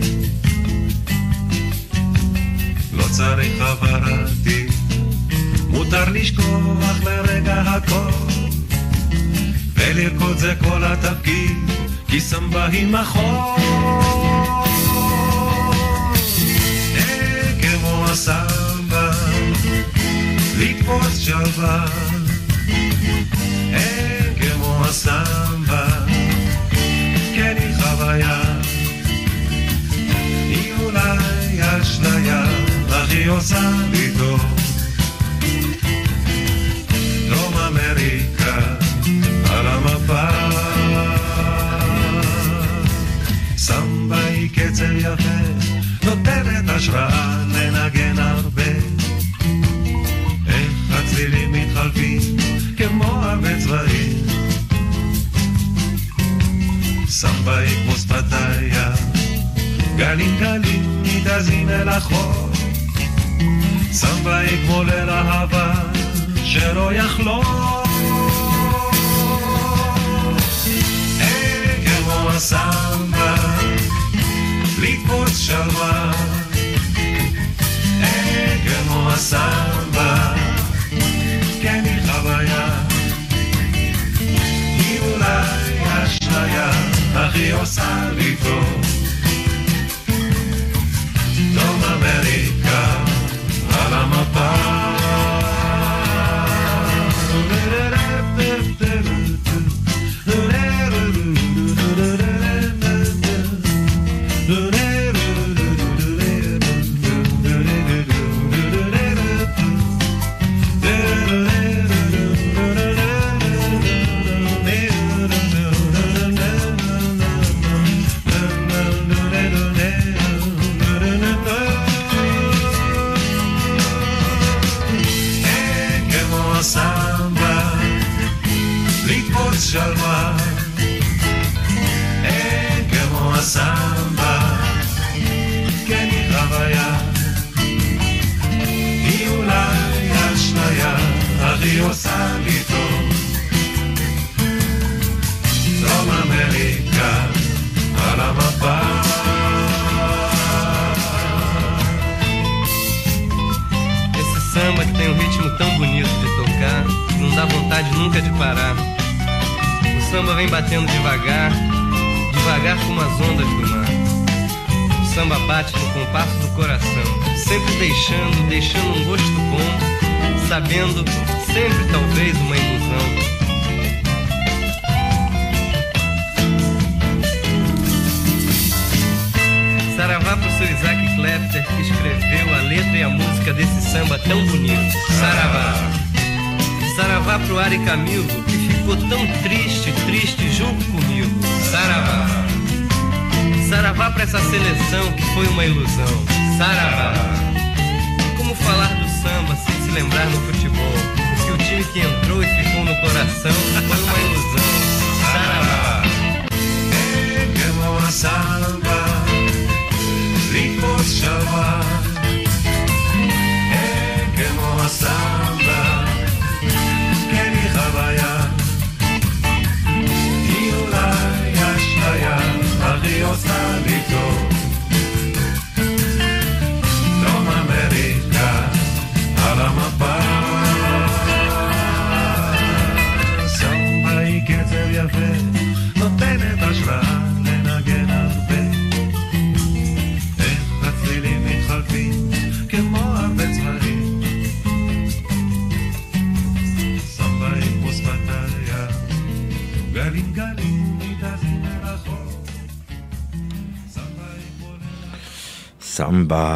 לא 2.94 3.04
צריך 3.12 3.62
הבהרתי, 3.62 4.65
מותר 5.86 6.12
לשכוח 6.12 7.04
לרגע 7.04 7.62
הכל, 7.62 8.12
ולרקוד 9.74 10.38
זה 10.38 10.54
כל 10.64 10.84
התפקיד, 10.84 11.58
כי 12.08 12.20
סמבה 12.20 12.66
היא 12.66 12.88
מחול. 12.88 13.36
אה, 16.98 17.52
כמו 17.62 18.06
הסמבה, 18.06 19.12
לתפוס 20.58 21.20
שווה 21.20 21.86
אה, 23.74 24.20
כמו 24.42 24.86
הסמבה, 24.86 25.88
כן 27.36 27.56
היא 27.60 27.76
חוויה, 27.76 28.42
היא 30.50 30.74
אולי 30.80 31.60
אשליה, 31.60 32.44
אך 32.90 33.12
היא 33.12 33.30
עושה 33.30 33.72
לי 33.92 34.12
טוב. 34.18 34.55
אמריקה 38.46 39.54
על 39.54 39.68
המפה. 39.68 40.28
סמבה 43.58 44.26
היא 44.26 44.50
קצב 44.50 44.92
יפה, 44.98 45.66
נותנת 46.04 46.70
השראה 46.70 47.44
לנגן 47.48 48.20
הרבה. 48.20 48.72
איך 50.48 50.72
הצלילים 50.90 51.52
מתחלפים 51.52 52.22
כמו 52.78 53.04
הרבה 53.04 53.60
צבעים. 53.60 54.26
סמבה 57.08 57.58
היא 57.58 57.84
כמו 57.84 57.96
שפתיה, 57.96 58.92
גלים 59.98 60.38
גלים 60.40 61.04
מתאזים 61.04 61.70
אל 61.70 61.90
החור. 61.90 62.50
סמבה 63.92 64.38
היא 64.38 64.66
כמו 64.66 64.84
ליל 64.84 65.10
אהבה 65.10 65.74
שלא 66.44 66.94
יחלום. 66.94 67.85
כמו 72.36 72.42
הסמבה, 72.42 73.36
לקפוץ 74.80 75.38
שלווה. 75.38 76.45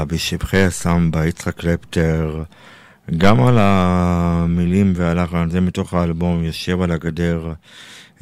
בשבחי 0.10 0.61
הסמבה, 0.61 1.26
יצחק 1.26 1.56
קלפטר, 1.56 2.44
גם 3.18 3.44
על 3.44 3.57
המילים 3.60 4.94
והלחן, 4.95 5.49
זה 5.49 5.61
מתוך 5.61 5.94
האלבום 5.94 6.44
יושב 6.44 6.81
על 6.81 6.91
הגדר, 6.91 7.53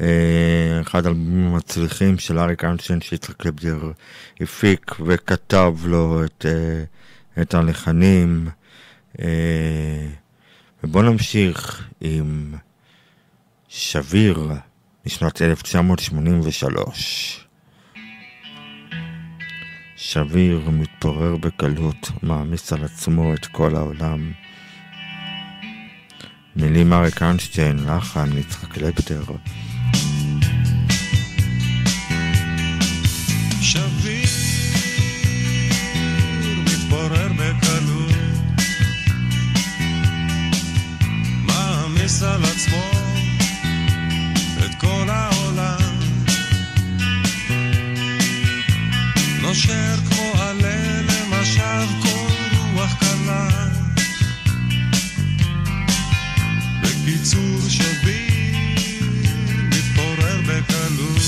אה, 0.00 0.80
אחד 0.80 1.06
האלבומים 1.06 1.54
המצליחים 1.54 2.18
של 2.18 2.38
אריק 2.38 2.64
איינשטיין 2.64 3.00
שיצחק 3.00 3.36
קלפטר 3.36 3.92
הפיק 4.40 4.94
וכתב 5.06 5.74
לו 5.84 6.24
את, 6.24 6.46
אה, 6.48 6.84
את 7.42 7.54
הלחנים. 7.54 8.48
אה, 9.20 10.06
ובואו 10.84 11.04
נמשיך 11.04 11.88
עם 12.00 12.54
שביר 13.68 14.48
משנת 15.06 15.42
1983. 15.42 17.47
שביר 20.00 20.70
מתפורר 20.70 21.36
בקלות, 21.36 22.10
מעמיס 22.22 22.72
על 22.72 22.84
עצמו 22.84 23.34
את 23.34 23.46
כל 23.46 23.76
העולם. 23.76 24.32
מילים 26.56 26.92
אריק 26.92 27.22
איינשטיין, 27.22 27.76
לחן, 27.76 28.38
יצחק 28.38 28.76
מעמיס 41.46 42.22
על 42.22 42.44
עצמו 42.44 42.90
את 44.64 44.74
כל 44.80 45.04
העולם 45.08 45.87
נושר 49.48 49.96
כמו 50.10 50.32
עלה 50.42 51.00
למשב 51.02 51.86
כל 52.02 52.56
רוח 52.74 52.94
קלה. 53.00 53.48
בקיצור 56.82 57.60
שביר 57.68 58.56
מתפורר 59.68 60.40
בקלות. 60.46 61.22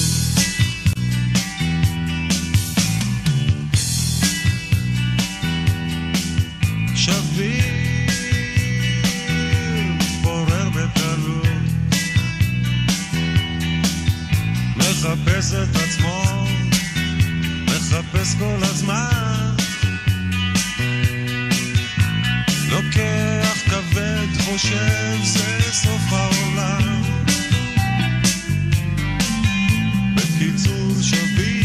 מחפש 14.76 15.52
את 15.54 15.76
עצמו 15.76 16.49
מחפש 17.90 18.34
כל 18.38 18.58
הזמן. 18.62 19.54
לוקח 22.70 23.58
כבד 23.70 24.26
חושב 24.44 25.16
זה 25.24 25.72
סוף 25.72 26.12
העולם. 26.12 27.02
בקיצור 30.14 31.02
שביר 31.02 31.59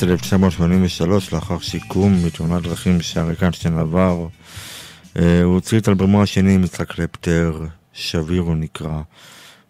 בשנת 0.00 0.12
1983, 0.12 1.32
לאחר 1.32 1.58
שיקום 1.58 2.24
מתאונת 2.26 2.62
דרכים 2.62 3.00
שאריק 3.00 3.42
איינשטיין 3.42 3.78
עבר, 3.78 4.26
אה, 5.16 5.42
הוא 5.42 5.54
הוציא 5.54 5.78
את 5.78 5.88
אלבומו 5.88 6.22
השני 6.22 6.54
עם 6.54 6.64
יצחק 6.64 6.92
קלפטר, 6.92 7.64
שביר 7.92 8.42
הוא 8.42 8.56
נקרא. 8.56 9.00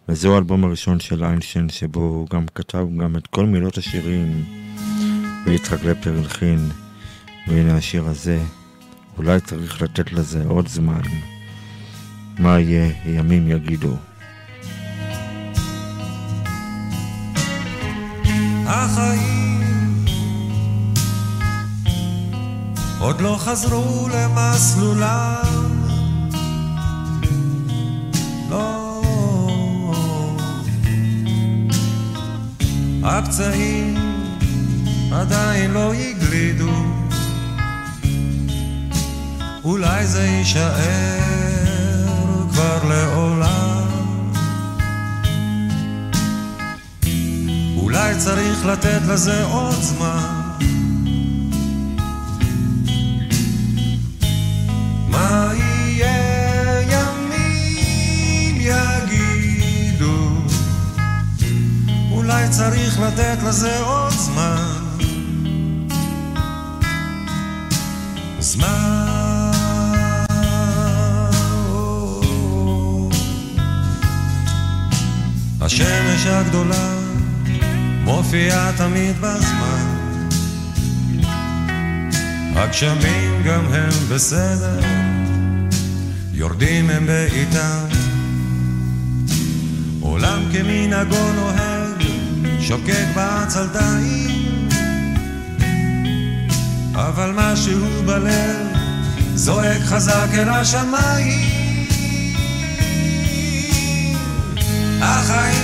וזהו 0.09 0.33
האלבום 0.33 0.63
הראשון 0.63 0.99
של 0.99 1.23
איינשטיין, 1.23 1.69
שבו 1.69 1.99
הוא 1.99 2.27
גם 2.33 2.45
כתב 2.55 2.85
גם 2.97 3.17
את 3.17 3.27
כל 3.27 3.45
מילות 3.45 3.77
השירים, 3.77 4.45
ויצחק 5.45 5.81
קלפטר 5.81 6.17
הלחין. 6.17 6.69
והנה 7.47 7.75
השיר 7.75 8.05
הזה, 8.05 8.39
אולי 9.17 9.39
צריך 9.39 9.81
לתת 9.81 10.11
לזה 10.11 10.43
עוד 10.47 10.67
זמן. 10.67 11.01
מה 12.39 12.59
יהיה, 12.59 12.91
ימים 13.05 13.47
יגידו. 13.47 13.95
החיים 18.65 19.30
עוד 23.01 23.21
לא 23.21 23.35
חזרו 23.39 24.07
למסלולם 24.13 25.43
לא. 28.49 29.01
הפצעים 33.03 33.95
עדיין 35.11 35.71
לא 35.71 35.93
הגלידו 35.93 36.71
אולי 39.63 40.07
זה 40.07 40.23
יישאר 40.23 41.19
כבר 42.51 42.79
לעולם. 42.89 43.87
אולי 47.77 48.15
צריך 48.17 48.65
לתת 48.65 49.01
לזה 49.07 49.43
עוד 49.43 49.81
זמן. 49.81 50.40
אולי 62.41 62.53
צריך 62.53 62.99
לתת 62.99 63.37
לזה 63.47 63.79
עוד 63.79 64.13
זמן. 64.13 64.73
זמן. 68.39 69.51
השמש 75.61 76.25
הגדולה 76.25 76.95
מופיעה 78.03 78.71
תמיד 78.77 79.15
בזמן. 79.21 79.99
הגשמים 82.55 83.43
גם 83.45 83.65
הם 83.73 83.89
בסדר, 84.09 84.79
יורדים 86.33 86.89
הם 86.89 87.05
בעיטם. 87.05 87.85
עולם 89.99 90.43
כמנהגו 90.53 91.31
נוהג, 91.35 91.70
שוקק 92.71 93.05
בעצלתיים. 93.15 94.69
אבל 96.95 97.31
משהו 97.35 97.85
בלב 98.05 98.67
זועק 99.35 99.81
חזק 99.81 100.27
אל 100.33 100.49
השמיים. 100.49 101.39
החיים 105.01 105.60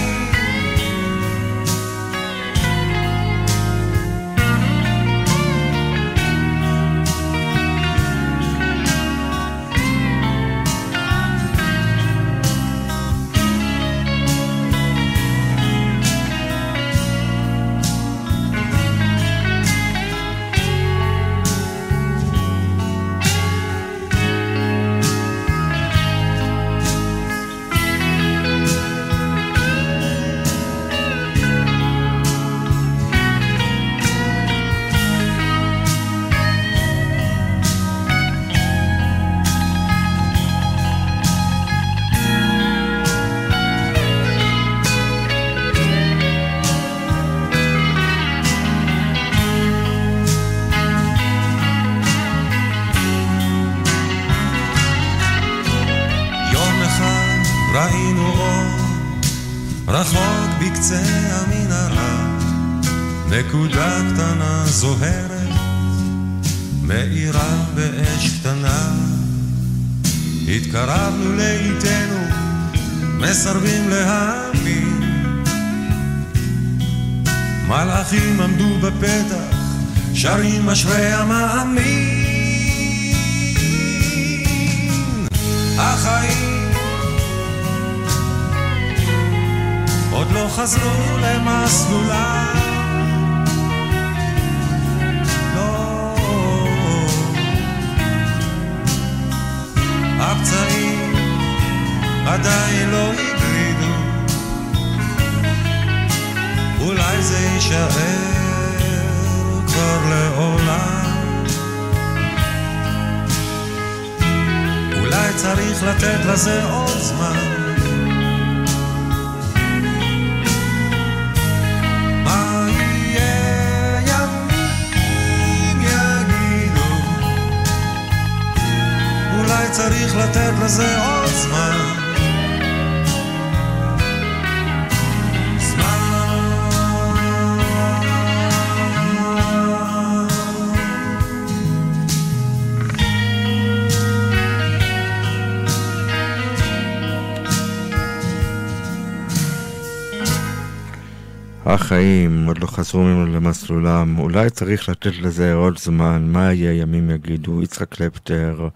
החיים 151.97 152.45
עוד 152.47 152.57
לא 152.57 152.67
חזרו 152.67 153.03
ממנו 153.03 153.25
למסלולם, 153.25 154.19
אולי 154.19 154.49
צריך 154.49 154.89
לתת 154.89 155.17
לזה 155.17 155.53
עוד 155.53 155.77
זמן, 155.79 156.27
מה 156.31 156.53
יהיה 156.53 156.81
ימים 156.81 157.11
יגידו, 157.11 157.63
יצחק 157.63 157.89
קלפטר 157.89 158.67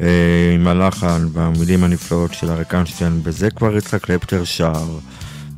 אה, 0.00 0.52
עם 0.54 0.66
הלחן 0.66 1.26
והמילים 1.32 1.84
הנפלאות 1.84 2.34
של 2.34 2.50
אריק 2.50 2.74
איינשטיין, 2.74 3.22
בזה 3.22 3.50
כבר 3.50 3.76
יצחק 3.76 4.04
קלפטר 4.04 4.44
שר, 4.44 4.98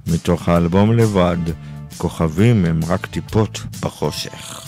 מתוך 0.06 0.48
האלבום 0.48 0.92
לבד, 0.92 1.36
כוכבים 1.96 2.64
הם 2.64 2.80
רק 2.88 3.06
טיפות 3.06 3.60
בחושך. 3.82 4.65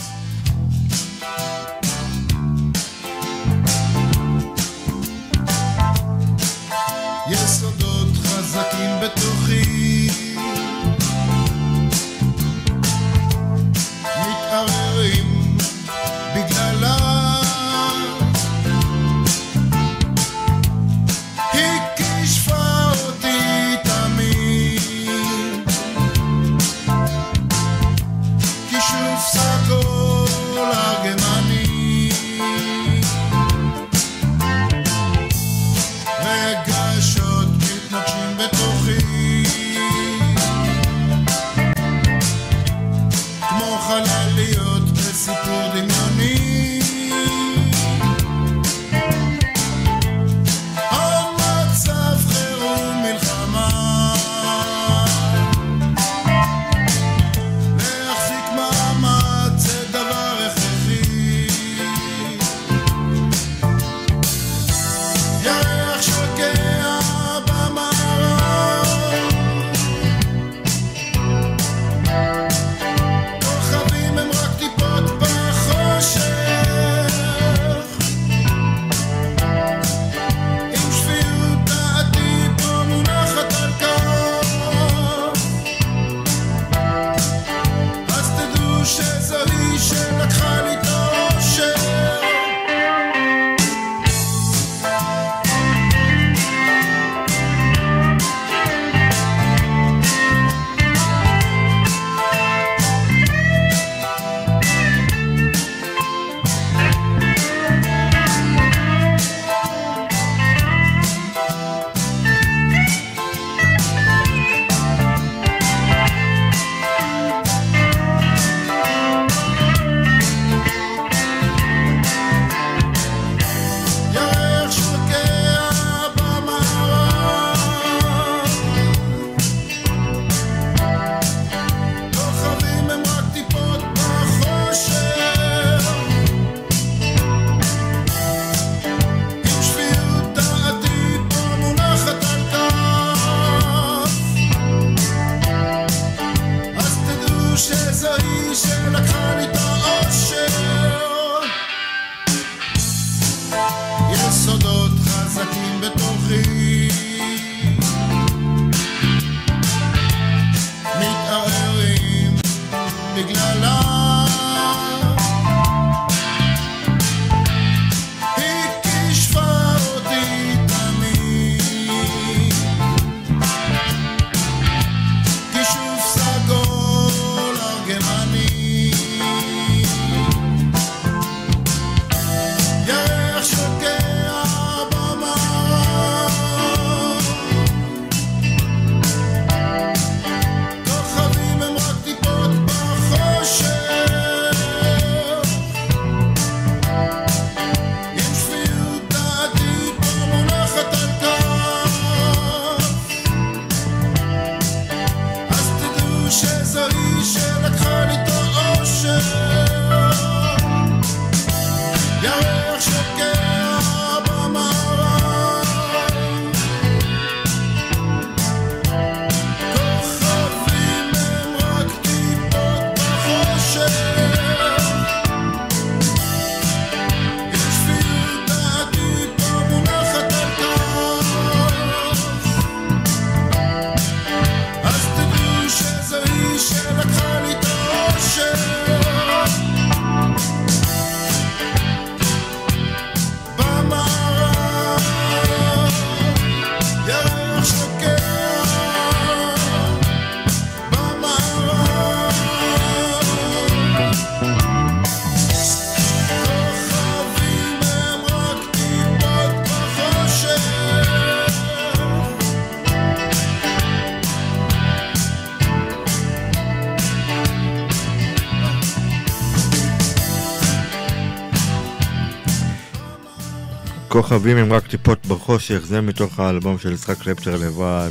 כוכבים 274.23 274.57
הם 274.57 274.73
רק 274.73 274.87
טיפות 274.87 275.27
בחושך, 275.27 275.79
זה 275.85 276.01
מתוך 276.01 276.41
האלבום 276.41 276.79
של 276.79 276.93
יצחק 276.93 277.19
קלפטר 277.19 277.57
לבד. 277.57 278.11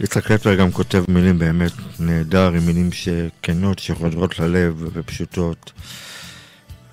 יצחק 0.00 0.26
קלפטר 0.26 0.54
גם 0.54 0.72
כותב 0.72 1.04
מילים 1.08 1.38
באמת 1.38 1.72
נהדר, 1.98 2.52
עם 2.52 2.66
מילים 2.66 2.92
שכנות, 2.92 3.78
שחודרות 3.78 4.38
ללב 4.38 4.88
ופשוטות. 4.92 5.72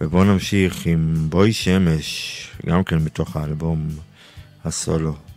ובואו 0.01 0.23
נמשיך 0.23 0.85
עם 0.85 1.15
בואי 1.29 1.53
שמש, 1.53 2.47
גם 2.65 2.83
כן 2.83 2.97
מתוך 2.97 3.35
האלבום 3.35 3.87
הסולו. 4.65 5.28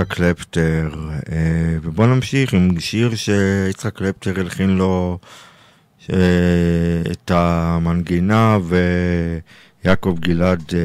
יצחק 0.00 0.14
קלפטר, 0.14 0.90
אה, 1.32 1.76
ובואו 1.82 2.06
נמשיך 2.06 2.54
עם 2.54 2.80
שיר 2.80 3.14
שיצחק 3.14 3.94
קלפטר 3.94 4.40
הלחין 4.40 4.70
לו 4.70 5.18
אה, 6.12 6.16
את 7.10 7.30
המנגינה, 7.30 8.58
ויעקב 9.84 10.16
גלעד 10.20 10.62
אה, 10.74 10.80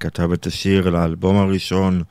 כתב 0.00 0.32
את 0.32 0.46
השיר 0.46 0.90
לאלבום 0.90 1.36
הראשון 1.36 2.02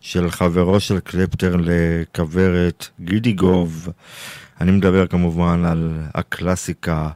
של 0.00 0.30
חברו 0.30 0.80
של 0.80 1.00
קלפטר 1.00 1.56
לכוורת 1.60 2.88
גידיגוב. 3.00 3.88
אני 4.60 4.70
מדבר 4.70 5.06
כמובן 5.06 5.64
על 5.64 6.00
הקלאסיקה 6.14 7.08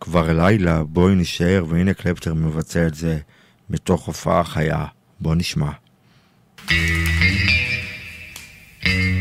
כבר 0.00 0.32
לילה, 0.32 0.82
בואי 0.84 1.14
נשאר, 1.14 1.64
והנה 1.68 1.94
קלפטר 1.94 2.34
מבצע 2.34 2.86
את 2.86 2.94
זה 2.94 3.18
מתוך 3.70 4.06
הופעה 4.06 4.44
חיה. 4.44 4.84
בואו 5.20 5.34
נשמע. 5.34 5.70
Thank 6.66 7.48
you. 7.48 7.53
Mm-hmm. 8.84 9.13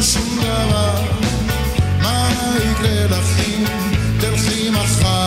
לנו 0.00 0.06
שום 0.06 0.38
דבר. 0.38 0.94
מה 2.02 2.28
יקרה 2.56 3.06
לך 3.06 3.48
אם 3.48 3.64
תלכי 4.20 4.70
מחר? 4.70 5.19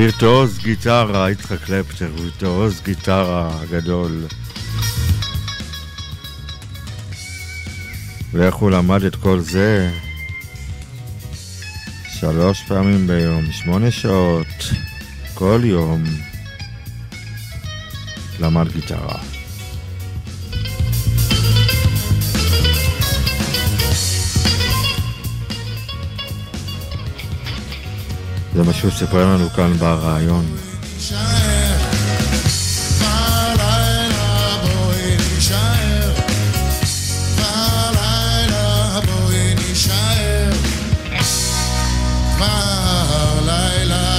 וירטואוז 0.00 0.58
גיטרה, 0.58 1.30
יצחק 1.30 1.58
קלפטר, 1.64 2.10
וירטואוז 2.16 2.80
גיטרה 2.84 3.64
גדול. 3.70 4.26
ואיך 8.32 8.54
הוא 8.54 8.70
למד 8.70 9.04
את 9.04 9.16
כל 9.16 9.40
זה? 9.40 9.90
שלוש 12.20 12.62
פעמים 12.68 13.06
ביום, 13.06 13.52
שמונה 13.52 13.90
שעות, 13.90 14.46
כל 15.34 15.60
יום, 15.64 16.04
למד 18.40 18.72
גיטרה. 18.72 19.39
זה 28.54 28.62
מה 28.62 28.72
שהוא 28.72 28.90
סיפר 28.90 29.26
לנו 29.26 29.50
כאן 29.50 29.72
ברעיון. 29.72 30.44
בלילה 42.38 44.10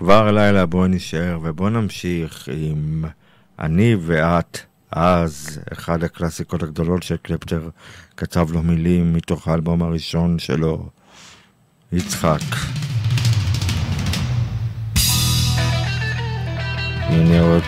כבר 0.00 0.28
הלילה 0.28 0.66
בואו 0.66 0.86
נשאר 0.86 1.38
ובואו 1.42 1.70
נמשיך 1.70 2.48
עם 2.52 3.04
אני 3.58 3.96
ואת 4.00 4.58
אז, 4.90 5.60
אחד 5.72 6.04
הקלאסיקות 6.04 6.62
הגדולות 6.62 7.02
שקלפטר 7.02 7.68
כתב 8.16 8.46
לו 8.52 8.62
מילים 8.62 9.12
מתוך 9.12 9.48
האלבום 9.48 9.82
הראשון 9.82 10.38
שלו, 10.38 10.88
יצחק. 11.92 12.40
הנה 17.08 17.40
עוד 17.40 17.64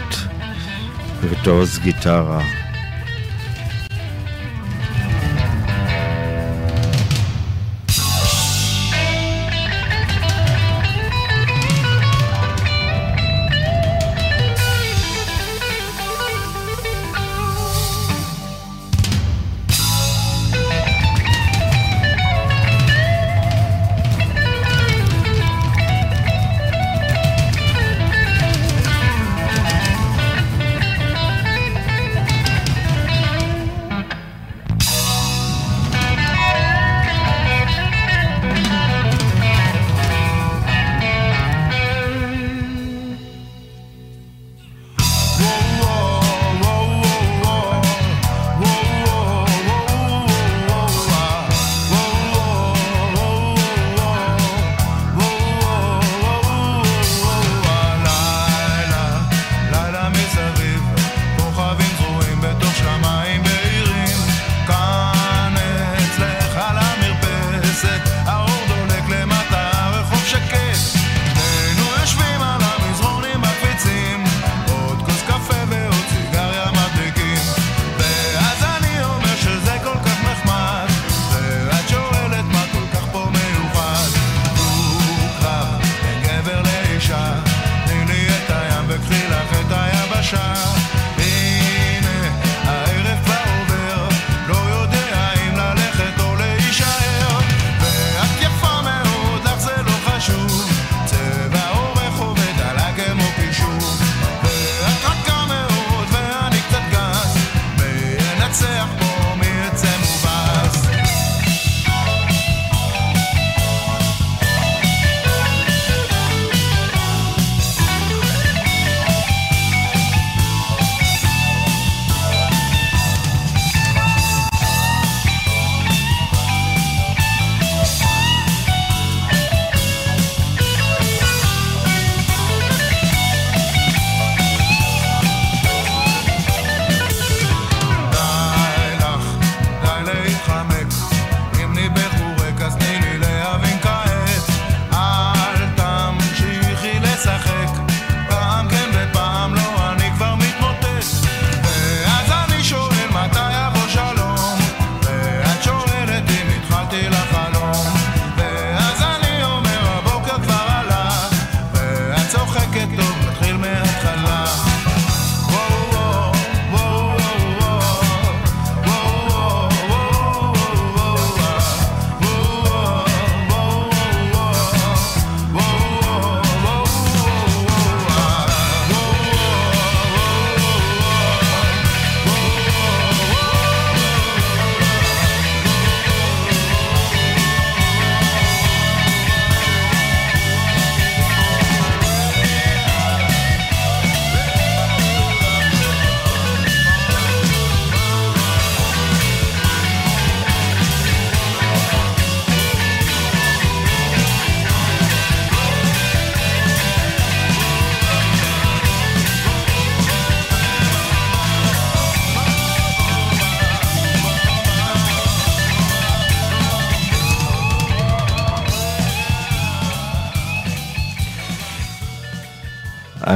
וירטואוז 1.21 1.79
גיטרה. 1.79 2.62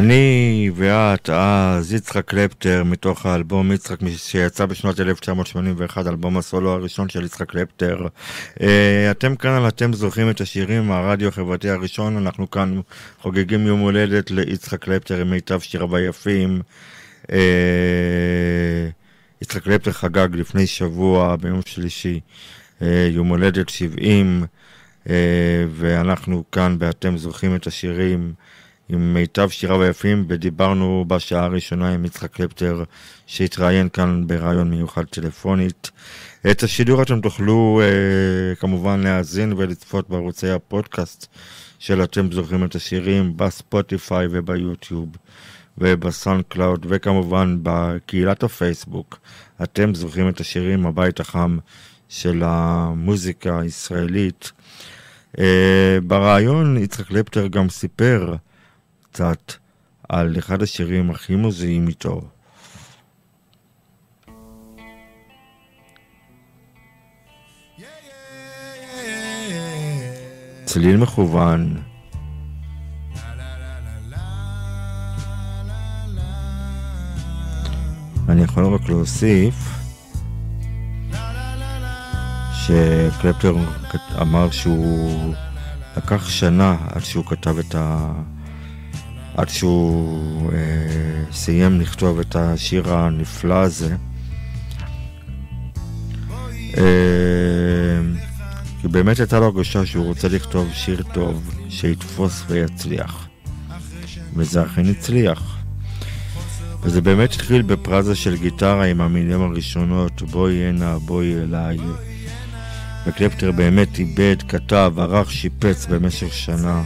אני 0.07 0.71
ואת, 0.75 1.31
אז 1.31 1.93
יצחק 1.93 2.25
קלפטר, 2.25 2.85
מתוך 2.85 3.27
האלבום 3.27 3.73
יצחק 3.73 3.99
שיצא 4.17 4.67
בשנת 4.67 5.01
1981, 5.01 6.07
אלבום 6.07 6.39
הסולו 6.39 6.71
הראשון 6.71 7.09
של 7.09 7.25
יצחק 7.25 7.51
קלפטר. 7.51 8.07
אה, 8.61 9.11
אתם 9.11 9.37
כאן, 9.37 9.69
אתם 9.69 9.93
זוכרים 9.93 10.31
את 10.31 10.41
השירים 10.41 10.89
מהרדיו 10.89 11.29
החברתי 11.29 11.71
הראשון, 11.71 12.17
אנחנו 12.17 12.51
כאן 12.51 12.81
חוגגים 13.21 13.67
יום 13.67 13.81
הולדת 13.81 14.31
ליצחק 14.31 14.81
קלפטר 14.85 15.21
עם 15.21 15.31
מיטב 15.31 15.61
שיריו 15.61 15.97
היפים. 15.97 16.61
אה, 17.33 17.39
יצחק 19.43 19.63
קלפטר 19.63 19.93
חגג 19.93 20.29
לפני 20.33 20.67
שבוע, 20.67 21.37
ביום 21.37 21.61
שלישי, 21.67 22.21
אה, 22.83 23.09
יום 23.11 23.29
הולדת 23.29 23.69
70, 23.69 24.45
ואנחנו 25.71 26.45
כאן 26.53 26.79
ב"אתם 26.79 27.17
זוכרים 27.17 27.55
את 27.55 27.67
השירים". 27.67 28.33
עם 28.89 29.15
מיטב 29.15 29.49
שיריו 29.49 29.83
היפים, 29.83 30.25
ודיברנו 30.29 31.05
בשעה 31.09 31.45
הראשונה 31.45 31.95
עם 31.95 32.05
יצחק 32.05 32.33
קלפטר, 32.33 32.85
שהתראיין 33.27 33.89
כאן 33.89 34.27
בריאיון 34.27 34.71
מיוחד 34.71 35.05
טלפונית. 35.05 35.91
את 36.51 36.63
השידור 36.63 37.03
אתם 37.03 37.21
תוכלו 37.21 37.81
אה, 37.83 38.55
כמובן 38.55 39.01
להאזין 39.01 39.53
ולצפות 39.57 40.11
בערוצי 40.11 40.51
הפודקאסט 40.51 41.27
של 41.79 42.03
אתם 42.03 42.33
זוכרים 42.33 42.65
את 42.65 42.75
השירים 42.75 43.37
בספוטיפיי 43.37 44.27
וביוטיוב 44.31 45.09
ובסאונד 45.79 46.45
קלאוד 46.49 46.87
וכמובן 46.89 47.59
בקהילת 47.63 48.43
הפייסבוק. 48.43 49.19
אתם 49.63 49.95
זוכרים 49.95 50.29
את 50.29 50.41
השירים, 50.41 50.87
הבית 50.87 51.21
החם 51.21 51.59
של 52.09 52.43
המוזיקה 52.45 53.61
הישראלית. 53.61 54.53
אה, 55.39 55.99
ברעיון 56.03 56.77
יצחק 56.77 57.07
קלפטר 57.07 57.47
גם 57.47 57.69
סיפר 57.69 58.35
קצת 59.17 59.53
על 60.09 60.39
אחד 60.39 60.63
השירים 60.63 61.11
הכי 61.11 61.37
מוזיים 61.37 61.89
איתו. 61.89 62.21
צליל 70.65 70.97
מכוון. 70.97 71.83
אני 78.29 78.43
יכול 78.43 78.75
רק 78.75 78.89
להוסיף 78.89 79.55
שקלפטר 82.53 83.55
אמר 84.21 84.51
שהוא 84.51 85.35
לקח 85.97 86.29
שנה 86.29 86.77
עד 86.95 87.05
שהוא 87.05 87.25
כתב 87.25 87.59
את 87.59 87.75
ה... 87.75 88.13
עד 89.37 89.49
שהוא 89.49 90.53
אה, 90.53 91.33
סיים 91.33 91.81
לכתוב 91.81 92.21
את 92.21 92.37
השיר 92.37 92.95
הנפלא 92.95 93.55
הזה. 93.63 93.97
אה, 96.77 96.83
כי 98.81 98.89
באמת 98.89 99.19
הייתה 99.19 99.41
לו 99.41 99.47
הרגשה 99.47 99.87
שהוא 99.87 100.05
רוצה 100.07 100.29
לכתוב 100.29 100.69
שיר 100.73 101.03
טוב, 101.15 101.55
שיתפוס 101.69 102.43
ויצליח. 102.49 103.29
וזה 104.37 104.63
אכן 104.63 104.87
הצליח. 104.87 105.57
וזה 106.83 107.01
באמת 107.01 107.33
התחיל 107.33 107.63
בפרזה 107.63 108.15
של 108.15 108.37
גיטרה 108.37 108.85
עם 108.85 109.01
המילים 109.01 109.43
הראשונות, 109.43 110.23
בואי 110.23 110.55
הנה, 110.55 110.99
בואי 110.99 111.35
אליי. 111.43 111.79
וקלפטר 113.07 113.53
באמת 113.53 113.99
איבד, 113.99 114.37
כתב, 114.49 114.93
ערך, 114.99 115.31
שיפץ 115.31 115.87
במשך 115.87 116.33
שנה. 116.33 116.83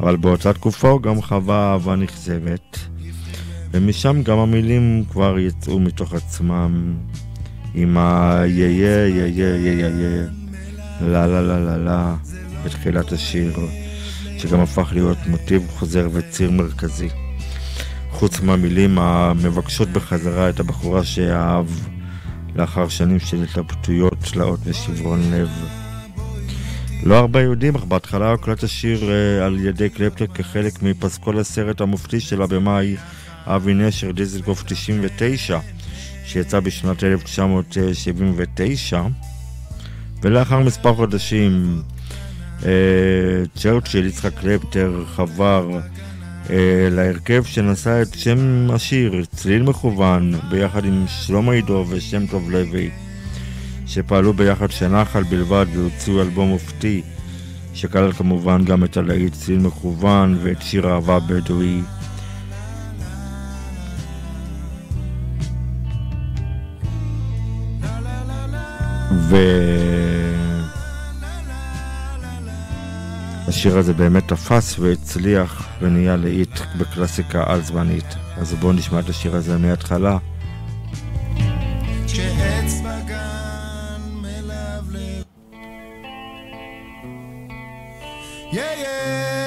אבל 0.00 0.16
באותה 0.16 0.52
תקופה 0.52 0.88
הוא 0.88 1.02
גם 1.02 1.22
חווה 1.22 1.72
אהבה 1.72 1.96
נכזבת, 1.96 2.78
ומשם 3.70 4.22
גם 4.22 4.38
המילים 4.38 5.04
כבר 5.10 5.38
יצאו 5.38 5.80
מתוך 5.80 6.14
עצמם 6.14 6.94
עם 7.74 7.96
יה 7.96 8.46
יה 8.46 9.06
יה 9.06 9.26
יה 9.26 9.56
יה 9.56 9.88
יה 9.88 10.26
לה 11.00 11.26
לה 11.26 11.42
לה 11.42 11.58
לה 11.58 11.76
לה 11.76 12.16
בתחילת 12.64 13.12
השיר, 13.12 13.52
שגם 14.38 14.60
הפך 14.60 14.88
להיות 14.92 15.18
מוטיב 15.26 15.66
חוזר 15.68 16.08
וציר 16.12 16.50
מרכזי. 16.50 17.08
חוץ 18.10 18.40
מהמילים 18.40 18.98
המבקשות 18.98 19.88
בחזרה 19.88 20.48
את 20.48 20.60
הבחורה 20.60 21.04
שאהב 21.04 21.66
לאחר 22.56 22.88
שנים 22.88 23.18
של 23.18 23.42
התלבטויות, 23.42 24.14
תלאות 24.32 24.60
ושברון 24.64 25.20
לב. 25.30 25.83
לא 27.02 27.14
הרבה 27.14 27.42
יודעים, 27.42 27.74
אך 27.74 27.84
בהתחלה 27.84 28.30
הוקלט 28.30 28.64
השיר 28.64 29.00
uh, 29.00 29.44
על 29.44 29.58
ידי 29.60 29.90
קלפטר 29.90 30.26
כחלק 30.26 30.82
מפסקול 30.82 31.38
הסרט 31.38 31.80
המופתי 31.80 32.20
של 32.20 32.42
הבמאי 32.42 32.96
אבי 33.46 33.74
נשר, 33.74 34.10
דיזלגוף 34.10 34.62
99, 34.66 35.58
שיצא 36.24 36.60
בשנת 36.60 37.04
1979, 37.04 39.02
ולאחר 40.22 40.60
מספר 40.60 40.94
חודשים 40.94 41.82
uh, 42.60 42.64
צ'רצ'יל, 43.54 44.06
יצחק 44.06 44.34
קלפטר, 44.34 45.04
חבר 45.06 45.70
uh, 46.46 46.50
להרכב 46.90 47.44
שנשא 47.44 48.02
את 48.02 48.14
שם 48.14 48.68
השיר, 48.72 49.24
צליל 49.36 49.62
מכוון, 49.62 50.34
ביחד 50.50 50.84
עם 50.84 51.04
שלמה 51.08 51.52
עידו 51.52 51.86
ושם 51.88 52.26
טוב 52.26 52.50
לוי. 52.50 52.90
שפעלו 53.86 54.32
ביחד 54.32 54.70
שנחל 54.70 55.22
בלבד 55.22 55.66
והוציאו 55.74 56.22
אלבום 56.22 56.48
מופתי 56.48 57.02
שכלל 57.74 58.12
כמובן 58.12 58.64
גם 58.64 58.84
את 58.84 58.96
הלהיט 58.96 59.32
צליל 59.32 59.58
מכוון 59.58 60.38
ואת 60.42 60.62
שיר 60.62 60.94
אהבה 60.94 61.18
בדואי. 61.20 61.80
ו... 69.10 69.36
השיר 73.48 73.78
הזה 73.78 73.92
באמת 73.92 74.28
תפס 74.28 74.78
והצליח 74.78 75.68
ונהיה 75.80 76.16
להיט 76.16 76.60
בקלאסיקה 76.78 77.44
על 77.46 77.62
זמנית. 77.62 78.04
אז 78.36 78.54
בואו 78.54 78.72
נשמע 78.72 79.00
את 79.00 79.08
השיר 79.08 79.36
הזה 79.36 79.58
מההתחלה. 79.58 80.18
Yeah, 88.50 88.74
yeah, 88.74 89.43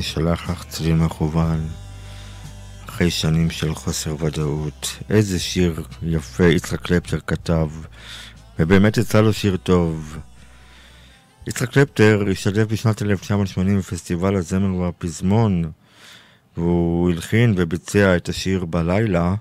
אני 0.00 0.06
שולח 0.06 0.50
לך 0.50 0.64
צליל 0.68 0.94
מכוון, 0.94 1.68
אחרי 2.88 3.10
שנים 3.10 3.50
של 3.50 3.74
חוסר 3.74 4.16
ודאות. 4.24 4.96
איזה 5.10 5.38
שיר 5.38 5.82
יפה 6.02 6.44
יצחק 6.44 6.80
קלפטר 6.80 7.18
כתב, 7.26 7.68
ובאמת 8.58 8.96
יצא 8.96 9.20
לו 9.20 9.32
שיר 9.32 9.56
טוב. 9.56 10.18
יצחק 11.46 11.70
קלפטר 11.70 12.24
השתתף 12.30 12.64
בשנת 12.68 13.02
1980 13.02 13.78
בפסטיבל 13.78 14.36
הזמר 14.36 14.74
והפזמון, 14.74 15.70
והוא 16.56 17.10
הלחין 17.10 17.54
וביצע 17.56 18.16
את 18.16 18.28
השיר 18.28 18.64
בלילה, 18.64 19.34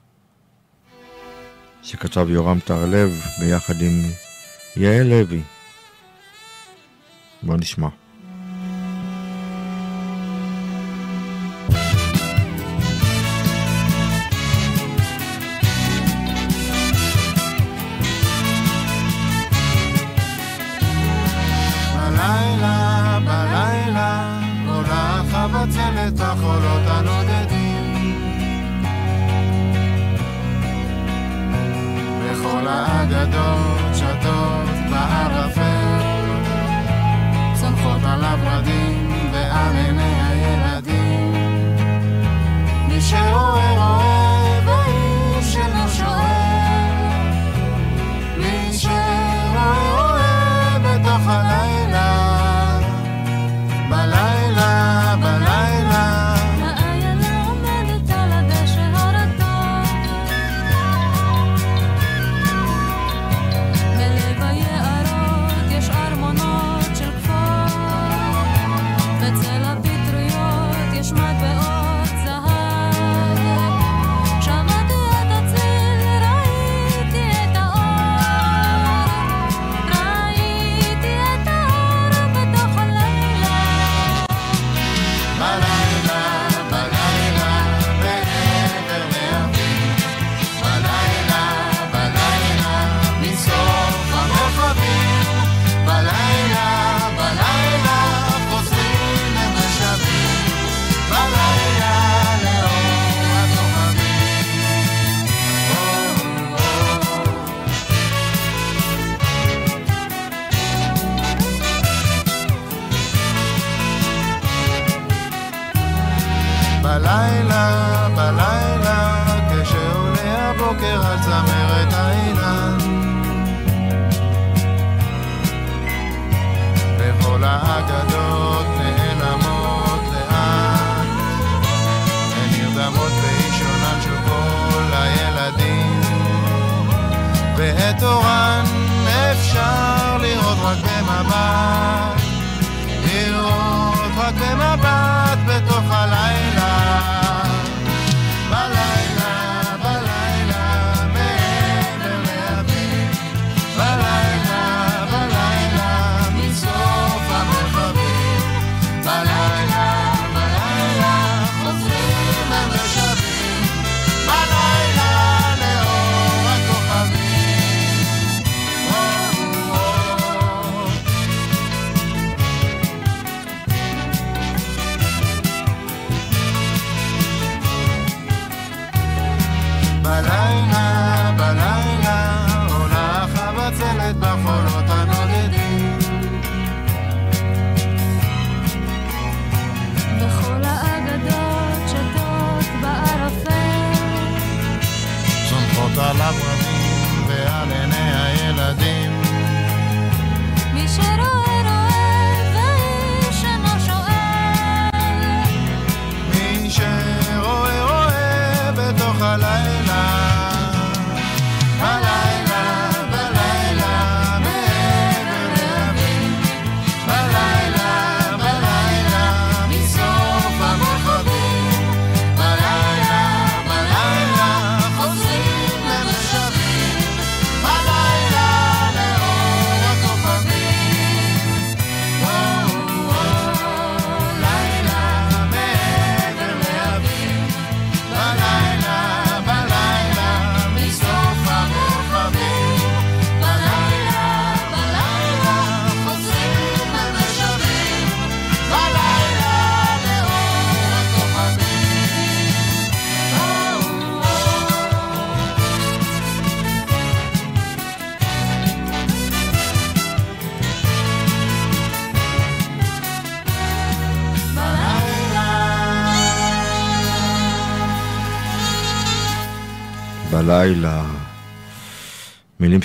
שכתב 1.83 2.27
יורם 2.29 2.59
טהרלב 2.59 3.21
ביחד 3.39 3.81
עם 3.81 4.01
יעל 4.75 5.07
לוי. 5.07 5.41
בוא 7.43 7.57
נשמע. 7.57 8.08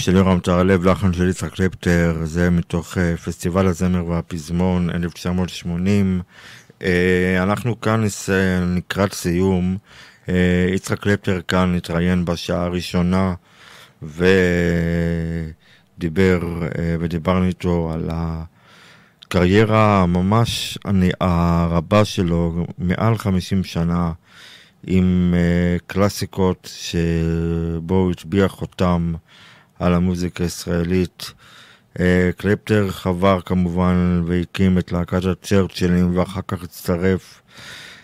של 0.04 0.16
יורם 0.16 0.40
טהרלב, 0.40 0.84
לחן 0.88 1.12
של 1.12 1.28
יצחק 1.28 1.54
קלפטר, 1.54 2.16
זה 2.24 2.50
מתוך 2.50 2.98
אה, 2.98 3.16
פסטיבל 3.16 3.66
הזמר 3.66 4.06
והפזמון 4.06 4.90
1980. 4.90 6.20
אה, 6.82 7.42
אנחנו 7.42 7.80
כאן 7.80 8.04
נס- 8.04 8.28
לקראת 8.76 9.12
סיום. 9.12 9.76
אה, 10.28 10.66
יצחק 10.74 10.98
קלפטר 11.00 11.40
כאן 11.48 11.74
התראיין 11.76 12.24
בשעה 12.24 12.64
הראשונה 12.64 13.34
ודיבר, 14.02 14.28
אה, 16.62 16.96
ודיברנו 17.00 17.44
איתו 17.44 17.90
על 17.94 18.10
הקריירה 19.22 20.02
הממש 20.02 20.78
הרבה 21.20 22.04
שלו, 22.04 22.66
מעל 22.78 23.18
50 23.18 23.64
שנה. 23.64 24.12
עם 24.86 25.34
uh, 25.34 25.82
קלאסיקות 25.86 26.70
שבו 26.74 27.94
הוא 27.94 28.10
הטביע 28.10 28.48
חותם 28.48 29.14
על 29.84 29.94
המוזיקה 29.94 30.44
הישראלית. 30.44 31.32
Uh, 31.94 31.98
קלפטר 32.36 32.90
חבר 32.90 33.40
כמובן 33.40 34.22
והקים 34.26 34.78
את 34.78 34.92
להקת 34.92 35.24
הצ'רצ'לים 35.24 36.18
ואחר 36.18 36.40
כך 36.48 36.62
הצטרף, 36.62 37.42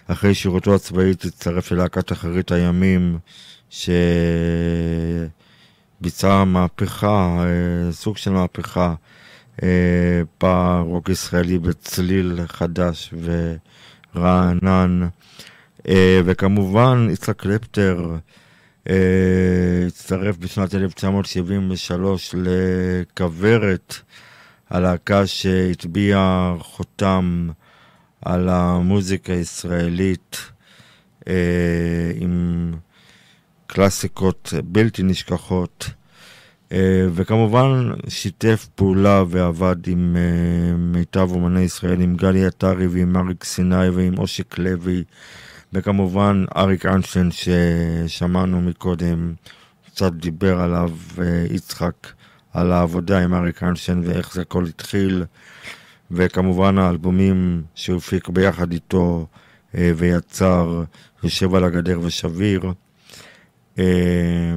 אחרי 0.07 0.35
שירותו 0.35 0.75
הצבאי 0.75 1.11
הצטרף 1.11 1.73
ללהקת 1.73 2.13
אחרית 2.13 2.53
הימים 2.53 3.19
שביצעה 6.01 6.45
מהפכה, 6.45 7.45
uh, 7.45 7.93
סוג 7.93 8.17
של 8.17 8.31
מהפכה 8.31 8.95
ברוק 10.41 11.09
ישראלי 11.09 11.59
בצליל 11.59 12.41
חדש 12.47 13.15
ורענן. 14.15 15.09
אה, 15.89 16.21
וכמובן, 16.25 17.09
יצחק 17.11 17.37
קלפטר 17.37 18.11
אה, 18.11 18.17
הצטרף 19.87 20.37
בשנת 20.37 20.75
1973 20.75 22.35
לכוורת, 22.39 23.95
הלהקה 24.71 25.27
שהטביעה 25.27 26.55
חותם 26.61 27.49
על 28.23 28.49
המוזיקה 28.49 29.33
הישראלית 29.33 30.37
אה, 31.29 32.13
עם 32.15 32.75
קלאסיקות 33.67 34.53
בלתי 34.65 35.03
נשכחות. 35.03 35.91
אה, 36.73 37.07
וכמובן 37.15 37.91
שיתף 38.09 38.69
פעולה 38.75 39.23
ועבד 39.29 39.77
עם 39.87 40.17
אה, 40.17 40.77
מיטב 40.77 41.29
אומני 41.31 41.61
ישראל, 41.61 42.01
עם 42.01 42.17
גלי 42.17 42.47
עטרי 42.47 42.87
ועם 42.87 43.17
אריק 43.17 43.45
סיני 43.45 43.89
ועם 43.89 44.19
אושיק 44.19 44.59
לוי. 44.59 45.05
וכמובן 45.73 46.45
אריק 46.57 46.87
איינשטיין 46.87 47.31
ששמענו 47.31 48.61
מקודם, 48.61 49.35
קצת 49.87 50.13
דיבר 50.13 50.61
עליו 50.61 50.91
יצחק, 51.51 51.95
על 52.53 52.73
העבודה 52.73 53.25
עם 53.25 53.35
אריק 53.35 53.63
איינשטיין 53.63 54.03
ואיך 54.05 54.35
זה 54.35 54.41
הכל 54.43 54.65
התחיל, 54.65 55.25
וכמובן 56.11 56.79
האלבומים 56.79 57.63
שהוא 57.75 57.97
הפיק 57.97 58.29
ביחד 58.29 58.73
איתו 58.73 59.27
אה, 59.75 59.93
ויצר, 59.97 60.83
יושב 61.23 61.55
על 61.55 61.65
הגדר 61.65 62.01
ושביר. 62.03 62.73
אה, 63.79 64.55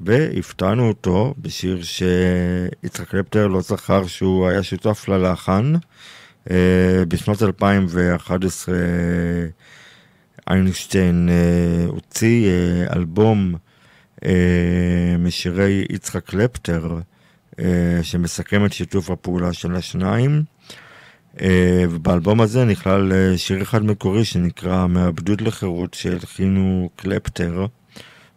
והפתענו 0.00 0.88
אותו 0.88 1.34
בשיר 1.38 1.82
שיצחק 1.82 3.08
קלפטר 3.08 3.46
לא 3.46 3.60
זכר 3.60 4.06
שהוא 4.06 4.48
היה 4.48 4.62
שותף 4.62 5.08
ללחן. 5.08 5.72
אה, 6.50 7.04
בשנות 7.08 7.42
2011 7.42 8.74
איינשטיין 10.50 11.28
אה, 11.28 11.86
הוציא 11.86 12.48
אה, 12.48 12.96
אלבום 12.96 13.54
אה, 14.24 15.16
משירי 15.18 15.84
יצחק 15.90 16.24
קלפטר, 16.24 16.98
אה, 17.58 17.98
שמסכם 18.02 18.64
את 18.64 18.72
שיתוף 18.72 19.10
הפעולה 19.10 19.52
של 19.52 19.74
השניים. 19.74 20.42
אה, 21.40 21.84
ובאלבום 21.90 22.40
הזה 22.40 22.64
נכלל 22.64 23.12
אה, 23.12 23.38
שיר 23.38 23.62
אחד 23.62 23.84
מקורי 23.84 24.24
שנקרא 24.24 24.86
מעבדות 24.86 25.42
לחירות 25.42 25.94
שהלחינו 25.94 26.90
קלפטר 26.96 27.66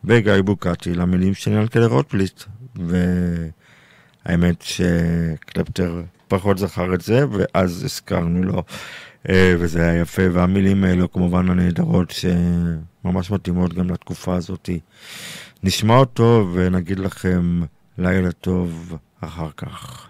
וגיא 0.04 0.42
בוקטי 0.46 0.94
למילים 0.94 1.34
של 1.34 1.52
ינקלה 1.52 1.86
רוטבליט. 1.86 2.44
והאמת 4.26 4.62
שקלפטר 4.62 6.02
פחות 6.28 6.58
זכר 6.58 6.94
את 6.94 7.02
זה 7.02 7.26
ואז 7.32 7.84
הזכרנו 7.84 8.44
לו 8.44 8.64
וזה 9.30 9.82
היה 9.90 10.02
יפה 10.02 10.22
והמילים 10.34 10.84
האלו 10.84 11.12
כמובן 11.12 11.49
הנהדרות 11.49 12.12
שממש 12.12 13.32
מתאימות 13.32 13.74
גם 13.74 13.90
לתקופה 13.90 14.36
הזאתי. 14.36 14.80
נשמע 15.64 15.98
אותו 15.98 16.49
ונגיד 16.54 16.99
לכם 16.99 17.62
לילה 17.98 18.32
טוב 18.32 18.98
אחר 19.22 19.49
כך. 19.58 20.08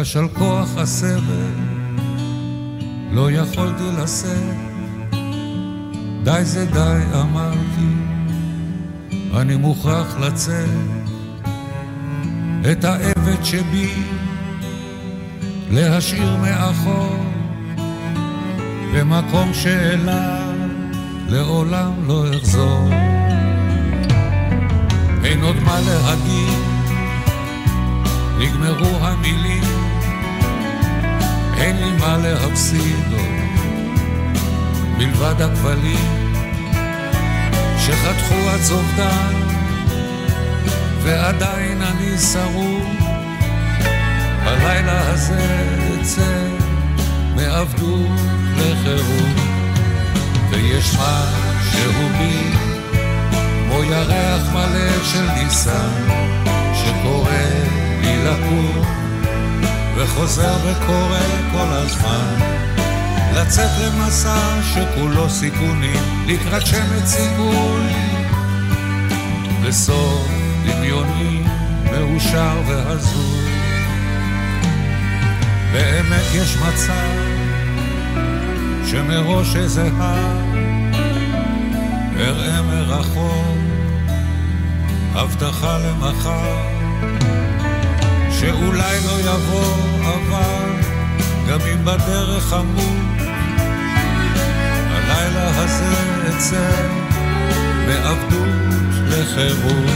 כשל 0.00 0.28
כוח 0.28 0.76
הסבל, 0.76 1.52
לא 3.12 3.30
יכולתי 3.30 3.84
לשאת. 4.02 4.75
די 6.26 6.44
זה 6.44 6.64
די, 6.64 7.02
אמרתי, 7.20 7.92
אני 9.34 9.56
מוכרח 9.56 10.16
לצאת. 10.20 10.68
את 12.72 12.84
העבד 12.84 13.44
שבי 13.44 13.92
להשאיר 15.70 16.36
מאחור, 16.36 17.16
במקום 18.94 19.54
שאליו 19.54 20.54
לעולם 21.28 21.92
לא 22.06 22.24
אחזור. 22.36 22.88
אין 25.24 25.42
עוד 25.42 25.56
מה 25.56 25.80
להגיד, 25.80 26.58
נגמרו 28.38 28.96
המילים, 29.00 29.64
אין 31.56 31.76
לי 31.76 31.96
מה 32.00 32.16
להפסיד 32.16 33.12
עוד, 33.12 33.45
מלבד 34.98 35.42
הכבלים 35.42 36.34
שחתכו 37.78 38.50
עד 38.50 38.60
זובדן, 38.60 39.34
ועדיין 41.02 41.82
אני 41.82 42.18
שרוד. 42.18 42.96
בלילה 44.44 45.10
הזה 45.10 45.66
אצא 46.00 46.48
מעבדות 47.34 48.20
לחירות, 48.56 49.36
ויש 50.50 50.94
משהו 50.94 52.08
בי 52.18 52.52
כמו 53.68 53.84
ירח 53.84 54.52
מלא 54.52 55.04
של 55.04 55.30
ניסן, 55.30 56.08
שקורא 56.74 57.30
לי 58.00 58.24
לקום, 58.24 58.84
וחוזר 59.96 60.56
וקורא 60.64 61.20
כל 61.52 61.72
הזמן. 61.72 62.65
לצאת 63.36 63.70
למסע 63.80 64.62
שכולו 64.62 65.30
סיכונים, 65.30 66.26
לקראת 66.26 66.66
שמץ 66.66 67.04
סיכוי, 67.04 67.92
לסוף 69.62 70.28
דמיוני, 70.66 71.42
מאושר 71.90 72.60
והזוי. 72.66 73.50
באמת 75.72 76.24
יש 76.34 76.56
מצב 76.56 77.16
שמראש 78.86 79.56
איזה 79.56 79.88
הר 79.98 80.42
אראה 82.20 82.62
מרחוק 82.62 83.56
הבטחה 85.14 85.78
למחר 85.78 86.56
שאולי 88.30 88.96
לא 89.04 89.20
יבוא 89.20 89.74
אבל 90.02 90.80
גם 91.48 91.60
אם 91.60 91.84
בדרך 91.84 92.52
אמות 92.52 93.15
הזה 95.38 95.92
אצא 96.28 96.70
מעבדות 97.86 98.94
לחירות 99.08 99.90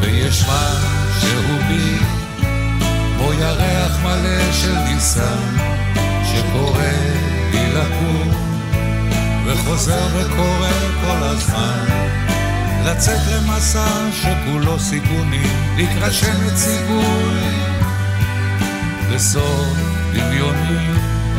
ויש 0.00 0.42
משהו 0.42 1.58
בי 1.68 1.98
כמו 3.16 3.32
ירח 3.32 3.98
מלא 4.02 4.52
של 4.52 4.74
ניסן 4.78 5.56
שקורא 6.24 6.82
לי 7.52 7.72
לקום 7.72 8.30
וחוזר 9.46 10.06
וקורא 10.14 10.70
כל 11.00 11.22
הזמן. 11.22 11.84
לצאת 12.84 13.20
למסע 13.26 13.86
שכולו 14.12 14.80
סיכונים 14.80 15.76
לקראת 15.76 16.12
שמץ 16.12 16.54
סיכוי. 16.54 17.74
לסוף 19.10 19.78
דמיוני 20.12 20.88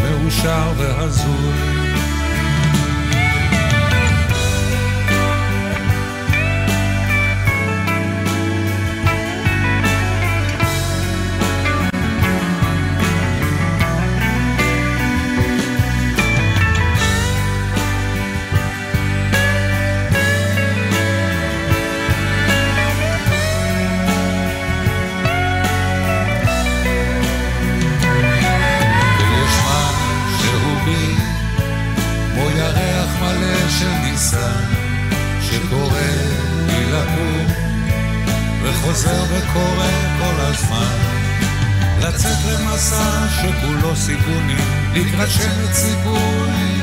מאושר 0.01 0.71
והזוי 0.77 1.84
שמץ 45.35 45.73
סיכוי 45.73 46.81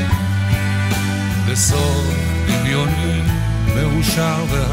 בסוף 1.51 2.15
דמיוני 2.47 3.23
מאושר 3.75 4.45
והזוי 4.51 4.72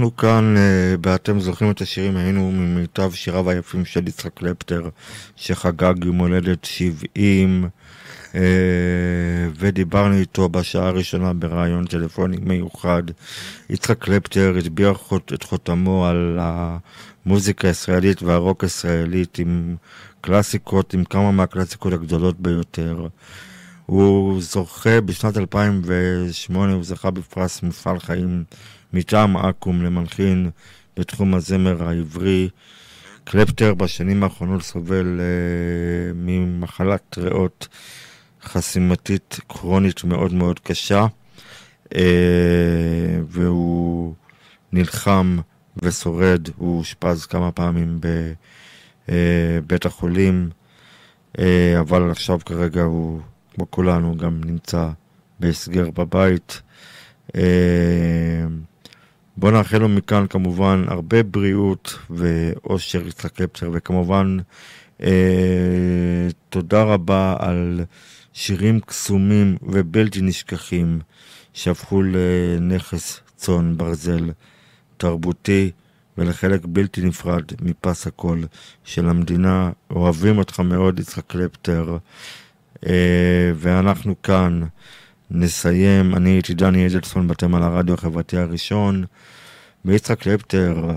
אנחנו 0.00 0.16
כאן, 0.16 0.54
אה, 0.56 0.94
ואתם 1.06 1.40
זוכרים 1.40 1.70
את 1.70 1.80
השירים, 1.80 2.16
היינו 2.16 2.52
ממיטב 2.52 3.12
שיריו 3.12 3.50
היפים 3.50 3.84
של 3.84 4.08
יצחק 4.08 4.34
קלפטר, 4.34 4.88
שחגג 5.36 6.04
יום 6.04 6.18
הולדת 6.18 6.64
70, 6.64 7.68
אה, 8.34 8.40
ודיברנו 9.58 10.14
איתו 10.14 10.48
בשעה 10.48 10.88
הראשונה 10.88 11.32
בריאיון 11.32 11.84
טלפוני 11.84 12.36
מיוחד. 12.42 13.02
יצחק 13.70 13.98
קלפטר 13.98 14.54
הטביע 14.58 14.92
את 15.34 15.42
חותמו 15.42 16.06
על 16.06 16.38
המוזיקה 16.40 17.68
הישראלית 17.68 18.22
והרוק 18.22 18.64
הישראלית 18.64 19.38
עם 19.38 19.76
קלאסיקות, 20.20 20.94
עם 20.94 21.04
כמה 21.04 21.30
מהקלאסיקות 21.30 21.92
הגדולות 21.92 22.40
ביותר. 22.40 23.06
הוא 23.86 24.42
זוכה 24.42 25.00
בשנת 25.00 25.36
2008, 25.36 26.72
הוא 26.72 26.84
זכה 26.84 27.10
בפרס 27.10 27.62
מפעל 27.62 27.98
חיים 27.98 28.44
מטעם 28.92 29.36
אקו"ם 29.36 29.82
למנחין 29.82 30.50
בתחום 30.96 31.34
הזמר 31.34 31.88
העברי. 31.88 32.48
קלפטר 33.24 33.74
בשנים 33.74 34.22
האחרונות 34.22 34.62
סובל 34.62 35.20
אה, 35.20 36.12
ממחלת 36.14 37.18
ריאות 37.18 37.68
חסימתית 38.42 39.40
כרונית 39.48 40.04
מאוד 40.04 40.32
מאוד 40.34 40.58
קשה, 40.58 41.06
אה, 41.94 42.00
והוא 43.28 44.14
נלחם 44.72 45.38
ושורד, 45.82 46.48
הוא 46.56 46.78
אושפז 46.78 47.26
כמה 47.26 47.52
פעמים 47.52 48.00
בבית 49.08 49.86
החולים, 49.86 50.50
אה, 51.38 51.80
אבל 51.80 52.10
עכשיו 52.10 52.38
כרגע 52.46 52.82
הוא, 52.82 53.20
כמו 53.54 53.70
כולנו, 53.70 54.16
גם 54.16 54.40
נמצא 54.44 54.88
בהסגר 55.40 55.90
בבית. 55.90 56.62
אה, 57.36 57.42
בוא 59.40 59.50
נאחל 59.50 59.78
לו 59.78 59.88
מכאן 59.88 60.26
כמובן 60.26 60.84
הרבה 60.88 61.22
בריאות 61.22 61.98
ואושר 62.10 63.06
יצחק 63.06 63.32
קפטר, 63.32 63.70
וכמובן 63.72 64.36
אה, 65.02 66.28
תודה 66.48 66.82
רבה 66.82 67.36
על 67.38 67.80
שירים 68.32 68.80
קסומים 68.80 69.56
ובלתי 69.62 70.20
נשכחים 70.22 71.00
שהפכו 71.52 72.02
לנכס 72.02 73.20
צאן 73.36 73.76
ברזל 73.76 74.30
תרבותי 74.96 75.70
ולחלק 76.18 76.60
בלתי 76.64 77.00
נפרד 77.00 77.44
מפס 77.60 78.06
הקול 78.06 78.44
של 78.84 79.08
המדינה. 79.08 79.70
אוהבים 79.90 80.38
אותך 80.38 80.60
מאוד, 80.60 81.00
יצחק 81.00 81.26
קלפטר, 81.26 81.98
אה, 82.86 83.52
ואנחנו 83.56 84.22
כאן 84.22 84.60
נסיים. 85.30 86.14
אני 86.14 86.30
הייתי 86.30 86.54
דני 86.54 86.86
אדלסון, 86.86 87.26
ואתם 87.30 87.54
על 87.54 87.62
הרדיו 87.62 87.94
החברתי 87.94 88.36
הראשון. 88.36 89.04
ויצחק 89.84 90.18
קלפטר, 90.18 90.96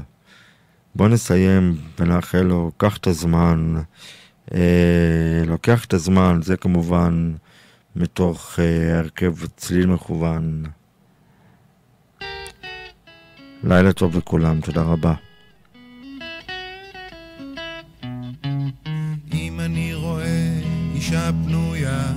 בוא 0.96 1.08
נסיים 1.08 1.76
ונאחל 2.00 2.42
לו, 2.42 2.72
קח 2.78 2.98
את 2.98 3.08
הזמן. 3.08 3.76
אה, 4.54 5.44
לוקח 5.46 5.86
את 5.86 5.94
הזמן, 5.94 6.40
זה 6.44 6.58
כמובן 6.58 7.34
מתוך 7.96 8.60
אה, 8.60 9.00
הרכב 9.00 9.36
צליל 9.58 9.86
מכוון. 9.86 10.64
לילה 13.64 13.94
טוב 13.94 14.18
לכולם, 14.18 14.62
תודה 14.62 14.82
רבה. 14.82 15.14
אם 19.34 19.60
אני 19.60 19.94
רואה 19.94 20.60
אישה 20.96 21.30
פנויה, 21.46 22.12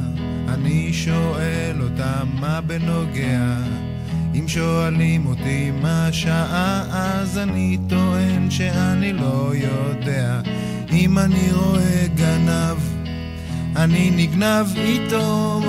אני 0.48 0.92
שואל 0.92 1.75
מה 2.40 2.60
בנוגע. 2.60 3.56
אם 4.34 4.48
שואלים 4.48 5.26
אותי 5.26 5.70
מה 5.82 6.06
השעה, 6.06 6.82
אז 6.90 7.38
אני 7.38 7.78
טוען 7.88 8.50
שאני 8.50 9.12
לא 9.12 9.52
יודע. 9.54 10.40
אם 10.92 11.18
אני 11.18 11.52
רואה 11.52 12.06
גנב, 12.14 12.76
אני 13.76 14.10
נגנב 14.10 14.66
איתו, 14.76 15.60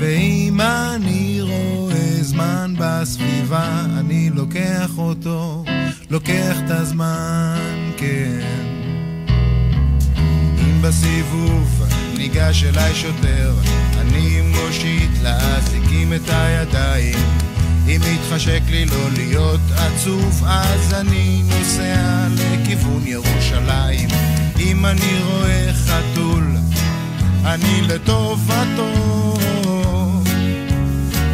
ואם 0.00 0.60
אני 0.60 1.38
רואה 1.40 2.22
זמן 2.22 2.74
בסביבה, 2.78 3.84
אני 3.98 4.30
לוקח 4.30 4.98
אותו, 4.98 5.64
לוקח 6.10 6.56
את 6.64 6.70
הזמן, 6.70 7.90
כן. 7.96 8.40
אם 10.58 10.82
בסיבוב 10.82 11.82
ניגש 12.16 12.64
אליי 12.64 12.94
שוטר, 12.94 13.54
אני 14.70 14.78
מושיט 14.78 15.10
לאזיקים 15.22 16.12
את 16.12 16.28
הידיים. 16.28 17.18
אם 17.86 18.00
מתחשק 18.12 18.60
לי 18.70 18.84
לא 18.84 19.10
להיות 19.16 19.60
עצוב, 19.76 20.44
אז 20.46 20.94
אני 20.94 21.42
נוסע 21.48 22.26
לכיוון 22.34 23.06
ירושלים. 23.06 24.08
אם 24.60 24.86
אני 24.86 25.22
רואה 25.24 25.72
חתול, 25.74 26.56
אני 27.44 27.80
לטובתו. 27.82 28.92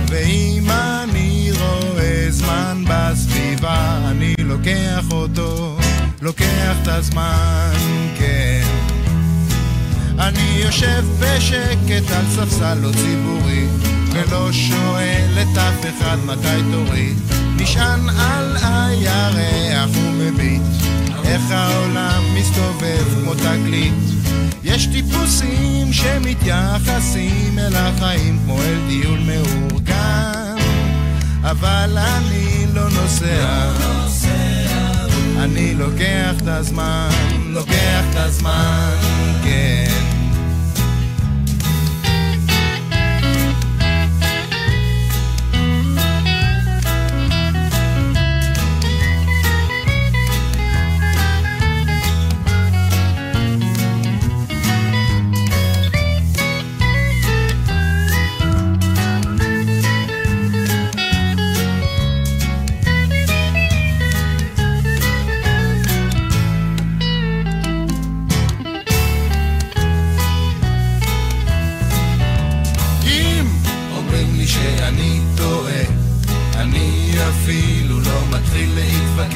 ואם 0.08 0.70
אני 0.70 1.50
רואה 1.58 2.26
זמן 2.30 2.84
בסביבה, 2.88 3.98
אני 4.10 4.34
לוקח 4.38 5.04
אותו, 5.10 5.78
לוקח 6.22 6.76
את 6.82 6.88
הזמן, 6.88 7.72
כן. 8.18 8.75
אני 10.18 10.60
יושב 10.64 11.04
בשקט 11.20 12.10
על 12.10 12.24
ספסל 12.30 12.74
לא 12.74 12.90
ציבורי, 12.92 13.66
ולא 14.12 14.52
שואל 14.52 15.38
את 15.42 15.58
אף 15.58 15.84
אחד 15.84 16.16
מתי 16.26 16.62
תורי. 16.72 17.14
נשען 17.56 18.08
על 18.08 18.56
הירח 18.62 19.90
ומביט, 19.96 20.62
איך 21.24 21.42
העולם 21.50 22.22
מסתובב 22.34 23.04
כמו 23.14 23.34
תגלית. 23.34 23.94
יש 24.64 24.86
טיפוסים 24.86 25.92
שמתייחסים 25.92 27.58
אל 27.58 27.76
החיים 27.76 28.38
כמו 28.44 28.62
אל 28.62 28.78
טיול 28.88 29.18
מאורגן, 29.18 30.56
אבל 31.42 31.98
אני 31.98 32.66
לא 32.74 32.88
נוסע. 32.90 33.72
אני 35.38 35.74
לוקח 35.74 36.34
את 36.42 36.48
הזמן, 36.48 37.08
לוקח 37.46 38.04
את 38.10 38.16
הזמן, 38.16 38.90
כן. 39.44 39.95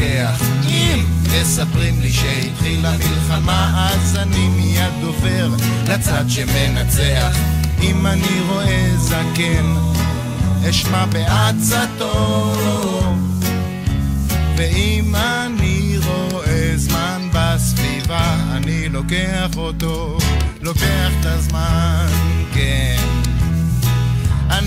להתווכח. 0.00 0.42
אם 0.68 1.04
מספרים 1.24 2.00
לי 2.00 2.12
שהתחילה 2.12 2.92
מלחמה, 2.92 3.90
אז 3.92 4.16
אני 4.16 4.48
מיד 4.48 5.04
עובר 5.04 5.50
לצד 5.88 6.24
שמנצח. 6.28 7.36
אם 7.82 8.06
אני 8.06 8.40
רואה 8.48 8.92
זקן, 8.96 9.74
אשמע 10.70 11.06
בעצתו. 11.06 12.54
ואם 14.56 15.14
אני 15.16 15.98
רואה 16.04 16.72
זמן 16.76 17.28
בסביבה, 17.32 18.36
אני 18.52 18.88
לוקח 18.88 19.56
אותו, 19.56 20.18
לוקח 20.62 21.10
את 21.20 21.26
הזמן, 21.26 22.06
כן. 22.54 23.19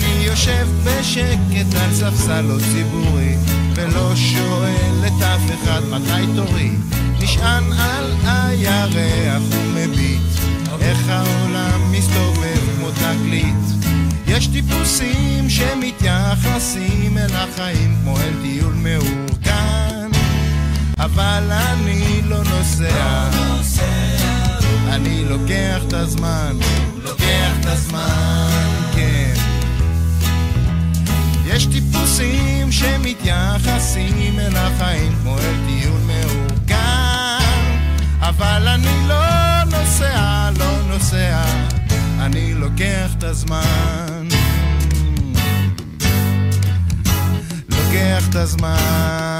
אני 0.04 0.24
יושב 0.24 0.68
בשקט 0.84 1.76
על 1.82 1.94
ספסל 1.94 2.42
לא 2.42 2.56
ציבורי, 2.72 3.36
ולא 3.76 4.16
שואל 4.16 5.08
את 5.08 5.24
אף 5.24 5.42
אחד 5.64 5.82
מתי 5.90 6.28
תורי. 6.36 6.72
נשען 7.20 7.64
על 7.74 8.14
הירח 8.24 9.42
ומביט, 9.50 10.22
איך 10.82 11.00
העולם 11.10 11.92
מסתובב 11.92 12.60
כמו 12.78 12.92
תגלית. 12.92 13.88
יש 14.28 14.48
טיפוסים 14.48 15.50
שמתייחסים 15.50 17.18
אל 17.18 17.36
החיים 17.36 17.96
כמו 18.04 18.18
אל 18.18 18.34
טיול 18.42 18.74
מאורגן, 18.74 20.10
אבל 21.00 21.52
אני 21.52 22.22
לא 22.26 22.44
נוסע. 22.44 23.30
אני 24.90 25.26
לוקח 25.30 25.82
את 25.88 25.94
הזמן, 25.94 26.58
לוקח 27.04 27.52
את 27.60 27.66
הזמן. 27.66 28.83
יש 31.56 31.66
טיפוסים 31.66 32.72
שמתייחסים 32.72 34.40
אל 34.40 34.56
החיים 34.56 35.12
כמו 35.22 35.38
אל 35.38 35.56
טיול 35.68 36.02
מאורגן, 36.08 37.78
אבל 38.20 38.68
אני 38.68 39.08
לא 39.08 39.64
נוסע, 39.64 40.50
לא 40.60 40.94
נוסע, 40.94 41.44
אני 42.20 42.54
לוקח 42.54 43.16
את 43.18 43.24
הזמן. 43.24 44.28
לוקח 47.70 48.30
את 48.30 48.36
הזמן. 48.36 49.40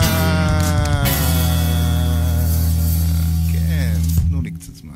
כן, 3.54 3.94
תנו 4.28 4.42
לי 4.42 4.52
קצת 4.52 4.76
זמן. 4.76 4.94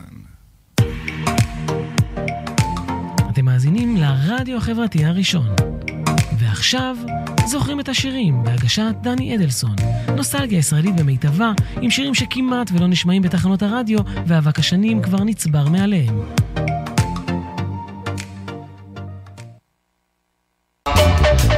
אתם 3.32 3.46
מאזינים 3.46 3.98
לרדיו 3.98 4.58
החברתי 4.58 5.06
הראשון. 5.06 5.56
ועכשיו, 6.58 6.96
זוכרים 7.46 7.80
את 7.80 7.90
השירים 7.90 8.44
בהגשת 8.44 8.96
דני 9.02 9.36
אדלסון. 9.36 9.76
נוסטלגיה 10.16 10.60
ישראלית 10.60 10.96
במיטבה, 10.96 11.52
עם 11.82 11.90
שירים 11.90 12.16
שכמעט 12.16 12.72
ולא 12.74 12.88
נשמעים 12.88 13.22
בתחנות 13.22 13.64
הרדיו, 13.64 14.00
ואבק 14.28 14.60
השנים 14.60 15.02
כבר 15.02 15.24
נצבר 15.24 15.70
מעליהם. 15.70 16.22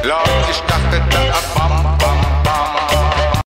לא 0.04 0.18
תשכח 0.50 0.94
את 0.94 1.14
האבם 1.14 1.89